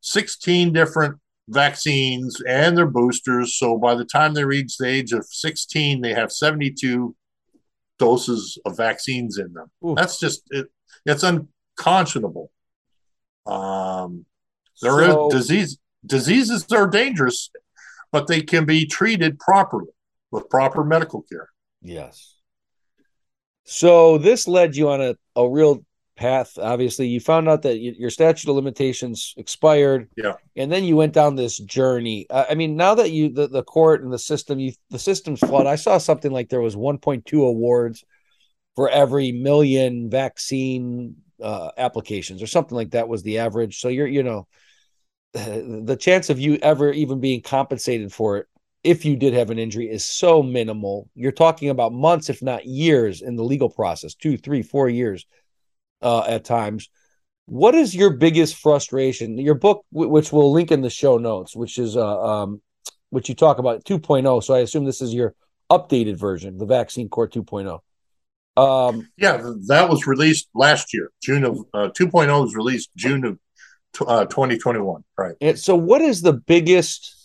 16 0.00 0.72
different 0.72 1.16
vaccines 1.48 2.40
and 2.46 2.78
their 2.78 2.86
boosters. 2.86 3.58
So 3.58 3.76
by 3.76 3.94
the 3.94 4.04
time 4.04 4.34
they 4.34 4.44
reach 4.44 4.76
the 4.76 4.86
age 4.86 5.12
of 5.12 5.26
16, 5.26 6.00
they 6.00 6.14
have 6.14 6.32
72 6.32 7.14
doses 8.02 8.58
of 8.66 8.76
vaccines 8.76 9.38
in 9.38 9.52
them. 9.52 9.70
Ooh. 9.84 9.94
That's 9.94 10.18
just 10.18 10.42
it, 10.50 10.66
it's 11.06 11.22
unconscionable. 11.22 12.50
Um, 13.46 14.26
there 14.80 15.06
so, 15.06 15.28
is 15.28 15.34
disease 15.34 15.78
diseases 16.04 16.66
are 16.72 16.88
dangerous, 16.88 17.50
but 18.10 18.26
they 18.26 18.42
can 18.42 18.64
be 18.64 18.86
treated 18.86 19.38
properly 19.38 19.92
with 20.32 20.50
proper 20.50 20.82
medical 20.82 21.22
care. 21.22 21.48
Yes. 21.80 22.36
So 23.64 24.18
this 24.18 24.48
led 24.48 24.74
you 24.74 24.88
on 24.90 25.00
a, 25.00 25.14
a 25.36 25.48
real 25.48 25.84
path. 26.16 26.58
Obviously 26.58 27.08
you 27.08 27.20
found 27.20 27.48
out 27.48 27.62
that 27.62 27.78
your 27.78 28.10
statute 28.10 28.48
of 28.48 28.56
limitations 28.56 29.34
expired. 29.36 30.08
Yeah. 30.16 30.34
And 30.56 30.70
then 30.70 30.84
you 30.84 30.96
went 30.96 31.12
down 31.12 31.36
this 31.36 31.58
journey. 31.58 32.26
Uh, 32.28 32.44
i 32.50 32.54
mean 32.54 32.76
now 32.76 32.94
that 32.94 33.10
you 33.10 33.30
the, 33.30 33.48
the 33.48 33.62
court 33.62 34.02
and 34.02 34.12
the 34.12 34.18
system 34.18 34.58
you 34.58 34.72
the 34.90 34.98
system's 34.98 35.40
flawed. 35.40 35.66
I 35.66 35.76
saw 35.76 35.98
something 35.98 36.30
like 36.30 36.48
there 36.48 36.60
was 36.60 36.76
1.2 36.76 37.32
awards 37.46 38.04
for 38.74 38.88
every 38.88 39.32
million 39.32 40.10
vaccine 40.10 41.16
uh, 41.42 41.70
applications 41.76 42.42
or 42.42 42.46
something 42.46 42.76
like 42.76 42.90
that 42.90 43.08
was 43.08 43.22
the 43.22 43.38
average. 43.38 43.80
So 43.80 43.88
you're 43.88 44.06
you 44.06 44.22
know 44.22 44.46
the 45.32 45.96
chance 45.98 46.30
of 46.30 46.38
you 46.38 46.56
ever 46.56 46.92
even 46.92 47.20
being 47.20 47.42
compensated 47.42 48.12
for 48.12 48.38
it 48.38 48.46
if 48.84 49.04
you 49.04 49.16
did 49.16 49.32
have 49.32 49.50
an 49.50 49.58
injury 49.58 49.88
is 49.88 50.04
so 50.04 50.42
minimal. 50.42 51.08
You're 51.14 51.32
talking 51.32 51.70
about 51.70 51.92
months 51.92 52.28
if 52.28 52.42
not 52.42 52.66
years 52.66 53.22
in 53.22 53.36
the 53.36 53.44
legal 53.44 53.70
process 53.70 54.14
two 54.14 54.36
three 54.36 54.62
four 54.62 54.88
years 54.88 55.26
uh, 56.02 56.24
at 56.26 56.44
times. 56.44 56.88
What 57.46 57.74
is 57.74 57.94
your 57.94 58.10
biggest 58.10 58.56
frustration? 58.56 59.38
Your 59.38 59.54
book, 59.54 59.84
which 59.90 60.32
we'll 60.32 60.52
link 60.52 60.70
in 60.70 60.80
the 60.80 60.90
show 60.90 61.18
notes, 61.18 61.56
which 61.56 61.78
is 61.78 61.96
uh, 61.96 62.22
um, 62.22 62.62
which 63.10 63.28
you 63.28 63.34
talk 63.34 63.58
about 63.58 63.84
2.0. 63.84 64.42
So 64.42 64.54
I 64.54 64.60
assume 64.60 64.84
this 64.84 65.02
is 65.02 65.12
your 65.12 65.34
updated 65.70 66.18
version, 66.18 66.58
the 66.58 66.66
Vaccine 66.66 67.08
Court 67.08 67.32
2.0. 67.32 67.80
Um, 68.56 69.08
yeah, 69.16 69.42
that 69.68 69.88
was 69.88 70.06
released 70.06 70.48
last 70.54 70.92
year. 70.92 71.10
June 71.22 71.44
of 71.44 71.58
uh, 71.72 71.88
2.0 71.88 72.42
was 72.42 72.54
released 72.54 72.90
June 72.96 73.24
of 73.24 73.38
uh, 74.06 74.24
2021. 74.26 75.04
Right. 75.16 75.34
And 75.40 75.58
so, 75.58 75.74
what 75.74 76.00
is 76.00 76.22
the 76.22 76.34
biggest 76.34 77.16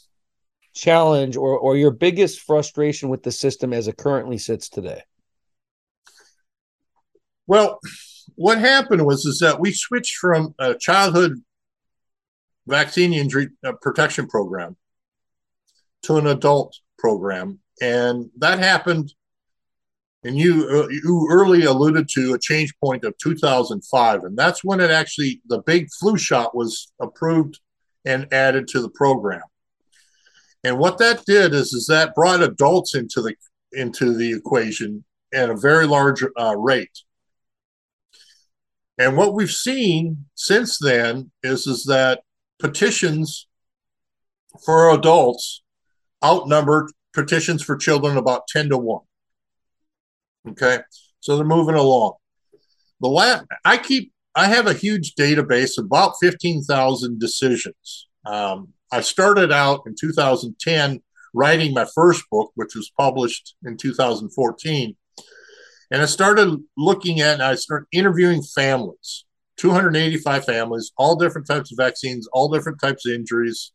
challenge 0.73 1.36
or 1.36 1.57
or 1.57 1.75
your 1.75 1.91
biggest 1.91 2.41
frustration 2.41 3.09
with 3.09 3.23
the 3.23 3.32
system 3.32 3.73
as 3.73 3.88
it 3.88 3.97
currently 3.97 4.38
sits 4.38 4.69
today? 4.69 5.03
Well, 7.45 7.80
what 8.38 8.60
happened 8.60 9.06
was 9.06 9.26
is 9.26 9.40
that 9.40 9.60
we 9.60 9.74
switched 9.74 10.18
from 10.18 10.54
a 10.60 10.76
childhood 10.76 11.42
vaccine 12.68 13.12
injury 13.12 13.50
uh, 13.66 13.74
protection 13.82 14.28
program 14.28 14.78
to 16.04 16.18
an 16.18 16.28
adult 16.28 16.78
program, 17.00 17.60
and 17.82 18.30
that 18.38 18.60
happened. 18.60 19.12
And 20.24 20.38
you 20.38 20.68
uh, 20.70 20.88
you 20.90 21.28
early 21.32 21.64
alluded 21.64 22.10
to 22.10 22.36
a 22.36 22.40
change 22.40 22.74
point 22.84 23.04
of 23.04 23.18
2005, 23.18 24.24
and 24.24 24.38
that's 24.38 24.64
when 24.64 24.82
it 24.82 24.92
actually 24.92 25.42
the 25.48 25.62
big 25.64 25.88
flu 26.00 26.16
shot 26.18 26.56
was 26.56 26.92
approved 27.00 27.60
and 28.06 28.32
added 28.32 28.68
to 28.70 28.82
the 28.82 28.90
program. 28.90 29.42
And 30.64 30.78
what 30.78 31.00
that 31.00 31.26
did 31.26 31.54
is 31.54 31.74
is 31.74 31.88
that 31.88 32.14
brought 32.14 32.44
adults 32.44 32.94
into 32.94 33.22
the 33.22 33.36
into 33.72 34.16
the 34.16 34.32
equation 34.32 35.04
at 35.34 35.50
a 35.50 35.56
very 35.56 35.88
large 35.88 36.24
uh, 36.40 36.56
rate. 36.56 37.00
And 38.98 39.16
what 39.16 39.34
we've 39.34 39.52
seen 39.52 40.26
since 40.36 40.80
then 40.80 41.32
is, 41.43 41.68
is 41.68 41.86
that 41.86 42.22
petitions 42.60 43.48
for 44.66 44.89
adults 44.89 45.62
outnumber 46.24 46.89
petitions 47.14 47.62
for 47.62 47.76
children 47.76 48.18
about 48.18 48.48
10 48.48 48.70
to 48.70 48.78
1. 48.78 49.02
Okay. 50.50 50.80
So 51.20 51.36
they're 51.36 51.45
moving 51.45 51.76
along. 51.76 52.14
The 53.02 53.10
last, 53.10 53.45
I 53.64 53.78
keep, 53.78 54.12
I 54.36 54.48
have 54.48 54.68
a 54.68 54.74
huge 54.74 55.14
database, 55.16 55.80
about 55.80 56.14
15,000 56.20 57.20
decisions. 57.20 58.08
Um, 58.26 58.70
I 58.91 59.02
started 59.02 59.52
out 59.52 59.82
in 59.86 59.95
2010 60.00 61.02
writing 61.34 61.74
my 61.74 61.86
first 61.93 62.24
book, 62.32 62.52
which 62.56 62.76
was 62.76 62.91
published 62.98 63.56
in 63.64 63.78
2014. 63.78 64.95
And 65.92 66.02
I 66.02 66.06
started 66.06 66.60
looking 66.76 67.22
at, 67.22 67.36
and 67.36 67.44
I 67.44 67.56
started 67.56 67.88
interviewing 67.92 68.42
families, 68.42 69.26
285 69.58 70.46
families, 70.46 70.92
all 70.98 71.16
different 71.16 71.48
types 71.48 71.72
of 71.72 71.78
vaccines, 71.78 72.28
all 72.34 72.50
different 72.50 72.80
types 72.82 73.06
of 73.06 73.14
injuries. 73.14 73.72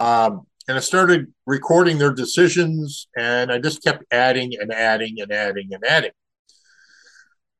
Um, 0.00 0.46
and 0.68 0.76
I 0.76 0.80
started 0.80 1.32
recording 1.46 1.98
their 1.98 2.12
decisions, 2.12 3.06
and 3.16 3.52
I 3.52 3.58
just 3.58 3.84
kept 3.84 4.04
adding 4.10 4.52
and 4.58 4.72
adding 4.72 5.16
and 5.20 5.30
adding 5.30 5.68
and 5.72 5.84
adding. 5.84 6.10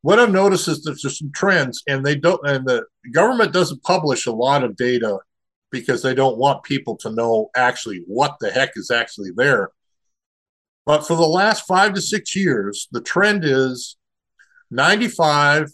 What 0.02 0.18
I've 0.18 0.32
noticed 0.32 0.68
is 0.68 0.82
that 0.82 0.98
there's 1.02 1.18
some 1.18 1.32
trends, 1.32 1.82
and 1.86 2.04
they 2.04 2.16
don't, 2.16 2.40
and 2.46 2.66
the 2.66 2.84
government 3.12 3.52
doesn't 3.52 3.82
publish 3.82 4.26
a 4.26 4.32
lot 4.32 4.64
of 4.64 4.76
data 4.76 5.18
because 5.70 6.02
they 6.02 6.14
don't 6.14 6.38
want 6.38 6.64
people 6.64 6.96
to 6.96 7.10
know 7.10 7.50
actually 7.56 8.02
what 8.06 8.36
the 8.40 8.50
heck 8.50 8.70
is 8.76 8.90
actually 8.90 9.30
there. 9.36 9.70
But 10.86 11.06
for 11.06 11.16
the 11.16 11.26
last 11.26 11.66
five 11.66 11.94
to 11.94 12.00
six 12.00 12.34
years, 12.36 12.88
the 12.92 13.00
trend 13.00 13.44
is 13.44 13.96
95, 14.70 15.72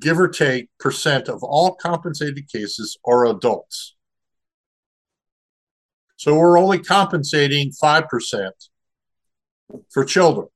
give 0.00 0.18
or 0.18 0.28
take, 0.28 0.68
percent 0.80 1.28
of 1.28 1.42
all 1.42 1.74
compensated 1.76 2.50
cases 2.50 2.98
are 3.06 3.24
adults. 3.26 3.94
So 6.16 6.34
we're 6.36 6.58
only 6.58 6.78
compensating 6.80 7.70
5% 7.70 8.50
for 9.92 10.04
children. 10.04 10.48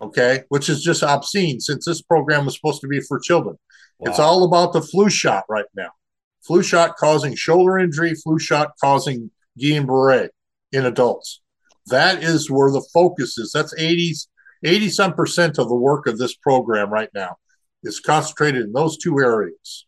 okay, 0.00 0.42
which 0.48 0.68
is 0.68 0.82
just 0.82 1.02
obscene 1.02 1.60
since 1.60 1.84
this 1.84 2.02
program 2.02 2.44
was 2.44 2.56
supposed 2.56 2.80
to 2.80 2.88
be 2.88 3.00
for 3.00 3.20
children. 3.20 3.56
Wow. 3.98 4.10
It's 4.10 4.18
all 4.18 4.44
about 4.44 4.72
the 4.72 4.82
flu 4.82 5.08
shot 5.08 5.44
right 5.48 5.66
now. 5.76 5.90
Flu 6.44 6.62
shot 6.62 6.96
causing 6.96 7.36
shoulder 7.36 7.78
injury, 7.78 8.14
flu 8.14 8.38
shot 8.38 8.72
causing 8.80 9.30
Guillain-Barré 9.60 10.30
in 10.72 10.86
adults. 10.86 11.41
That 11.86 12.22
is 12.22 12.50
where 12.50 12.70
the 12.70 12.86
focus 12.92 13.38
is. 13.38 13.52
That's 13.52 13.74
80, 13.76 14.14
80 14.64 14.88
some 14.90 15.14
percent 15.14 15.58
of 15.58 15.68
the 15.68 15.74
work 15.74 16.06
of 16.06 16.18
this 16.18 16.34
program 16.36 16.90
right 16.90 17.10
now 17.14 17.36
is 17.82 18.00
concentrated 18.00 18.62
in 18.62 18.72
those 18.72 18.96
two 18.96 19.18
areas. 19.18 19.86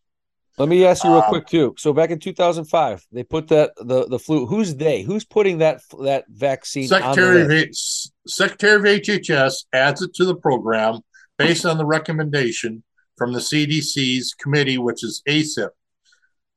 Let 0.56 0.68
me 0.68 0.84
ask 0.84 1.02
you 1.02 1.10
real 1.10 1.18
um, 1.20 1.28
quick 1.28 1.46
too. 1.46 1.74
So 1.78 1.92
back 1.92 2.10
in 2.10 2.20
2005, 2.20 3.06
they 3.10 3.24
put 3.24 3.48
that 3.48 3.72
the 3.76 4.06
the 4.06 4.20
flu. 4.20 4.46
Who's 4.46 4.76
they? 4.76 5.02
Who's 5.02 5.24
putting 5.24 5.58
that 5.58 5.80
that 6.02 6.26
vaccine? 6.28 6.86
Secretary 6.86 7.42
of 7.42 7.50
H, 7.50 8.08
Secretary 8.28 8.76
of 8.76 9.02
HHS 9.02 9.64
adds 9.72 10.02
it 10.02 10.14
to 10.14 10.24
the 10.24 10.36
program 10.36 11.00
based 11.38 11.66
on 11.66 11.76
the 11.76 11.86
recommendation 11.86 12.84
from 13.16 13.32
the 13.32 13.40
CDC's 13.40 14.34
committee, 14.34 14.78
which 14.78 15.02
is 15.02 15.22
ACIP, 15.28 15.70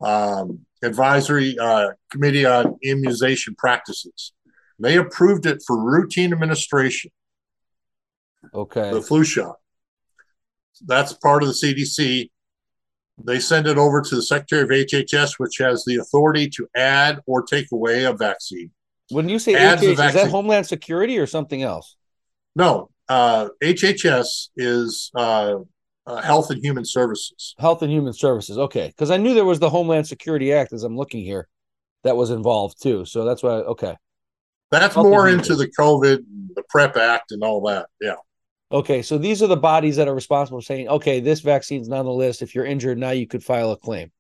um, 0.02 0.66
Advisory 0.84 1.58
uh, 1.60 1.90
Committee 2.12 2.46
on 2.46 2.78
Immunization 2.84 3.56
Practices. 3.56 4.32
They 4.80 4.98
approved 4.98 5.46
it 5.46 5.64
for 5.66 5.82
routine 5.82 6.34
administration. 6.34 7.12
Okay. 8.54 8.92
The 8.92 9.02
flu 9.02 9.24
shot. 9.24 9.56
That's 10.86 11.14
part 11.14 11.42
of 11.42 11.50
the 11.50 11.56
CDC 11.56 12.30
they 13.24 13.40
send 13.40 13.68
it 13.68 13.78
over 13.78 14.02
to 14.02 14.16
the 14.16 14.22
Secretary 14.22 14.62
of 14.62 14.70
HHS, 14.70 15.40
which 15.40 15.58
has 15.58 15.84
the 15.86 15.96
authority 15.96 16.50
to 16.50 16.68
add 16.76 17.20
or 17.26 17.42
take 17.44 17.72
away 17.72 18.04
a 18.04 18.14
vaccine. 18.14 18.72
When 19.10 19.28
you 19.28 19.40
say 19.40 19.54
HHS, 19.54 19.84
is 19.84 19.98
that 19.98 20.30
Homeland 20.30 20.68
Security 20.68 21.18
or 21.18 21.26
something 21.26 21.64
else? 21.64 21.96
No, 22.56 22.90
uh, 23.10 23.50
HHS 23.64 24.50
is 24.56 25.12
uh, 25.16 25.60
uh, 26.06 26.22
Health 26.22 26.52
and 26.52 26.64
Human 26.64 26.86
Services. 26.86 27.56
Health 27.58 27.82
and 27.82 27.92
Human 27.92 28.14
Services. 28.14 28.58
Okay, 28.58 28.88
because 28.88 29.10
I 29.10 29.18
knew 29.18 29.34
there 29.34 29.46
was 29.46 29.60
the 29.60 29.70
Homeland 29.70 30.08
Security 30.08 30.54
Act 30.54 30.74
as 30.74 30.84
I'm 30.84 30.98
looking 30.98 31.24
here 31.24 31.48
that 32.04 32.18
was 32.18 32.30
involved 32.30 32.82
too. 32.82 33.06
So 33.06 33.26
that's 33.26 33.42
why. 33.42 33.52
Okay, 33.52 33.96
that's 34.72 34.96
Health 34.96 35.08
more 35.08 35.30
into 35.30 35.56
the 35.56 35.68
COVID, 35.68 36.24
the 36.56 36.64
PREP 36.70 36.98
Act, 36.98 37.32
and 37.32 37.44
all 37.44 37.62
that. 37.62 37.88
Yeah. 38.02 38.16
Okay, 38.72 39.02
so 39.02 39.18
these 39.18 39.42
are 39.42 39.48
the 39.48 39.56
bodies 39.56 39.96
that 39.96 40.08
are 40.08 40.16
responsible 40.16 40.60
for 40.60 40.66
saying, 40.66 40.90
okay, 40.90 41.22
this 41.22 41.40
vaccine's 41.40 41.88
not 41.88 42.00
on 42.00 42.06
the 42.06 42.12
list. 42.12 42.42
If 42.42 42.54
you're 42.54 42.66
injured, 42.66 42.98
now 42.98 43.12
you 43.12 43.26
could 43.26 43.44
file 43.44 43.72
a 43.72 43.78
claim. 43.78 44.12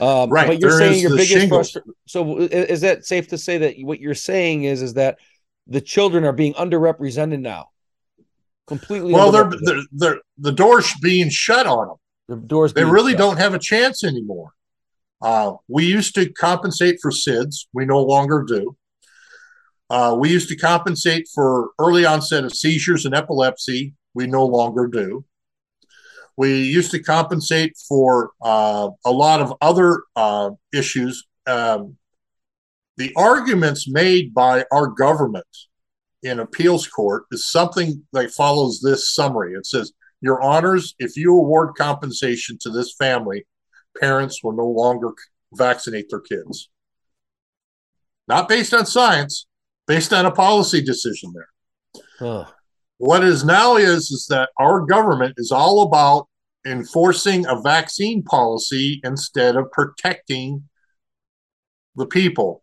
Um, 0.00 0.30
right, 0.30 0.46
but 0.46 0.60
you're 0.60 0.78
there 0.78 0.92
saying 0.92 1.02
your 1.02 1.16
biggest. 1.16 1.76
So 2.06 2.38
is 2.38 2.82
that 2.82 3.04
safe 3.04 3.28
to 3.28 3.38
say 3.38 3.58
that 3.58 3.74
what 3.80 4.00
you're 4.00 4.14
saying 4.14 4.62
is 4.62 4.80
is 4.80 4.94
that 4.94 5.18
the 5.66 5.80
children 5.80 6.24
are 6.24 6.32
being 6.32 6.54
underrepresented 6.54 7.40
now? 7.40 7.70
Completely. 8.68 9.12
Well, 9.12 9.32
they're, 9.32 9.50
they're, 9.62 9.82
they're 9.90 10.20
the 10.36 10.52
doors 10.52 10.92
being 11.02 11.30
shut 11.30 11.66
on 11.66 11.88
them. 11.88 11.96
The 12.28 12.36
doors. 12.36 12.74
They 12.74 12.84
really 12.84 13.12
shut. 13.12 13.18
don't 13.18 13.36
have 13.38 13.54
a 13.54 13.58
chance 13.58 14.04
anymore. 14.04 14.52
Uh, 15.20 15.54
we 15.66 15.84
used 15.84 16.14
to 16.14 16.30
compensate 16.30 16.98
for 17.02 17.10
SIDS. 17.10 17.66
We 17.72 17.84
no 17.84 18.00
longer 18.00 18.44
do. 18.46 18.76
Uh, 19.90 20.16
we 20.18 20.30
used 20.30 20.48
to 20.50 20.56
compensate 20.56 21.28
for 21.34 21.70
early 21.78 22.04
onset 22.04 22.44
of 22.44 22.54
seizures 22.54 23.06
and 23.06 23.14
epilepsy. 23.14 23.94
We 24.14 24.26
no 24.26 24.44
longer 24.44 24.86
do. 24.86 25.24
We 26.36 26.62
used 26.62 26.92
to 26.92 27.02
compensate 27.02 27.76
for 27.88 28.30
uh, 28.42 28.90
a 29.04 29.10
lot 29.10 29.40
of 29.40 29.54
other 29.60 30.04
uh, 30.14 30.50
issues. 30.72 31.26
Um, 31.46 31.96
the 32.96 33.12
arguments 33.16 33.88
made 33.88 34.34
by 34.34 34.64
our 34.70 34.86
government 34.86 35.46
in 36.22 36.38
appeals 36.38 36.86
court 36.86 37.24
is 37.32 37.50
something 37.50 38.04
that 38.12 38.30
follows 38.30 38.80
this 38.80 39.12
summary. 39.12 39.54
It 39.54 39.66
says, 39.66 39.92
Your 40.20 40.40
honors, 40.40 40.94
if 40.98 41.16
you 41.16 41.36
award 41.36 41.74
compensation 41.76 42.56
to 42.60 42.70
this 42.70 42.94
family, 42.94 43.44
parents 44.00 44.44
will 44.44 44.52
no 44.52 44.66
longer 44.66 45.12
vaccinate 45.54 46.08
their 46.10 46.20
kids. 46.20 46.68
Not 48.28 48.48
based 48.48 48.74
on 48.74 48.86
science, 48.86 49.47
based 49.88 50.12
on 50.12 50.26
a 50.26 50.30
policy 50.30 50.82
decision 50.82 51.32
there. 51.34 51.48
Huh. 52.18 52.44
What 52.98 53.24
is 53.24 53.44
now 53.44 53.76
is 53.76 54.10
is 54.10 54.26
that 54.28 54.50
our 54.58 54.80
government 54.80 55.34
is 55.38 55.50
all 55.50 55.82
about 55.82 56.28
enforcing 56.66 57.46
a 57.46 57.60
vaccine 57.60 58.22
policy 58.22 59.00
instead 59.02 59.56
of 59.56 59.72
protecting 59.72 60.68
the 61.96 62.06
people 62.06 62.62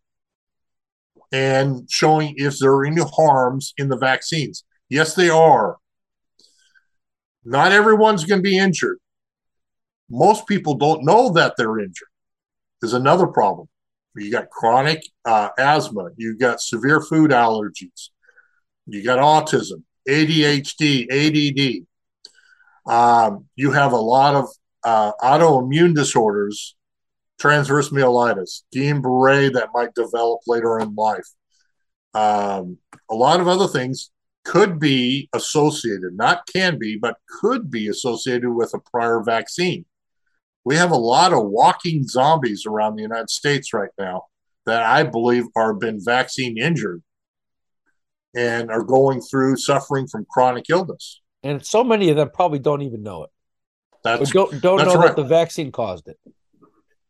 and 1.32 1.90
showing 1.90 2.36
if 2.38 2.60
there 2.60 2.72
are 2.72 2.86
any 2.86 3.02
harms 3.02 3.74
in 3.78 3.90
the 3.90 3.98
vaccines. 3.98 4.64
Yes, 4.90 5.16
they 5.16 5.30
are. 5.30 5.78
Not 7.44 7.72
everyone's 7.72 8.26
going 8.26 8.40
to 8.40 8.50
be 8.50 8.58
injured. 8.58 9.00
Most 10.10 10.46
people 10.48 10.76
don't 10.76 11.04
know 11.04 11.32
that 11.32 11.56
they're 11.58 11.80
injured. 11.80 12.08
Is 12.84 12.94
another 12.94 13.26
problem 13.26 13.68
you 14.24 14.32
got 14.32 14.50
chronic 14.50 15.04
uh, 15.26 15.50
asthma, 15.58 16.10
you 16.16 16.38
got 16.38 16.62
severe 16.62 17.02
food 17.02 17.32
allergies, 17.32 18.10
you 18.86 19.04
got 19.04 19.20
autism, 19.20 19.84
ADHD, 20.08 21.08
ADD. 21.12 21.86
Um, 22.92 23.46
you 23.56 23.72
have 23.72 23.94
a 23.94 23.98
lot 23.98 24.36
of 24.36 24.50
uh, 24.84 25.12
autoimmune 25.22 25.96
disorders, 25.96 26.76
transverse 27.40 27.90
myelitis, 27.90 28.62
Guillain-Barré 28.74 29.54
that 29.54 29.70
might 29.74 29.96
develop 29.96 30.42
later 30.48 30.80
in 30.80 30.94
life. 30.96 31.28
Um, 32.14 32.78
a 33.10 33.16
lot 33.16 33.42
of 33.42 33.48
other 33.48 33.68
things 33.68 34.12
could 34.46 34.80
be 34.80 35.28
associated, 35.34 36.16
not 36.16 36.48
can 36.54 36.78
be, 36.78 36.98
but 36.98 37.18
could 37.42 37.72
be 37.72 37.88
associated 37.88 38.52
with 38.52 38.74
a 38.74 38.80
prior 38.92 39.22
vaccine 39.24 39.86
we 40.66 40.76
have 40.76 40.92
a 40.92 40.98
lot 40.98 41.32
of 41.32 41.46
walking 41.46 42.06
zombies 42.08 42.66
around 42.66 42.96
the 42.96 43.04
United 43.04 43.30
States 43.30 43.72
right 43.74 43.92
now 43.98 44.24
that 44.66 44.82
I 44.82 45.04
believe 45.04 45.46
are 45.56 45.74
been 45.74 46.04
vaccine 46.04 46.58
injured 46.58 47.04
and 48.36 48.72
are 48.72 48.84
going 48.84 49.22
through 49.22 49.58
suffering 49.58 50.08
from 50.08 50.26
chronic 50.30 50.66
illness. 50.70 51.22
And 51.44 51.64
so 51.64 51.84
many 51.84 52.10
of 52.10 52.18
them 52.18 52.32
probably 52.34 52.60
don't 52.60 52.82
even 52.82 53.04
know 53.04 53.24
it. 53.24 53.30
That's, 54.04 54.32
don't 54.32 54.62
don't 54.62 54.78
that's 54.78 54.94
know 54.94 55.00
right. 55.00 55.08
that 55.08 55.16
the 55.16 55.24
vaccine 55.24 55.72
caused 55.72 56.08
it. 56.08 56.18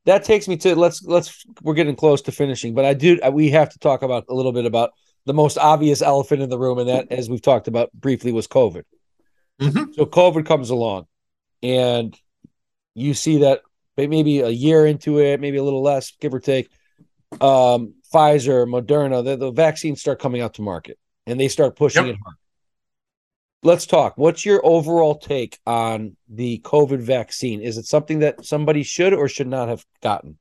That 0.06 0.24
takes 0.24 0.48
me 0.48 0.56
to 0.58 0.76
let's 0.76 1.04
let's 1.04 1.46
we're 1.62 1.74
getting 1.74 1.96
close 1.96 2.22
to 2.24 2.32
finishing, 2.32 2.74
but 2.74 2.86
I 2.86 2.94
do 2.94 3.20
we 3.34 3.50
have 3.52 3.70
to 3.70 3.80
talk 3.80 4.02
about 4.02 4.26
a 4.30 4.34
little 4.34 4.54
bit 4.54 4.66
about 4.66 4.92
the 5.26 5.34
most 5.34 5.58
obvious 5.58 6.02
elephant 6.02 6.42
in 6.42 6.50
the 6.50 6.60
room, 6.60 6.78
and 6.78 6.88
that, 6.88 7.12
as 7.12 7.30
we've 7.30 7.42
talked 7.42 7.68
about 7.68 7.92
briefly, 7.92 8.32
was 8.32 8.48
COVID. 8.48 8.84
Mm-hmm. 9.60 9.94
So 9.94 10.06
COVID 10.06 10.46
comes 10.46 10.70
along, 10.70 11.08
and 11.62 12.18
you 12.96 13.14
see 13.14 13.40
that 13.40 13.62
maybe 13.98 14.40
a 14.40 14.50
year 14.50 14.86
into 14.86 15.20
it, 15.20 15.40
maybe 15.40 15.58
a 15.58 15.64
little 15.64 15.84
less, 15.84 16.14
give 16.20 16.34
or 16.34 16.40
take. 16.40 16.70
Um, 17.34 17.96
Pfizer, 18.14 18.66
Moderna, 18.66 19.24
the, 19.24 19.36
the 19.36 19.52
vaccines 19.52 20.00
start 20.00 20.20
coming 20.20 20.42
out 20.42 20.56
to 20.56 20.62
market 20.62 20.98
and 21.28 21.40
they 21.40 21.50
start 21.50 21.76
pushing 21.76 22.08
yep. 22.08 22.16
it 22.16 22.20
hard. 22.24 22.36
Let's 23.64 23.86
talk. 23.86 24.14
What's 24.16 24.46
your 24.46 24.66
overall 24.66 25.18
take 25.18 25.60
on 25.66 26.16
the 26.30 26.62
COVID 26.64 27.02
vaccine? 27.02 27.62
Is 27.62 27.78
it 27.78 27.86
something 27.86 28.20
that 28.20 28.46
somebody 28.46 28.84
should 28.84 29.14
or 29.14 29.28
should 29.28 29.48
not 29.48 29.70
have 29.70 29.86
gotten? 30.02 30.38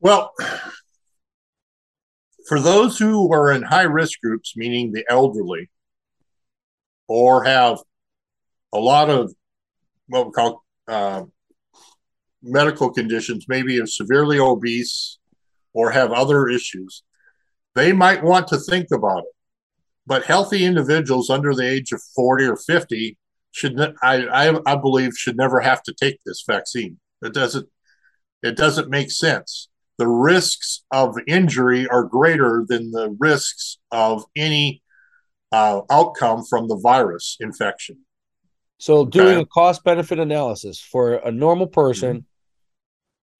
Well, 0.00 0.32
for 2.46 2.60
those 2.60 2.98
who 2.98 3.32
are 3.32 3.50
in 3.50 3.62
high 3.62 3.82
risk 3.82 4.20
groups, 4.20 4.56
meaning 4.56 4.92
the 4.92 5.04
elderly, 5.08 5.70
or 7.08 7.44
have 7.44 7.78
a 8.72 8.78
lot 8.78 9.10
of 9.10 9.34
what 10.08 10.26
we 10.26 10.32
call 10.32 10.64
uh, 10.88 11.22
medical 12.42 12.90
conditions, 12.90 13.46
maybe 13.48 13.80
are 13.80 13.86
severely 13.86 14.38
obese 14.38 15.18
or 15.72 15.90
have 15.90 16.12
other 16.12 16.48
issues, 16.48 17.02
they 17.74 17.92
might 17.92 18.22
want 18.22 18.48
to 18.48 18.58
think 18.58 18.88
about 18.92 19.20
it. 19.20 19.34
But 20.06 20.24
healthy 20.24 20.64
individuals 20.64 21.30
under 21.30 21.54
the 21.54 21.68
age 21.68 21.92
of 21.92 22.02
40 22.14 22.44
or 22.44 22.56
50 22.56 23.16
should, 23.52 23.80
I, 24.02 24.26
I, 24.26 24.60
I 24.66 24.76
believe, 24.76 25.14
should 25.16 25.36
never 25.36 25.60
have 25.60 25.82
to 25.84 25.94
take 25.94 26.18
this 26.24 26.44
vaccine. 26.46 26.98
It 27.22 27.32
doesn't, 27.32 27.68
it 28.42 28.56
doesn't 28.56 28.90
make 28.90 29.10
sense. 29.10 29.68
The 29.96 30.08
risks 30.08 30.84
of 30.90 31.16
injury 31.26 31.86
are 31.86 32.04
greater 32.04 32.64
than 32.68 32.90
the 32.90 33.16
risks 33.18 33.78
of 33.90 34.24
any 34.36 34.82
uh, 35.52 35.82
outcome 35.90 36.44
from 36.44 36.68
the 36.68 36.76
virus 36.76 37.36
infection. 37.40 37.98
So 38.84 39.06
doing 39.06 39.36
okay. 39.38 39.40
a 39.40 39.46
cost 39.46 39.82
benefit 39.82 40.18
analysis 40.18 40.78
for 40.78 41.14
a 41.14 41.32
normal 41.32 41.66
person, 41.66 42.26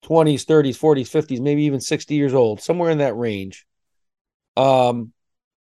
mm-hmm. 0.03 0.11
20s, 0.11 0.43
30s, 0.43 0.75
40s, 0.75 1.01
50s, 1.01 1.39
maybe 1.39 1.65
even 1.65 1.79
60 1.79 2.15
years 2.15 2.33
old, 2.33 2.61
somewhere 2.61 2.89
in 2.89 2.97
that 2.97 3.15
range. 3.15 3.67
Um, 4.57 5.13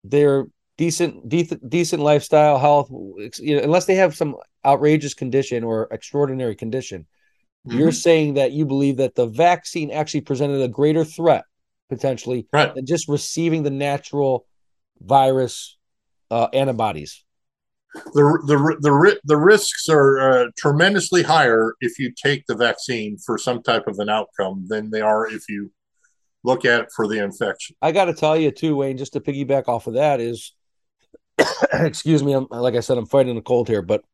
they're 0.02 0.46
decent, 0.78 1.28
decent, 1.28 1.70
decent 1.70 2.02
lifestyle, 2.02 2.58
health, 2.58 2.88
you 2.90 3.54
know, 3.54 3.62
unless 3.62 3.84
they 3.84 3.94
have 3.94 4.16
some 4.16 4.34
outrageous 4.64 5.14
condition 5.14 5.62
or 5.62 5.86
extraordinary 5.92 6.56
condition. 6.56 7.06
Mm-hmm. 7.68 7.78
You're 7.78 7.92
saying 7.92 8.34
that 8.34 8.50
you 8.50 8.66
believe 8.66 8.96
that 8.96 9.14
the 9.14 9.28
vaccine 9.28 9.92
actually 9.92 10.22
presented 10.22 10.60
a 10.60 10.66
greater 10.66 11.04
threat 11.04 11.44
potentially 11.88 12.48
right. 12.52 12.74
than 12.74 12.84
just 12.84 13.06
receiving 13.06 13.62
the 13.62 13.70
natural 13.70 14.44
virus 15.00 15.78
uh, 16.32 16.48
antibodies 16.52 17.22
the 17.94 18.42
the 18.46 18.76
the 18.80 19.20
the 19.24 19.36
risks 19.36 19.88
are 19.88 20.18
uh, 20.20 20.46
tremendously 20.56 21.22
higher 21.22 21.74
if 21.80 21.98
you 21.98 22.12
take 22.12 22.44
the 22.46 22.54
vaccine 22.54 23.16
for 23.18 23.38
some 23.38 23.62
type 23.62 23.86
of 23.86 23.98
an 23.98 24.08
outcome 24.08 24.66
than 24.68 24.90
they 24.90 25.00
are 25.00 25.26
if 25.26 25.48
you 25.48 25.72
look 26.44 26.64
at 26.64 26.80
it 26.80 26.88
for 26.94 27.06
the 27.06 27.22
infection. 27.22 27.76
I 27.80 27.92
got 27.92 28.06
to 28.06 28.14
tell 28.14 28.36
you 28.36 28.50
too, 28.50 28.76
Wayne. 28.76 28.98
Just 28.98 29.14
to 29.14 29.20
piggyback 29.20 29.68
off 29.68 29.86
of 29.86 29.94
that 29.94 30.20
is, 30.20 30.52
excuse 31.72 32.22
me. 32.22 32.32
I'm 32.32 32.46
like 32.50 32.74
I 32.74 32.80
said, 32.80 32.98
I'm 32.98 33.06
fighting 33.06 33.36
a 33.36 33.42
cold 33.42 33.68
here, 33.68 33.82
but 33.82 34.04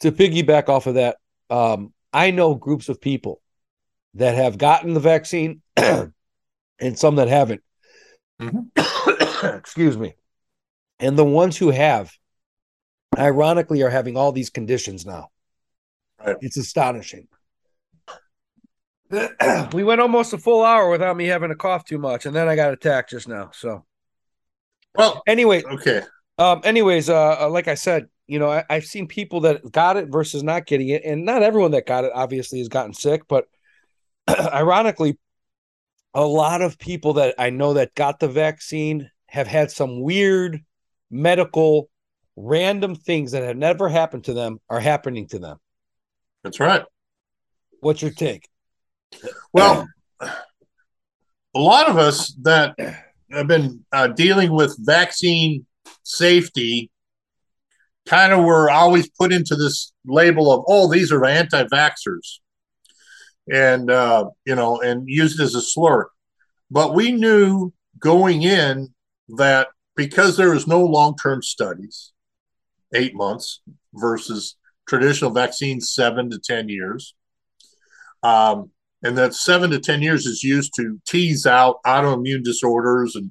to 0.00 0.12
piggyback 0.12 0.68
off 0.68 0.86
of 0.86 0.94
that, 0.94 1.16
um, 1.50 1.92
I 2.12 2.30
know 2.30 2.54
groups 2.54 2.88
of 2.88 3.00
people 3.00 3.40
that 4.14 4.34
have 4.34 4.58
gotten 4.58 4.94
the 4.94 5.00
vaccine 5.00 5.62
and 5.76 6.12
some 6.94 7.16
that 7.16 7.28
haven't. 7.28 7.62
Mm-hmm. 8.40 9.46
excuse 9.56 9.96
me. 9.96 10.14
And 11.00 11.18
the 11.18 11.24
ones 11.24 11.56
who 11.56 11.70
have 11.70 12.12
ironically 13.18 13.82
are 13.82 13.90
having 13.90 14.16
all 14.16 14.32
these 14.32 14.50
conditions 14.50 15.04
now. 15.04 15.30
Right. 16.24 16.36
It's 16.40 16.56
astonishing. 16.56 17.28
we 19.72 19.84
went 19.84 20.00
almost 20.00 20.32
a 20.32 20.38
full 20.38 20.64
hour 20.64 20.90
without 20.90 21.16
me 21.16 21.26
having 21.26 21.50
to 21.50 21.54
cough 21.54 21.84
too 21.84 21.98
much, 21.98 22.26
and 22.26 22.34
then 22.34 22.48
I 22.48 22.56
got 22.56 22.72
attacked 22.72 23.10
just 23.10 23.28
now. 23.28 23.50
So, 23.52 23.84
well, 24.94 25.22
anyway, 25.26 25.62
okay. 25.62 26.02
Um, 26.38 26.62
anyways, 26.64 27.08
uh, 27.08 27.42
uh, 27.42 27.48
like 27.48 27.68
I 27.68 27.74
said, 27.74 28.08
you 28.26 28.38
know, 28.38 28.50
I, 28.50 28.64
I've 28.68 28.86
seen 28.86 29.06
people 29.06 29.40
that 29.40 29.70
got 29.70 29.96
it 29.96 30.08
versus 30.08 30.42
not 30.42 30.66
getting 30.66 30.88
it, 30.88 31.02
and 31.04 31.24
not 31.24 31.42
everyone 31.42 31.72
that 31.72 31.86
got 31.86 32.04
it 32.04 32.12
obviously 32.14 32.58
has 32.58 32.68
gotten 32.68 32.94
sick, 32.94 33.22
but 33.28 33.46
ironically, 34.28 35.18
a 36.14 36.24
lot 36.24 36.62
of 36.62 36.78
people 36.78 37.14
that 37.14 37.34
I 37.38 37.50
know 37.50 37.74
that 37.74 37.94
got 37.94 38.20
the 38.20 38.28
vaccine 38.28 39.10
have 39.26 39.46
had 39.46 39.70
some 39.70 40.00
weird 40.00 40.60
medical 41.10 41.88
random 42.36 42.94
things 42.94 43.32
that 43.32 43.42
have 43.42 43.56
never 43.56 43.88
happened 43.88 44.24
to 44.24 44.34
them 44.34 44.58
are 44.68 44.80
happening 44.80 45.26
to 45.28 45.38
them. 45.38 45.58
That's 46.42 46.60
right. 46.60 46.84
What's 47.80 48.02
your 48.02 48.10
take? 48.10 48.48
Well, 49.52 49.86
a 50.20 51.58
lot 51.58 51.88
of 51.88 51.96
us 51.96 52.34
that 52.42 52.74
have 53.30 53.46
been 53.46 53.84
uh, 53.92 54.08
dealing 54.08 54.52
with 54.52 54.76
vaccine 54.80 55.66
safety 56.02 56.90
kind 58.06 58.32
of 58.32 58.44
were 58.44 58.70
always 58.70 59.08
put 59.08 59.32
into 59.32 59.56
this 59.56 59.92
label 60.04 60.52
of, 60.52 60.64
oh, 60.68 60.92
these 60.92 61.12
are 61.12 61.24
anti 61.24 61.64
vaxxers 61.64 62.40
and, 63.50 63.90
uh, 63.90 64.28
you 64.44 64.54
know, 64.54 64.80
and 64.80 65.08
used 65.08 65.40
as 65.40 65.54
a 65.54 65.62
slur. 65.62 66.08
But 66.70 66.94
we 66.94 67.12
knew 67.12 67.72
going 67.98 68.42
in 68.42 68.92
that 69.36 69.68
because 69.96 70.36
there 70.36 70.54
is 70.54 70.66
no 70.66 70.84
long 70.84 71.16
term 71.16 71.42
studies, 71.42 72.12
eight 72.94 73.14
months 73.14 73.60
versus 73.94 74.56
traditional 74.88 75.30
vaccines 75.30 75.92
seven 75.92 76.30
to 76.30 76.38
ten 76.38 76.68
years. 76.68 77.14
Um, 78.22 78.70
and 79.02 79.18
that 79.18 79.34
seven 79.34 79.70
to 79.70 79.78
ten 79.78 80.02
years 80.02 80.26
is 80.26 80.42
used 80.42 80.72
to 80.76 81.00
tease 81.06 81.46
out 81.46 81.76
autoimmune 81.86 82.42
disorders 82.42 83.14
and 83.16 83.30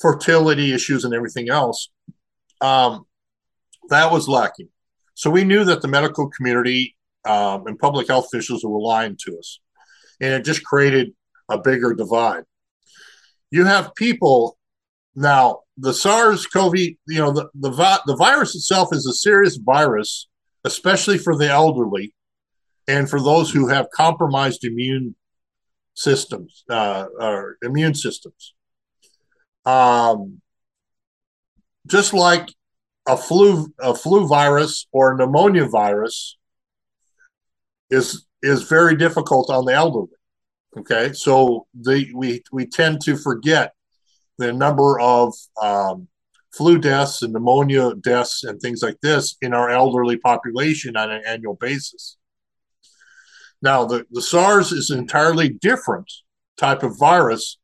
fertility 0.00 0.72
issues 0.72 1.04
and 1.04 1.14
everything 1.14 1.50
else. 1.50 1.90
Um, 2.60 3.04
that 3.88 4.10
was 4.10 4.28
lacking. 4.28 4.68
So 5.14 5.30
we 5.30 5.44
knew 5.44 5.64
that 5.64 5.82
the 5.82 5.88
medical 5.88 6.30
community 6.30 6.96
um, 7.24 7.66
and 7.66 7.78
public 7.78 8.08
health 8.08 8.26
officials 8.32 8.64
were 8.64 8.80
lying 8.80 9.16
to 9.26 9.38
us, 9.38 9.60
and 10.20 10.32
it 10.32 10.44
just 10.44 10.64
created 10.64 11.12
a 11.50 11.58
bigger 11.58 11.94
divide. 11.94 12.44
You 13.50 13.64
have 13.66 13.94
people 13.94 14.58
now 15.14 15.60
the 15.82 15.92
SARS-CoV, 15.92 16.76
you 16.76 16.96
know, 17.08 17.32
the, 17.32 17.48
the, 17.54 18.00
the 18.06 18.16
virus 18.16 18.54
itself 18.54 18.90
is 18.92 19.04
a 19.04 19.12
serious 19.12 19.56
virus, 19.56 20.28
especially 20.64 21.18
for 21.18 21.36
the 21.36 21.48
elderly 21.48 22.14
and 22.86 23.10
for 23.10 23.20
those 23.20 23.50
who 23.50 23.66
have 23.66 23.90
compromised 23.90 24.64
immune 24.64 25.16
systems, 25.94 26.62
uh, 26.70 27.06
or 27.18 27.56
immune 27.62 27.94
systems. 27.94 28.54
Um, 29.66 30.40
just 31.88 32.14
like 32.14 32.48
a 33.08 33.16
flu, 33.16 33.72
a 33.80 33.92
flu 33.92 34.28
virus 34.28 34.86
or 34.92 35.16
pneumonia 35.16 35.66
virus 35.66 36.38
is 37.90 38.24
is 38.40 38.62
very 38.62 38.96
difficult 38.96 39.50
on 39.50 39.64
the 39.64 39.72
elderly. 39.72 40.08
Okay, 40.78 41.12
so 41.12 41.66
the 41.74 42.08
we 42.14 42.42
we 42.52 42.66
tend 42.66 43.00
to 43.02 43.16
forget 43.16 43.74
the 44.42 44.52
number 44.52 45.00
of 45.00 45.34
um, 45.60 46.08
flu 46.52 46.78
deaths 46.78 47.22
and 47.22 47.32
pneumonia 47.32 47.94
deaths 47.96 48.44
and 48.44 48.60
things 48.60 48.82
like 48.82 49.00
this 49.02 49.36
in 49.40 49.54
our 49.54 49.70
elderly 49.70 50.16
population 50.16 50.96
on 50.96 51.10
an 51.10 51.22
annual 51.26 51.54
basis. 51.54 52.16
Now, 53.62 53.84
the, 53.84 54.04
the 54.10 54.22
SARS 54.22 54.72
is 54.72 54.90
an 54.90 54.98
entirely 54.98 55.48
different 55.48 56.10
type 56.56 56.82
of 56.82 56.98
virus, 56.98 57.58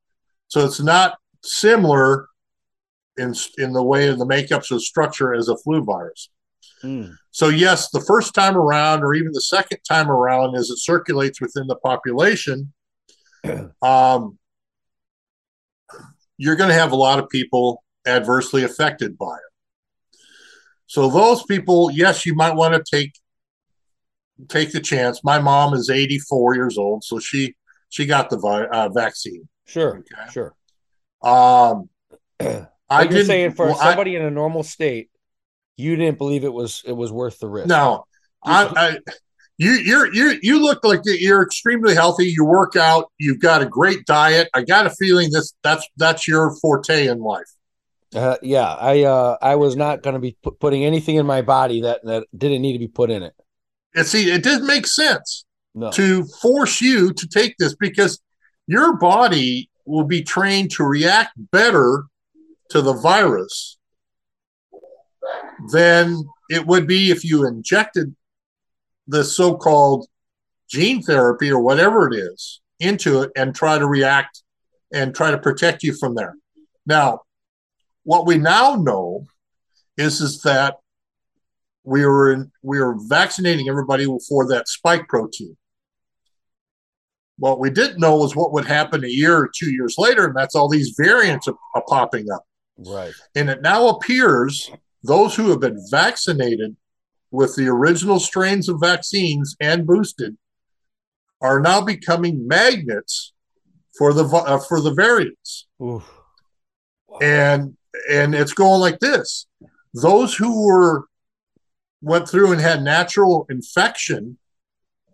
so 0.46 0.64
it's 0.64 0.80
not 0.80 1.18
similar 1.42 2.28
in, 3.18 3.34
in 3.58 3.72
the 3.72 3.82
way 3.82 4.08
of 4.08 4.18
the 4.18 4.26
makeups 4.26 4.70
of 4.70 4.82
structure 4.82 5.34
as 5.34 5.48
a 5.48 5.56
flu 5.58 5.82
virus. 5.82 6.30
Mm. 6.84 7.14
So, 7.32 7.48
yes, 7.48 7.90
the 7.90 8.00
first 8.00 8.32
time 8.32 8.56
around, 8.56 9.02
or 9.02 9.14
even 9.14 9.32
the 9.32 9.40
second 9.40 9.78
time 9.88 10.08
around, 10.10 10.54
as 10.54 10.70
it 10.70 10.78
circulates 10.78 11.40
within 11.40 11.66
the 11.66 11.76
population, 11.76 12.72
um, 13.82 14.38
you're 16.38 16.56
going 16.56 16.70
to 16.70 16.74
have 16.74 16.92
a 16.92 16.96
lot 16.96 17.18
of 17.18 17.28
people 17.28 17.84
adversely 18.06 18.64
affected 18.64 19.18
by 19.18 19.34
it. 19.34 20.18
So 20.86 21.10
those 21.10 21.42
people, 21.42 21.90
yes, 21.90 22.24
you 22.24 22.34
might 22.34 22.54
want 22.54 22.74
to 22.74 22.82
take 22.90 23.12
take 24.48 24.72
the 24.72 24.80
chance. 24.80 25.22
My 25.22 25.38
mom 25.38 25.74
is 25.74 25.90
84 25.90 26.54
years 26.54 26.78
old, 26.78 27.04
so 27.04 27.18
she 27.18 27.54
she 27.90 28.06
got 28.06 28.30
the 28.30 28.38
vi- 28.38 28.66
uh, 28.66 28.88
vaccine. 28.88 29.48
Sure, 29.66 29.98
okay? 29.98 30.32
sure. 30.32 30.54
Um, 31.20 31.90
I 32.88 33.02
you're 33.02 33.24
saying 33.24 33.52
for 33.52 33.66
well, 33.66 33.74
somebody 33.74 34.16
I, 34.16 34.20
in 34.20 34.26
a 34.26 34.30
normal 34.30 34.62
state, 34.62 35.10
you 35.76 35.96
didn't 35.96 36.16
believe 36.16 36.44
it 36.44 36.52
was 36.52 36.82
it 36.86 36.92
was 36.92 37.12
worth 37.12 37.38
the 37.38 37.48
risk. 37.48 37.68
No, 37.68 38.04
I, 38.42 38.98
I 39.06 39.12
you 39.58 39.72
you're 39.72 40.14
you 40.14 40.38
you 40.40 40.62
look 40.62 40.84
like 40.84 41.00
you're 41.04 41.42
extremely 41.42 41.94
healthy. 41.94 42.26
You 42.26 42.44
work 42.44 42.76
out. 42.76 43.10
You've 43.18 43.40
got 43.40 43.60
a 43.60 43.66
great 43.66 44.06
diet. 44.06 44.48
I 44.54 44.62
got 44.62 44.86
a 44.86 44.90
feeling 44.90 45.30
this 45.32 45.52
that's 45.62 45.86
that's 45.96 46.28
your 46.28 46.56
forte 46.56 47.08
in 47.08 47.18
life. 47.18 47.48
Uh, 48.14 48.36
yeah, 48.40 48.72
I 48.72 49.02
uh, 49.02 49.36
I 49.42 49.56
was 49.56 49.76
not 49.76 50.02
going 50.02 50.14
to 50.14 50.20
be 50.20 50.36
p- 50.44 50.50
putting 50.60 50.84
anything 50.84 51.16
in 51.16 51.26
my 51.26 51.42
body 51.42 51.82
that 51.82 52.00
that 52.04 52.26
didn't 52.36 52.62
need 52.62 52.74
to 52.74 52.78
be 52.78 52.88
put 52.88 53.10
in 53.10 53.24
it. 53.24 53.34
And 53.96 54.06
see, 54.06 54.30
it 54.30 54.44
didn't 54.44 54.66
make 54.66 54.86
sense 54.86 55.44
no. 55.74 55.90
to 55.90 56.24
force 56.40 56.80
you 56.80 57.12
to 57.12 57.28
take 57.28 57.56
this 57.58 57.74
because 57.74 58.20
your 58.68 58.96
body 58.96 59.70
will 59.86 60.04
be 60.04 60.22
trained 60.22 60.70
to 60.70 60.84
react 60.84 61.32
better 61.50 62.04
to 62.70 62.80
the 62.80 62.92
virus 62.92 63.76
than 65.72 66.22
it 66.48 66.66
would 66.66 66.86
be 66.86 67.10
if 67.10 67.24
you 67.24 67.46
injected 67.46 68.14
the 69.08 69.24
so-called 69.24 70.06
gene 70.70 71.02
therapy 71.02 71.50
or 71.50 71.60
whatever 71.60 72.12
it 72.12 72.16
is 72.16 72.60
into 72.78 73.22
it 73.22 73.32
and 73.34 73.54
try 73.54 73.78
to 73.78 73.86
react 73.86 74.42
and 74.92 75.14
try 75.14 75.30
to 75.30 75.38
protect 75.38 75.82
you 75.82 75.94
from 75.94 76.14
there. 76.14 76.34
Now, 76.86 77.22
what 78.04 78.26
we 78.26 78.38
now 78.38 78.74
know 78.76 79.26
is 79.96 80.20
is 80.20 80.42
that 80.42 80.76
we 81.84 82.04
were 82.04 82.32
in, 82.32 82.52
we 82.62 82.78
were 82.80 82.96
vaccinating 83.08 83.68
everybody 83.68 84.06
for 84.28 84.46
that 84.48 84.68
spike 84.68 85.08
protein. 85.08 85.56
What 87.38 87.60
we 87.60 87.70
didn't 87.70 88.00
know 88.00 88.16
was 88.16 88.36
what 88.36 88.52
would 88.52 88.66
happen 88.66 89.04
a 89.04 89.08
year 89.08 89.36
or 89.36 89.50
two 89.54 89.70
years 89.70 89.96
later, 89.96 90.26
and 90.26 90.36
that's 90.36 90.54
all 90.54 90.68
these 90.68 90.94
variants 90.98 91.48
are, 91.48 91.54
are 91.74 91.84
popping 91.88 92.30
up. 92.30 92.44
Right. 92.78 93.14
And 93.34 93.48
it 93.48 93.62
now 93.62 93.88
appears 93.88 94.70
those 95.02 95.34
who 95.34 95.50
have 95.50 95.60
been 95.60 95.80
vaccinated 95.90 96.76
with 97.30 97.56
the 97.56 97.68
original 97.68 98.20
strains 98.20 98.68
of 98.68 98.80
vaccines 98.80 99.56
and 99.60 99.86
boosted 99.86 100.36
are 101.40 101.60
now 101.60 101.80
becoming 101.80 102.46
magnets 102.46 103.32
for 103.96 104.12
the 104.12 104.24
uh, 104.24 104.58
for 104.58 104.80
the 104.80 104.92
variants. 104.92 105.66
Wow. 105.78 106.02
And 107.20 107.76
and 108.10 108.34
it's 108.34 108.54
going 108.54 108.80
like 108.80 109.00
this. 109.00 109.46
Those 109.94 110.34
who 110.34 110.66
were 110.66 111.06
went 112.00 112.28
through 112.28 112.52
and 112.52 112.60
had 112.60 112.82
natural 112.82 113.46
infection 113.50 114.38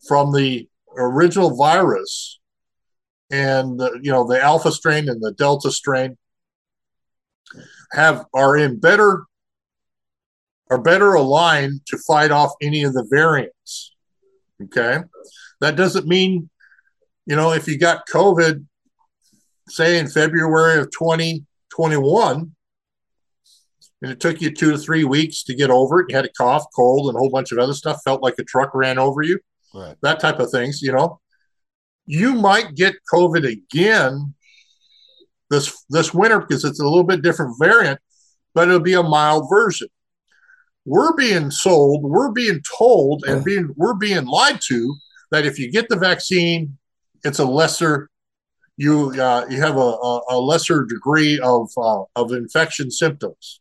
from 0.07 0.33
the 0.33 0.69
original 0.97 1.57
virus 1.57 2.39
and 3.31 3.81
the, 3.81 3.99
you 4.03 4.13
know 4.13 4.27
the 4.27 4.41
alpha 4.41 4.71
strain 4.71 5.09
and 5.09 5.23
the 5.23 5.33
delta 5.33 5.71
strain 5.71 6.17
have 7.93 8.27
are 8.35 8.57
in 8.57 8.79
better 8.79 9.25
are 10.71 10.81
better 10.81 11.15
aligned 11.15 11.81
to 11.87 11.99
fight 11.99 12.31
off 12.31 12.53
any 12.61 12.85
of 12.85 12.95
the 12.95 13.07
variants. 13.11 13.95
Okay. 14.63 14.99
That 15.61 15.77
doesn't 15.77 16.07
mean, 16.07 16.51
you 17.27 17.37
know, 17.37 17.53
if 17.53 17.69
you 17.69 17.79
got 17.79 18.09
COVID, 18.09 18.65
say 19.69 19.99
in 19.99 20.09
February 20.09 20.79
of 20.79 20.91
2021, 20.91 22.55
and 24.03 24.13
it 24.13 24.21
took 24.21 24.43
you 24.43 24.51
two 24.51 24.71
to 24.71 24.79
three 24.79 25.05
weeks 25.05 25.45
to 25.45 25.55
get 25.55 25.71
over 25.71 26.01
it. 26.01 26.07
You 26.11 26.17
had 26.17 26.27
a 26.27 26.33
cough, 26.37 26.67
cold, 26.75 27.09
and 27.09 27.17
a 27.17 27.19
whole 27.19 27.31
bunch 27.31 27.53
of 27.53 27.59
other 27.59 27.73
stuff. 27.73 28.03
Felt 28.05 28.23
like 28.23 28.35
a 28.39 28.45
truck 28.45 28.75
ran 28.75 28.99
over 28.99 29.23
you. 29.23 29.39
Right. 29.75 29.97
That 30.03 30.21
type 30.21 30.41
of 30.41 30.51
things, 30.51 30.83
you 30.83 30.93
know. 30.93 31.21
You 32.07 32.35
might 32.35 32.75
get 32.75 32.97
COVID 33.11 33.51
again 33.51 34.35
this 35.49 35.85
this 35.89 36.13
winter 36.13 36.41
because 36.41 36.65
it's 36.65 36.81
a 36.81 36.85
little 36.85 37.05
bit 37.05 37.23
different 37.23 37.57
variant, 37.59 37.99
but 38.55 38.69
it'll 38.69 38.81
be 38.81 38.93
a 38.93 39.03
mild 39.03 39.49
version. 39.49 39.89
We're 40.87 41.15
being 41.17 41.51
sold, 41.51 42.03
we're 42.03 42.33
being 42.33 42.61
told, 42.77 43.25
and 43.25 43.43
being 43.45 43.73
we're 43.77 43.95
being 43.95 44.27
lied 44.27 44.61
to 44.69 44.97
that 45.31 45.47
if 45.47 45.59
you 45.59 45.71
get 45.71 45.89
the 45.89 45.97
vaccine, 45.97 46.77
it's 47.25 47.39
a 47.39 47.45
lesser 47.45 48.11
you 48.77 49.11
uh, 49.21 49.47
you 49.49 49.61
have 49.61 49.77
a, 49.77 50.21
a, 50.31 50.39
lesser 50.39 50.85
degree 50.85 51.39
of 51.39 51.71
uh, 51.77 52.03
of 52.17 52.33
infection 52.33 52.91
symptoms. 52.91 53.61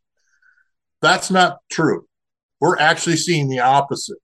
That's 1.02 1.30
not 1.30 1.60
true. 1.72 2.08
We're 2.60 2.78
actually 2.78 3.18
seeing 3.18 3.48
the 3.48 3.60
opposite, 3.60 4.18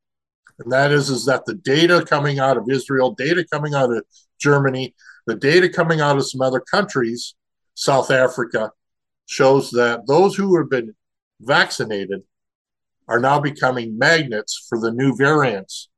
and 0.57 0.71
that 0.71 0.91
is 0.91 1.09
is 1.09 1.25
that 1.25 1.45
the 1.45 1.53
data 1.53 2.03
coming 2.05 2.39
out 2.39 2.57
of 2.57 2.69
Israel, 2.69 3.11
data 3.11 3.45
coming 3.51 3.75
out 3.75 3.91
of 3.91 4.03
Germany, 4.39 4.95
the 5.27 5.35
data 5.35 5.69
coming 5.69 6.01
out 6.01 6.17
of 6.17 6.27
some 6.27 6.41
other 6.41 6.59
countries, 6.59 7.35
South 7.75 8.09
Africa, 8.09 8.71
shows 9.27 9.69
that 9.71 10.07
those 10.07 10.35
who 10.35 10.57
have 10.57 10.69
been 10.69 10.95
vaccinated 11.41 12.23
are 13.09 13.19
now 13.19 13.39
becoming 13.39 13.97
magnets 13.97 14.65
for 14.69 14.79
the 14.79 14.91
new 14.91 15.15
variants, 15.15 15.89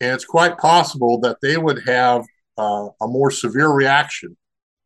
and 0.00 0.12
it's 0.12 0.24
quite 0.24 0.56
possible 0.56 1.20
that 1.20 1.38
they 1.42 1.58
would 1.58 1.82
have 1.86 2.24
uh, 2.56 2.88
a 3.00 3.06
more 3.06 3.30
severe 3.30 3.68
reaction 3.68 4.36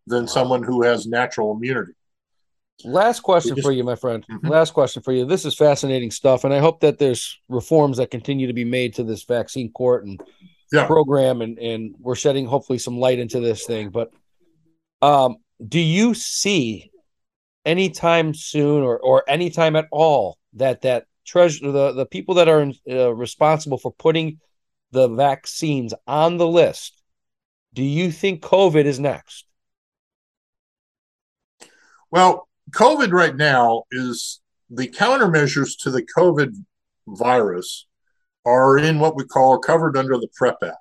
than 0.07 0.27
someone 0.27 0.63
who 0.63 0.83
has 0.83 1.07
natural 1.07 1.53
immunity. 1.53 1.93
Last 2.85 3.21
question 3.21 3.55
just, 3.55 3.65
for 3.65 3.73
you, 3.73 3.85
my 3.85 3.95
friend. 3.95 4.25
Mm-hmm. 4.29 4.49
Last 4.49 4.73
question 4.73 5.03
for 5.03 5.13
you. 5.13 5.25
This 5.25 5.45
is 5.45 5.55
fascinating 5.55 6.11
stuff, 6.11 6.45
and 6.45 6.53
I 6.53 6.59
hope 6.59 6.81
that 6.81 6.99
there's 6.99 7.39
reforms 7.49 7.99
that 7.99 8.11
continue 8.11 8.47
to 8.47 8.53
be 8.53 8.65
made 8.65 8.95
to 8.95 9.05
this 9.05 9.23
vaccine 9.25 9.71
court 9.71 10.05
and 10.07 10.21
yeah. 10.73 10.87
program, 10.87 11.43
and 11.43 11.59
and 11.59 11.95
we're 12.01 12.17
shedding 12.17 12.47
hopefully 12.47 12.79
some 12.79 12.99
light 12.99 13.19
into 13.19 13.41
this 13.41 13.67
thing. 13.67 13.91
But 13.91 14.11
um, 15.01 15.37
do 15.67 15.79
you 15.79 16.15
see 16.15 16.91
anytime 17.65 18.35
soon, 18.35 18.83
or 18.83 18.99
or 18.99 19.23
anytime 19.29 19.77
at 19.77 19.87
all, 19.93 20.39
that 20.55 20.81
that 20.83 21.07
treasure 21.25 21.71
the 21.71 21.93
the 21.93 22.07
people 22.07 22.35
that 22.37 22.49
are 22.49 22.73
uh, 22.91 23.15
responsible 23.15 23.79
for 23.79 23.93
putting 23.93 24.41
the 24.91 25.09
vaccines 25.09 25.95
on 26.07 26.37
the 26.37 26.47
list 26.47 27.03
do 27.75 27.83
you 27.83 28.13
think 28.13 28.43
COVID 28.43 28.85
is 28.85 29.01
next? 29.01 29.47
Well, 32.11 32.49
COVID 32.73 33.13
right 33.13 33.35
now 33.35 33.85
is 33.91 34.41
the 34.69 34.89
countermeasures 34.89 35.79
to 35.81 35.91
the 35.91 36.07
COVID 36.17 36.55
virus 37.07 37.87
are 38.45 38.77
in 38.77 38.99
what 38.99 39.17
we 39.17 39.25
call 39.25 39.59
covered 39.59 39.97
under 39.97 40.19
the 40.19 40.29
PREP 40.35 40.59
Act. 40.63 40.77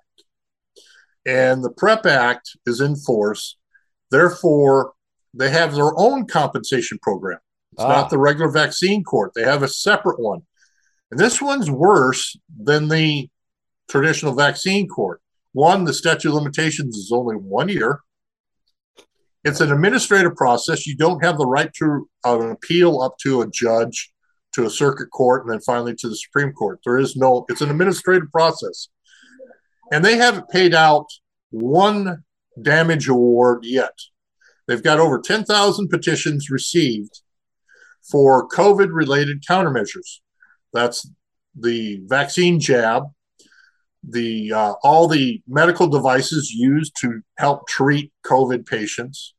And 1.25 1.63
the 1.63 1.71
PREP 1.71 2.05
Act 2.05 2.57
is 2.65 2.81
in 2.81 2.95
force. 2.95 3.57
Therefore, 4.09 4.93
they 5.33 5.49
have 5.49 5.73
their 5.73 5.97
own 5.97 6.25
compensation 6.25 6.99
program. 7.01 7.39
It's 7.73 7.83
ah. 7.83 7.87
not 7.87 8.09
the 8.09 8.17
regular 8.17 8.49
vaccine 8.49 9.03
court, 9.03 9.33
they 9.35 9.43
have 9.43 9.63
a 9.63 9.67
separate 9.67 10.19
one. 10.19 10.41
And 11.09 11.19
this 11.19 11.41
one's 11.41 11.69
worse 11.69 12.37
than 12.57 12.87
the 12.87 13.29
traditional 13.89 14.33
vaccine 14.33 14.87
court. 14.87 15.21
One, 15.53 15.83
the 15.83 15.93
statute 15.93 16.29
of 16.29 16.35
limitations 16.35 16.95
is 16.95 17.11
only 17.11 17.35
one 17.35 17.67
year. 17.67 17.99
It's 19.43 19.59
an 19.59 19.71
administrative 19.71 20.35
process. 20.35 20.87
You 20.87 20.95
don't 20.95 21.23
have 21.23 21.37
the 21.37 21.47
right 21.47 21.73
to 21.73 22.07
uh, 22.25 22.39
an 22.39 22.51
appeal 22.51 23.01
up 23.01 23.17
to 23.23 23.41
a 23.41 23.49
judge, 23.49 24.11
to 24.53 24.65
a 24.65 24.69
circuit 24.69 25.09
court, 25.11 25.43
and 25.43 25.51
then 25.51 25.59
finally 25.61 25.95
to 25.95 26.07
the 26.07 26.15
Supreme 26.15 26.53
Court. 26.53 26.79
There 26.85 26.97
is 26.97 27.17
no, 27.17 27.45
it's 27.49 27.61
an 27.61 27.71
administrative 27.71 28.31
process. 28.31 28.87
And 29.91 30.05
they 30.05 30.15
haven't 30.15 30.49
paid 30.49 30.73
out 30.73 31.07
one 31.49 32.23
damage 32.61 33.07
award 33.09 33.65
yet. 33.65 33.97
They've 34.67 34.83
got 34.83 34.99
over 34.99 35.19
10,000 35.19 35.89
petitions 35.89 36.49
received 36.49 37.20
for 38.09 38.47
COVID 38.49 38.89
related 38.91 39.43
countermeasures. 39.43 40.19
That's 40.73 41.09
the 41.55 42.01
vaccine 42.05 42.59
jab, 42.59 43.03
the 44.03 44.53
uh, 44.53 44.73
all 44.83 45.07
the 45.07 45.41
medical 45.47 45.87
devices 45.87 46.51
used 46.51 46.93
to 47.01 47.21
help 47.37 47.67
treat 47.67 48.11
COVID 48.25 48.65
patients, 48.65 49.33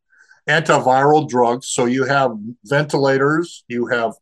antiviral 0.49 1.29
drugs. 1.29 1.69
So 1.69 1.87
you 1.87 2.05
have 2.05 2.33
ventilators, 2.65 3.65
you 3.69 3.87
have 3.87 4.13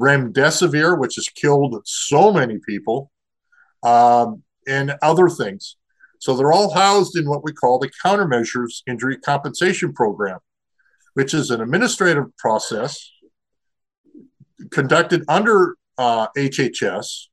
remdesivir, 0.00 0.98
which 0.98 1.16
has 1.16 1.28
killed 1.28 1.80
so 1.84 2.32
many 2.32 2.58
people, 2.66 3.10
um, 3.82 4.42
and 4.66 4.94
other 5.02 5.28
things. 5.28 5.76
So 6.18 6.34
they're 6.34 6.52
all 6.52 6.74
housed 6.74 7.16
in 7.16 7.28
what 7.28 7.44
we 7.44 7.52
call 7.52 7.78
the 7.78 7.90
countermeasures 8.04 8.82
injury 8.86 9.18
compensation 9.18 9.92
program, 9.92 10.38
which 11.14 11.34
is 11.34 11.50
an 11.50 11.60
administrative 11.60 12.36
process 12.36 13.10
conducted 14.70 15.24
under 15.28 15.76
uh, 15.98 16.28
HHS 16.36 17.26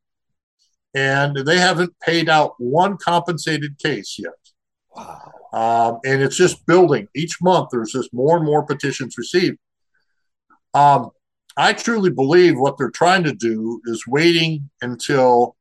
and 0.93 1.35
they 1.35 1.57
haven't 1.57 1.93
paid 1.99 2.29
out 2.29 2.53
one 2.57 2.97
compensated 2.97 3.79
case 3.79 4.17
yet. 4.19 4.33
Wow. 4.95 5.31
Um, 5.53 5.99
and 6.05 6.21
it's 6.21 6.37
just 6.37 6.65
building 6.65 7.07
each 7.15 7.41
month. 7.41 7.69
There's 7.71 7.91
just 7.91 8.13
more 8.13 8.37
and 8.37 8.45
more 8.45 8.65
petitions 8.65 9.17
received. 9.17 9.57
Um, 10.73 11.11
I 11.55 11.73
truly 11.73 12.09
believe 12.09 12.57
what 12.57 12.77
they're 12.77 12.89
trying 12.89 13.23
to 13.23 13.33
do 13.33 13.79
is 13.85 14.07
waiting 14.07 14.69
until 14.81 15.55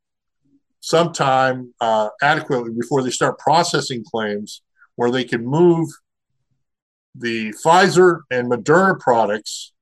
sometime 0.81 1.75
uh, 1.81 2.09
adequately 2.23 2.73
before 2.73 3.03
they 3.03 3.11
start 3.11 3.39
processing 3.39 4.03
claims 4.05 4.63
where 4.97 5.11
they 5.11 5.25
can 5.25 5.45
move 5.45 5.89
the 7.15 7.53
Pfizer 7.53 8.21
and 8.31 8.51
Moderna 8.51 8.99
products 8.99 9.73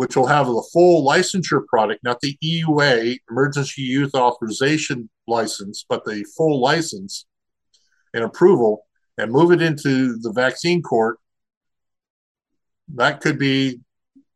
which 0.00 0.16
will 0.16 0.26
have 0.26 0.46
the 0.46 0.66
full 0.72 1.06
licensure 1.06 1.66
product, 1.66 2.02
not 2.02 2.18
the 2.22 2.34
EUA, 2.42 3.18
Emergency 3.30 3.82
Use 3.82 4.14
Authorization 4.14 5.10
license, 5.28 5.84
but 5.86 6.06
the 6.06 6.24
full 6.38 6.58
license 6.58 7.26
and 8.14 8.24
approval, 8.24 8.86
and 9.18 9.30
move 9.30 9.52
it 9.52 9.60
into 9.60 10.16
the 10.16 10.32
vaccine 10.32 10.80
court. 10.80 11.18
That 12.94 13.20
could 13.20 13.38
be 13.38 13.80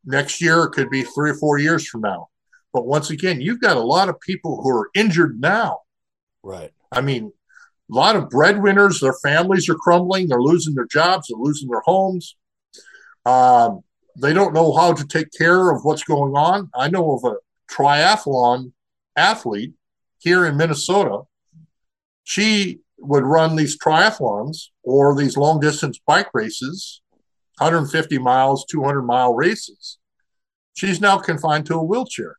next 0.04 0.42
year, 0.42 0.64
it 0.64 0.72
could 0.72 0.90
be 0.90 1.02
three 1.02 1.30
or 1.30 1.34
four 1.36 1.56
years 1.56 1.88
from 1.88 2.02
now. 2.02 2.28
But 2.74 2.84
once 2.84 3.08
again, 3.08 3.40
you've 3.40 3.62
got 3.62 3.78
a 3.78 3.80
lot 3.80 4.10
of 4.10 4.20
people 4.20 4.60
who 4.62 4.68
are 4.68 4.90
injured 4.94 5.40
now. 5.40 5.78
Right. 6.42 6.74
I 6.92 7.00
mean, 7.00 7.32
a 7.90 7.94
lot 7.94 8.16
of 8.16 8.28
breadwinners, 8.28 9.00
their 9.00 9.16
families 9.22 9.66
are 9.70 9.76
crumbling, 9.76 10.28
they're 10.28 10.42
losing 10.42 10.74
their 10.74 10.84
jobs, 10.84 11.28
they're 11.28 11.38
losing 11.40 11.70
their 11.70 11.82
homes. 11.86 12.36
Um, 13.24 13.80
they 14.16 14.32
don't 14.32 14.54
know 14.54 14.74
how 14.74 14.92
to 14.92 15.06
take 15.06 15.28
care 15.36 15.70
of 15.70 15.84
what's 15.84 16.04
going 16.04 16.34
on. 16.34 16.70
I 16.74 16.88
know 16.88 17.12
of 17.12 17.24
a 17.24 17.36
triathlon 17.72 18.72
athlete 19.16 19.72
here 20.18 20.46
in 20.46 20.56
Minnesota. 20.56 21.22
She 22.22 22.80
would 22.98 23.24
run 23.24 23.56
these 23.56 23.78
triathlons 23.78 24.68
or 24.82 25.16
these 25.16 25.36
long 25.36 25.60
distance 25.60 26.00
bike 26.06 26.28
races, 26.32 27.02
150 27.58 28.18
miles, 28.18 28.64
200 28.66 29.02
mile 29.02 29.34
races. 29.34 29.98
She's 30.74 31.00
now 31.00 31.18
confined 31.18 31.66
to 31.66 31.74
a 31.74 31.84
wheelchair 31.84 32.36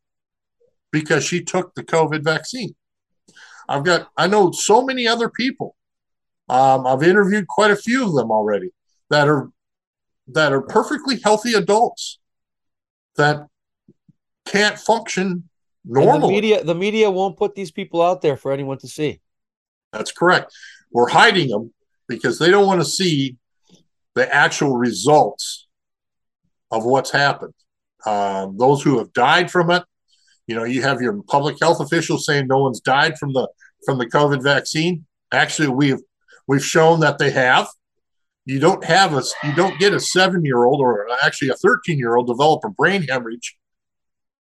because 0.91 1.25
she 1.25 1.43
took 1.43 1.75
the 1.75 1.83
COVID 1.83 2.23
vaccine. 2.23 2.75
I've 3.67 3.83
got, 3.83 4.09
I 4.17 4.27
know 4.27 4.51
so 4.51 4.83
many 4.83 5.07
other 5.07 5.29
people. 5.29 5.75
Um, 6.47 6.85
I've 6.85 7.03
interviewed 7.03 7.47
quite 7.47 7.71
a 7.71 7.75
few 7.75 8.05
of 8.05 8.13
them 8.13 8.31
already 8.31 8.69
that 9.09 9.27
are 9.27 9.49
that 10.27 10.51
are 10.51 10.61
perfectly 10.61 11.19
healthy 11.23 11.53
adults 11.53 12.19
that 13.17 13.47
can't 14.45 14.77
function 14.77 15.49
normally. 15.83 16.21
the 16.21 16.27
media, 16.27 16.63
the 16.63 16.75
media 16.75 17.11
won't 17.11 17.37
put 17.37 17.55
these 17.55 17.71
people 17.71 18.01
out 18.01 18.21
there 18.21 18.37
for 18.37 18.51
anyone 18.51 18.77
to 18.79 18.87
see. 18.87 19.21
That's 19.93 20.11
correct. 20.11 20.53
We're 20.91 21.09
hiding 21.09 21.49
them 21.49 21.73
because 22.07 22.39
they 22.39 22.51
don't 22.51 22.67
want 22.67 22.81
to 22.81 22.85
see 22.85 23.37
the 24.13 24.33
actual 24.33 24.75
results 24.75 25.67
of 26.71 26.85
what's 26.85 27.11
happened. 27.11 27.53
Um, 28.05 28.57
those 28.57 28.83
who 28.83 28.99
have 28.99 29.13
died 29.13 29.49
from 29.49 29.71
it, 29.71 29.83
you 30.47 30.55
know, 30.55 30.63
you 30.63 30.81
have 30.83 31.01
your 31.01 31.21
public 31.23 31.57
health 31.59 31.79
officials 31.79 32.25
saying 32.25 32.47
no 32.47 32.59
one's 32.59 32.79
died 32.79 33.17
from 33.17 33.33
the 33.33 33.47
from 33.85 33.97
the 33.97 34.05
COVID 34.05 34.43
vaccine. 34.43 35.05
Actually, 35.31 35.69
we've 35.69 35.99
we've 36.47 36.63
shown 36.63 36.99
that 36.99 37.17
they 37.17 37.31
have 37.31 37.67
you 38.45 38.59
don't 38.59 38.83
have 38.83 39.13
a 39.13 39.23
you 39.43 39.53
don't 39.55 39.79
get 39.79 39.93
a 39.93 39.99
seven 39.99 40.45
year 40.45 40.65
old 40.65 40.81
or 40.81 41.07
actually 41.23 41.49
a 41.49 41.55
13 41.55 41.97
year 41.97 42.15
old 42.15 42.27
develop 42.27 42.63
a 42.65 42.69
brain 42.69 43.03
hemorrhage 43.03 43.57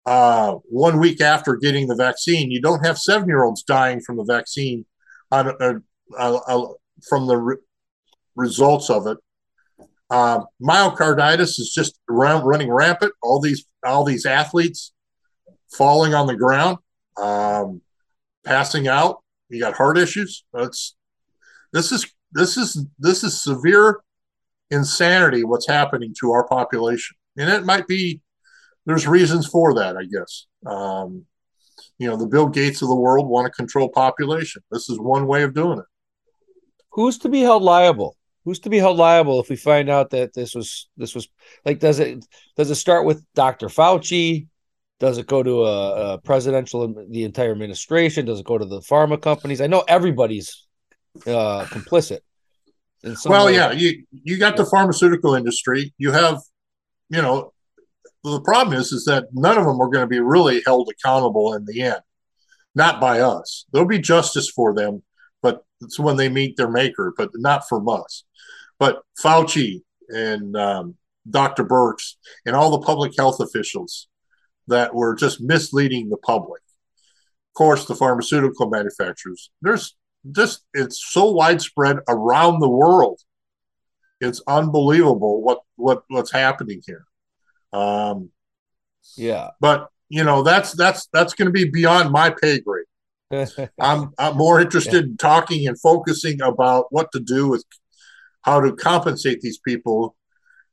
uh, 0.06 0.54
one 0.64 0.98
week 0.98 1.20
after 1.20 1.56
getting 1.56 1.86
the 1.86 1.94
vaccine 1.94 2.50
you 2.50 2.60
don't 2.60 2.84
have 2.84 2.98
seven 2.98 3.28
year 3.28 3.44
olds 3.44 3.62
dying 3.62 4.00
from 4.00 4.16
the 4.16 4.24
vaccine 4.24 4.84
on, 5.30 5.48
uh, 5.60 5.74
uh, 6.18 6.38
uh, 6.46 6.66
from 7.08 7.26
the 7.26 7.36
re- 7.36 7.56
results 8.36 8.90
of 8.90 9.06
it 9.06 9.18
Um, 10.10 10.46
myocarditis 10.60 11.58
is 11.58 11.72
just 11.74 11.98
around, 12.10 12.44
running 12.44 12.70
rampant. 12.70 13.12
All 13.22 13.40
these 13.40 13.64
all 13.84 14.04
these 14.04 14.26
athletes 14.26 14.92
falling 15.76 16.14
on 16.14 16.26
the 16.26 16.36
ground, 16.36 16.78
um, 17.16 17.80
passing 18.44 18.88
out. 18.88 19.22
You 19.48 19.60
got 19.60 19.74
heart 19.74 19.98
issues. 19.98 20.44
that's 20.52 20.96
this 21.72 21.92
is 21.92 22.06
this 22.32 22.56
is 22.56 22.84
this 22.98 23.24
is 23.24 23.42
severe 23.42 24.00
insanity. 24.70 25.44
What's 25.44 25.66
happening 25.66 26.14
to 26.20 26.32
our 26.32 26.46
population, 26.46 27.16
and 27.36 27.50
it 27.50 27.64
might 27.64 27.86
be 27.86 28.20
there's 28.86 29.06
reasons 29.06 29.46
for 29.46 29.74
that. 29.74 29.96
I 29.96 30.04
guess 30.04 30.46
um, 30.66 31.24
you 31.98 32.08
know 32.08 32.16
the 32.16 32.26
Bill 32.26 32.48
Gates 32.48 32.82
of 32.82 32.88
the 32.88 32.96
world 32.96 33.28
want 33.28 33.46
to 33.46 33.52
control 33.52 33.88
population. 33.88 34.62
This 34.70 34.88
is 34.88 34.98
one 34.98 35.26
way 35.26 35.42
of 35.42 35.54
doing 35.54 35.78
it. 35.78 35.86
Who's 36.92 37.18
to 37.18 37.28
be 37.28 37.40
held 37.40 37.62
liable? 37.62 38.16
who's 38.44 38.60
to 38.60 38.70
be 38.70 38.78
held 38.78 38.96
liable 38.96 39.40
if 39.40 39.48
we 39.48 39.56
find 39.56 39.88
out 39.88 40.10
that 40.10 40.34
this 40.34 40.54
was 40.54 40.88
this 40.96 41.14
was 41.14 41.28
like 41.64 41.78
does 41.78 42.00
it 42.00 42.24
does 42.56 42.70
it 42.70 42.76
start 42.76 43.04
with 43.04 43.24
Dr. 43.34 43.68
Fauci? 43.68 44.48
Does 45.00 45.18
it 45.18 45.26
go 45.26 45.42
to 45.42 45.64
a, 45.64 46.14
a 46.14 46.18
presidential 46.18 47.06
the 47.10 47.24
entire 47.24 47.50
administration? 47.50 48.24
Does 48.24 48.38
it 48.38 48.46
go 48.46 48.56
to 48.56 48.64
the 48.64 48.80
pharma 48.80 49.20
companies? 49.20 49.60
I 49.60 49.66
know 49.66 49.84
everybody's 49.88 50.66
uh, 51.26 51.64
complicit. 51.66 52.20
Well, 53.24 53.46
way. 53.46 53.54
yeah, 53.54 53.72
you 53.72 54.04
you 54.12 54.38
got 54.38 54.56
the 54.56 54.64
pharmaceutical 54.64 55.34
industry. 55.34 55.92
You 55.98 56.12
have, 56.12 56.40
you 57.08 57.20
know, 57.20 57.52
the 58.22 58.40
problem 58.40 58.78
is 58.78 58.92
is 58.92 59.04
that 59.06 59.26
none 59.32 59.58
of 59.58 59.64
them 59.64 59.80
are 59.80 59.88
going 59.88 60.04
to 60.04 60.06
be 60.06 60.20
really 60.20 60.62
held 60.64 60.88
accountable 60.88 61.54
in 61.54 61.64
the 61.64 61.82
end. 61.82 62.00
Not 62.74 63.00
by 63.00 63.20
us. 63.20 63.66
There'll 63.72 63.88
be 63.88 63.98
justice 63.98 64.48
for 64.48 64.72
them, 64.72 65.02
but 65.42 65.64
it's 65.80 65.98
when 65.98 66.16
they 66.16 66.28
meet 66.28 66.56
their 66.56 66.70
maker, 66.70 67.12
but 67.16 67.30
not 67.34 67.68
from 67.68 67.88
us. 67.88 68.24
But 68.78 69.02
Fauci 69.22 69.82
and 70.08 70.56
um, 70.56 70.94
Dr. 71.28 71.64
Birx 71.64 72.14
and 72.46 72.56
all 72.56 72.70
the 72.70 72.86
public 72.86 73.12
health 73.18 73.40
officials 73.40 74.08
that 74.68 74.94
were 74.94 75.14
just 75.14 75.40
misleading 75.40 76.08
the 76.08 76.16
public. 76.16 76.62
Of 77.50 77.54
course, 77.54 77.84
the 77.84 77.94
pharmaceutical 77.94 78.70
manufacturers. 78.70 79.50
There's 79.60 79.96
just 80.30 80.64
it's 80.72 81.04
so 81.04 81.30
widespread 81.30 81.98
around 82.08 82.60
the 82.60 82.68
world. 82.68 83.20
It's 84.20 84.40
unbelievable 84.46 85.42
what 85.42 85.60
what 85.76 86.04
what's 86.08 86.32
happening 86.32 86.80
here. 86.86 87.04
Um, 87.72 88.30
yeah, 89.16 89.50
but 89.60 89.88
you 90.08 90.22
know 90.22 90.42
that's 90.42 90.72
that's 90.72 91.08
that's 91.12 91.34
going 91.34 91.46
to 91.46 91.52
be 91.52 91.68
beyond 91.68 92.12
my 92.12 92.30
pay 92.30 92.60
grade. 92.60 92.86
I'm 93.80 94.12
I'm 94.18 94.36
more 94.36 94.60
interested 94.60 95.04
in 95.04 95.16
talking 95.16 95.66
and 95.66 95.80
focusing 95.80 96.40
about 96.40 96.86
what 96.90 97.10
to 97.12 97.20
do 97.20 97.48
with 97.48 97.64
how 98.42 98.60
to 98.60 98.72
compensate 98.74 99.40
these 99.40 99.58
people. 99.58 100.16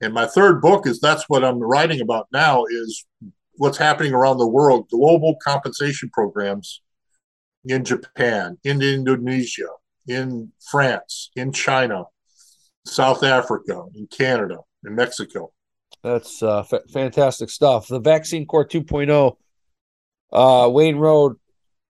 And 0.02 0.14
my 0.14 0.28
third 0.28 0.62
book 0.62 0.88
is 0.88 1.00
that's 1.00 1.28
what 1.28 1.44
I'm 1.44 1.60
writing 1.60 2.02
about 2.02 2.28
now 2.32 2.66
is 2.70 3.06
what's 3.56 3.78
happening 3.78 4.14
around 4.14 4.38
the 4.38 4.48
world, 4.48 4.90
global 4.90 5.36
compensation 5.44 6.10
programs 6.14 6.82
in 7.66 7.84
Japan, 7.84 8.58
in 8.64 8.82
Indonesia, 8.82 9.68
in 10.08 10.52
France, 10.72 11.32
in 11.36 11.52
China, 11.52 12.06
South 12.86 13.24
Africa, 13.24 13.84
in 13.96 14.08
Canada, 14.08 14.58
in 14.86 14.96
Mexico. 14.96 15.52
That's 16.04 16.42
uh, 16.42 16.60
f- 16.60 16.90
fantastic 16.92 17.50
stuff. 17.50 17.88
The 17.88 18.00
Vaccine 18.00 18.46
Court 18.46 18.72
2.0, 18.72 19.36
uh, 20.32 20.70
Wayne 20.70 20.96
Rohde, 20.96 21.36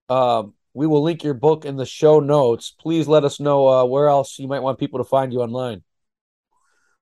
um, 0.08 0.54
we 0.74 0.86
will 0.86 1.02
link 1.02 1.24
your 1.24 1.34
book 1.34 1.64
in 1.64 1.76
the 1.76 1.86
show 1.86 2.20
notes. 2.20 2.74
Please 2.78 3.08
let 3.08 3.24
us 3.24 3.40
know 3.40 3.68
uh, 3.68 3.84
where 3.84 4.08
else 4.08 4.38
you 4.38 4.48
might 4.48 4.60
want 4.60 4.78
people 4.78 4.98
to 4.98 5.04
find 5.04 5.32
you 5.32 5.40
online. 5.40 5.82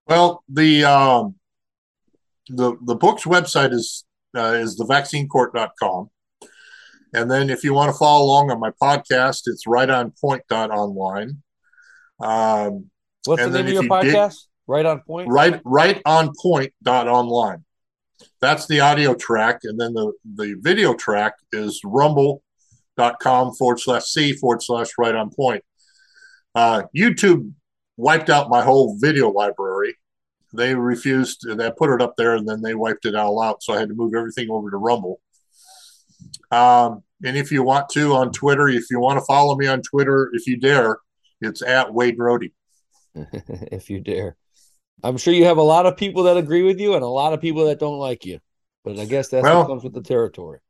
Well, 0.06 0.42
the 0.48 0.84
um, 0.84 1.34
the 2.48 2.76
the 2.82 2.94
book's 2.94 3.24
website 3.24 3.72
is 3.72 4.04
uh, 4.34 4.54
is 4.54 4.80
thevaccinecourt.com. 4.80 6.10
And 7.14 7.30
then 7.30 7.50
if 7.50 7.64
you 7.64 7.74
want 7.74 7.92
to 7.92 7.98
follow 7.98 8.24
along 8.24 8.50
on 8.50 8.60
my 8.60 8.70
podcast, 8.82 9.42
it's 9.46 9.66
right 9.66 9.88
on 9.88 10.12
point 10.20 10.42
dot 10.48 10.70
online. 10.70 11.42
Um, 12.20 12.90
What's 13.24 13.42
the 13.42 13.50
name 13.50 13.66
of 13.66 13.72
your 13.72 13.82
podcast? 13.84 14.28
Dig, 14.30 14.48
right 14.66 14.86
on 14.86 15.00
point. 15.00 15.28
Right, 15.30 15.60
right 15.64 16.02
on 16.04 16.32
point 16.40 16.72
dot 16.82 17.08
online. 17.08 17.64
That's 18.40 18.66
the 18.66 18.80
audio 18.80 19.14
track, 19.14 19.60
and 19.64 19.80
then 19.80 19.94
the 19.94 20.12
the 20.34 20.56
video 20.60 20.94
track 20.94 21.34
is 21.52 21.80
rumble 21.84 22.42
dot 22.96 23.20
com 23.20 23.54
forward 23.54 23.80
slash 23.80 24.04
c 24.04 24.32
forward 24.32 24.62
slash 24.62 24.88
right 24.98 25.14
on 25.14 25.30
point. 25.30 25.64
Uh, 26.54 26.82
YouTube 26.96 27.52
wiped 27.96 28.30
out 28.30 28.50
my 28.50 28.62
whole 28.62 28.96
video 28.98 29.30
library. 29.30 29.96
They 30.54 30.74
refused, 30.74 31.46
they 31.46 31.70
put 31.70 31.94
it 31.94 32.00
up 32.00 32.14
there 32.16 32.34
and 32.34 32.48
then 32.48 32.62
they 32.62 32.74
wiped 32.74 33.04
it 33.04 33.14
all 33.14 33.40
out. 33.40 33.62
So 33.62 33.74
I 33.74 33.78
had 33.78 33.90
to 33.90 33.94
move 33.94 34.14
everything 34.14 34.48
over 34.50 34.70
to 34.70 34.76
Rumble. 34.78 35.20
Um, 36.50 37.02
and 37.24 37.36
if 37.36 37.50
you 37.50 37.62
want 37.62 37.88
to 37.90 38.14
on 38.14 38.32
Twitter, 38.32 38.68
if 38.68 38.84
you 38.90 39.00
want 39.00 39.18
to 39.18 39.24
follow 39.24 39.56
me 39.56 39.66
on 39.66 39.82
Twitter, 39.82 40.30
if 40.34 40.46
you 40.46 40.58
dare, 40.58 40.98
it's 41.40 41.62
at 41.62 41.92
Wayne 41.92 42.16
Rohde. 42.16 42.52
if 43.14 43.90
you 43.90 44.00
dare. 44.00 44.36
I'm 45.02 45.16
sure 45.16 45.32
you 45.32 45.44
have 45.44 45.58
a 45.58 45.62
lot 45.62 45.86
of 45.86 45.96
people 45.96 46.24
that 46.24 46.36
agree 46.36 46.62
with 46.62 46.80
you 46.80 46.94
and 46.94 47.02
a 47.02 47.08
lot 47.08 47.32
of 47.32 47.40
people 47.40 47.66
that 47.66 47.78
don't 47.78 47.98
like 47.98 48.24
you. 48.24 48.40
But 48.84 48.98
I 48.98 49.04
guess 49.04 49.28
that 49.28 49.42
well, 49.42 49.66
comes 49.66 49.84
with 49.84 49.92
the 49.92 50.02
territory. 50.02 50.60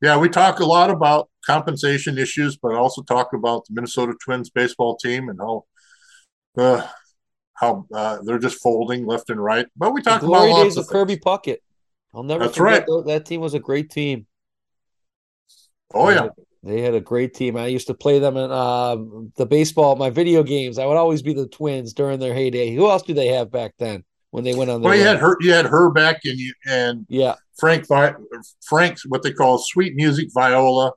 Yeah, 0.00 0.16
we 0.16 0.28
talk 0.28 0.60
a 0.60 0.64
lot 0.64 0.90
about 0.90 1.28
compensation 1.44 2.18
issues, 2.18 2.56
but 2.56 2.74
also 2.74 3.02
talk 3.02 3.32
about 3.32 3.66
the 3.66 3.74
Minnesota 3.74 4.14
Twins 4.22 4.48
baseball 4.50 4.96
team 4.96 5.28
and 5.28 5.38
how 5.40 5.64
uh, 6.56 6.86
how 7.54 7.86
uh, 7.92 8.18
they're 8.22 8.38
just 8.38 8.62
folding 8.62 9.06
left 9.06 9.30
and 9.30 9.42
right. 9.42 9.66
But 9.76 9.92
we 9.92 10.02
talk 10.02 10.22
about 10.22 10.48
lots 10.48 10.76
of, 10.76 10.86
Kirby 10.86 11.16
Puckett. 11.16 11.58
I'll 12.14 12.22
never 12.22 12.44
That's 12.44 12.56
forget 12.56 12.86
right. 12.88 13.06
that 13.06 13.26
team 13.26 13.40
was 13.40 13.54
a 13.54 13.58
great 13.58 13.90
team. 13.90 14.26
Oh 15.94 16.08
yeah. 16.10 16.28
They 16.62 16.82
had 16.82 16.94
a 16.94 17.00
great 17.00 17.34
team. 17.34 17.56
I 17.56 17.66
used 17.66 17.86
to 17.86 17.94
play 17.94 18.18
them 18.18 18.36
in 18.36 18.50
uh, 18.50 18.96
the 19.36 19.46
baseball, 19.46 19.94
my 19.94 20.10
video 20.10 20.42
games. 20.42 20.78
I 20.78 20.86
would 20.86 20.96
always 20.96 21.22
be 21.22 21.32
the 21.32 21.46
Twins 21.46 21.92
during 21.92 22.18
their 22.18 22.34
heyday. 22.34 22.74
Who 22.74 22.90
else 22.90 23.02
do 23.02 23.14
they 23.14 23.28
have 23.28 23.50
back 23.50 23.74
then? 23.78 24.04
when 24.30 24.44
they 24.44 24.54
went 24.54 24.70
on. 24.70 24.82
Well, 24.82 24.94
you 24.94 25.02
had 25.02 25.18
her, 25.18 25.36
you 25.40 25.52
had 25.52 25.66
Hrbek, 25.66 26.18
and 26.24 26.38
you 26.38 26.52
and 26.66 27.06
yeah, 27.08 27.34
Frank 27.58 27.86
Frank's 28.66 29.06
what 29.06 29.22
they 29.22 29.32
call 29.32 29.58
sweet 29.58 29.94
music 29.94 30.28
Viola, 30.32 30.92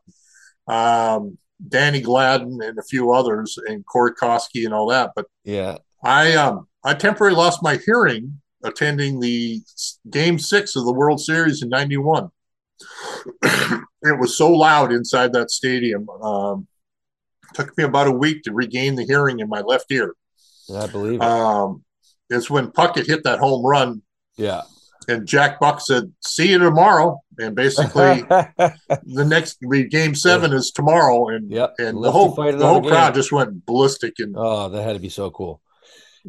um, 0.68 1.38
Danny 1.68 2.02
Gladden, 2.02 2.60
and 2.62 2.78
a 2.78 2.84
few 2.84 3.12
others, 3.12 3.58
and 3.68 3.86
Corey 3.86 4.14
Koskie 4.14 4.66
and 4.66 4.74
all 4.74 4.88
that. 4.90 5.12
But 5.16 5.26
yeah, 5.44 5.78
I 6.04 6.34
um 6.34 6.68
I 6.84 6.94
temporarily 6.94 7.38
lost 7.38 7.64
my 7.64 7.78
hearing 7.78 8.42
attending 8.64 9.20
the 9.20 9.62
Game 10.10 10.38
Six 10.38 10.76
of 10.76 10.86
the 10.86 10.94
World 10.94 11.20
Series 11.22 11.62
in 11.62 11.70
'91. 11.70 12.30
it 14.04 14.20
was 14.20 14.38
so 14.38 14.52
loud 14.52 14.92
inside 14.92 15.34
that 15.34 15.52
stadium. 15.52 16.10
Um, 16.10 16.68
took 17.54 17.78
me 17.78 17.84
about 17.84 18.08
a 18.08 18.12
week 18.12 18.44
to 18.44 18.54
regain 18.54 18.96
the 18.96 19.06
hearing 19.06 19.40
in 19.40 19.50
my 19.50 19.62
left 19.62 19.92
ear. 19.92 20.16
I 20.74 20.88
believe 20.88 21.16
it. 21.16 21.22
Um, 21.22 21.84
is 22.30 22.50
when 22.50 22.72
Puckett 22.72 23.08
hit 23.08 23.24
that 23.24 23.40
home 23.40 23.66
run. 23.66 24.02
Yeah. 24.38 24.62
And 25.08 25.28
Jack 25.28 25.60
Buck 25.60 25.82
said, 25.82 26.14
"See 26.22 26.52
you 26.52 26.60
tomorrow." 26.60 27.20
And 27.40 27.56
basically, 27.56 28.22
the 28.28 29.26
next 29.28 29.58
game 29.90 30.14
seven 30.14 30.54
is 30.54 30.72
tomorrow, 30.72 31.30
and 31.30 31.52
yep. 31.52 31.74
and 31.80 32.02
the 32.04 32.12
whole 32.12 32.34
the 32.36 32.66
whole 32.66 32.84
crowd 32.84 33.16
just 33.16 33.32
went 33.32 33.66
ballistic. 33.66 34.14
And 34.20 34.36
oh, 34.38 34.70
that 34.70 34.84
had 34.84 34.94
to 34.94 35.00
be 35.00 35.10
so 35.10 35.32
cool. 35.32 35.60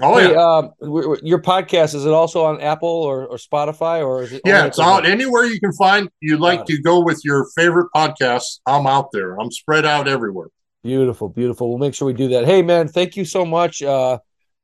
Oh 0.01 0.19
hey, 0.19 0.33
yeah. 0.33 0.41
Um, 0.41 1.19
your 1.23 1.41
podcast 1.41 1.95
is 1.95 2.07
it 2.07 2.13
also 2.13 2.45
on 2.45 2.61
Apple 2.61 2.89
or, 2.89 3.27
or 3.27 3.37
Spotify 3.37 4.05
or 4.05 4.23
is 4.23 4.33
it? 4.33 4.43
Yeah, 4.45 4.65
it's 4.65 4.79
out 4.79 5.05
anywhere 5.05 5.45
you 5.45 5.61
can 5.61 5.73
find. 5.73 6.09
You'd 6.21 6.41
like 6.41 6.65
to 6.67 6.81
go 6.81 7.01
with 7.01 7.21
your 7.25 7.49
favorite 7.55 7.89
podcasts. 7.95 8.61
I'm 8.67 8.87
out 8.87 9.11
there. 9.13 9.39
I'm 9.39 9.51
spread 9.51 9.85
out 9.85 10.09
everywhere. 10.09 10.49
Beautiful, 10.83 11.29
beautiful. 11.29 11.69
We'll 11.69 11.79
make 11.79 11.95
sure 11.95 12.07
we 12.07 12.15
do 12.15 12.29
that. 12.29 12.45
Hey, 12.45 12.63
man, 12.63 12.89
thank 12.89 13.17
you 13.17 13.25
so 13.25 13.45
much. 13.45 13.83
Uh, 13.83 14.19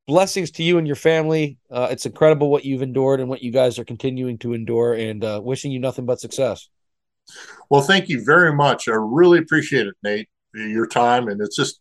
blessings 0.06 0.50
to 0.52 0.62
you 0.62 0.78
and 0.78 0.86
your 0.86 0.96
family. 0.96 1.58
Uh, 1.70 1.88
it's 1.90 2.06
incredible 2.06 2.50
what 2.50 2.64
you've 2.64 2.82
endured 2.82 3.20
and 3.20 3.28
what 3.28 3.42
you 3.42 3.52
guys 3.52 3.78
are 3.78 3.84
continuing 3.84 4.38
to 4.38 4.54
endure, 4.54 4.94
and 4.94 5.22
uh, 5.22 5.40
wishing 5.42 5.70
you 5.70 5.78
nothing 5.78 6.06
but 6.06 6.20
success. 6.20 6.68
Well, 7.70 7.82
thank 7.82 8.08
you 8.08 8.24
very 8.24 8.54
much. 8.54 8.88
I 8.88 8.94
really 8.94 9.38
appreciate 9.38 9.86
it, 9.86 9.94
Nate, 10.02 10.28
your 10.54 10.86
time, 10.86 11.28
and 11.28 11.40
it's 11.40 11.54
just 11.54 11.80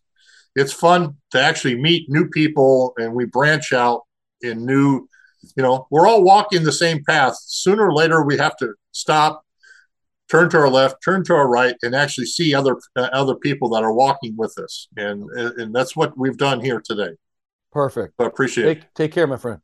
it's 0.58 0.72
fun 0.72 1.16
to 1.30 1.40
actually 1.40 1.80
meet 1.80 2.08
new 2.08 2.28
people, 2.28 2.92
and 2.98 3.14
we 3.14 3.24
branch 3.24 3.72
out 3.72 4.02
in 4.42 4.66
new. 4.66 5.08
You 5.56 5.62
know, 5.62 5.86
we're 5.90 6.06
all 6.06 6.24
walking 6.24 6.64
the 6.64 6.72
same 6.72 7.02
path. 7.04 7.36
Sooner 7.40 7.86
or 7.86 7.94
later, 7.94 8.24
we 8.24 8.36
have 8.38 8.56
to 8.56 8.74
stop, 8.90 9.42
turn 10.28 10.50
to 10.50 10.58
our 10.58 10.68
left, 10.68 10.96
turn 11.04 11.22
to 11.24 11.34
our 11.34 11.48
right, 11.48 11.76
and 11.82 11.94
actually 11.94 12.26
see 12.26 12.54
other 12.54 12.76
uh, 12.96 13.08
other 13.12 13.36
people 13.36 13.68
that 13.70 13.84
are 13.84 13.92
walking 13.92 14.34
with 14.36 14.58
us, 14.58 14.88
and 14.96 15.30
and 15.30 15.74
that's 15.74 15.94
what 15.94 16.16
we've 16.18 16.38
done 16.38 16.60
here 16.60 16.80
today. 16.80 17.16
Perfect. 17.70 18.14
I 18.18 18.24
appreciate 18.24 18.64
take, 18.64 18.78
it. 18.78 18.94
Take 18.94 19.12
care, 19.12 19.26
my 19.26 19.36
friend. 19.36 19.60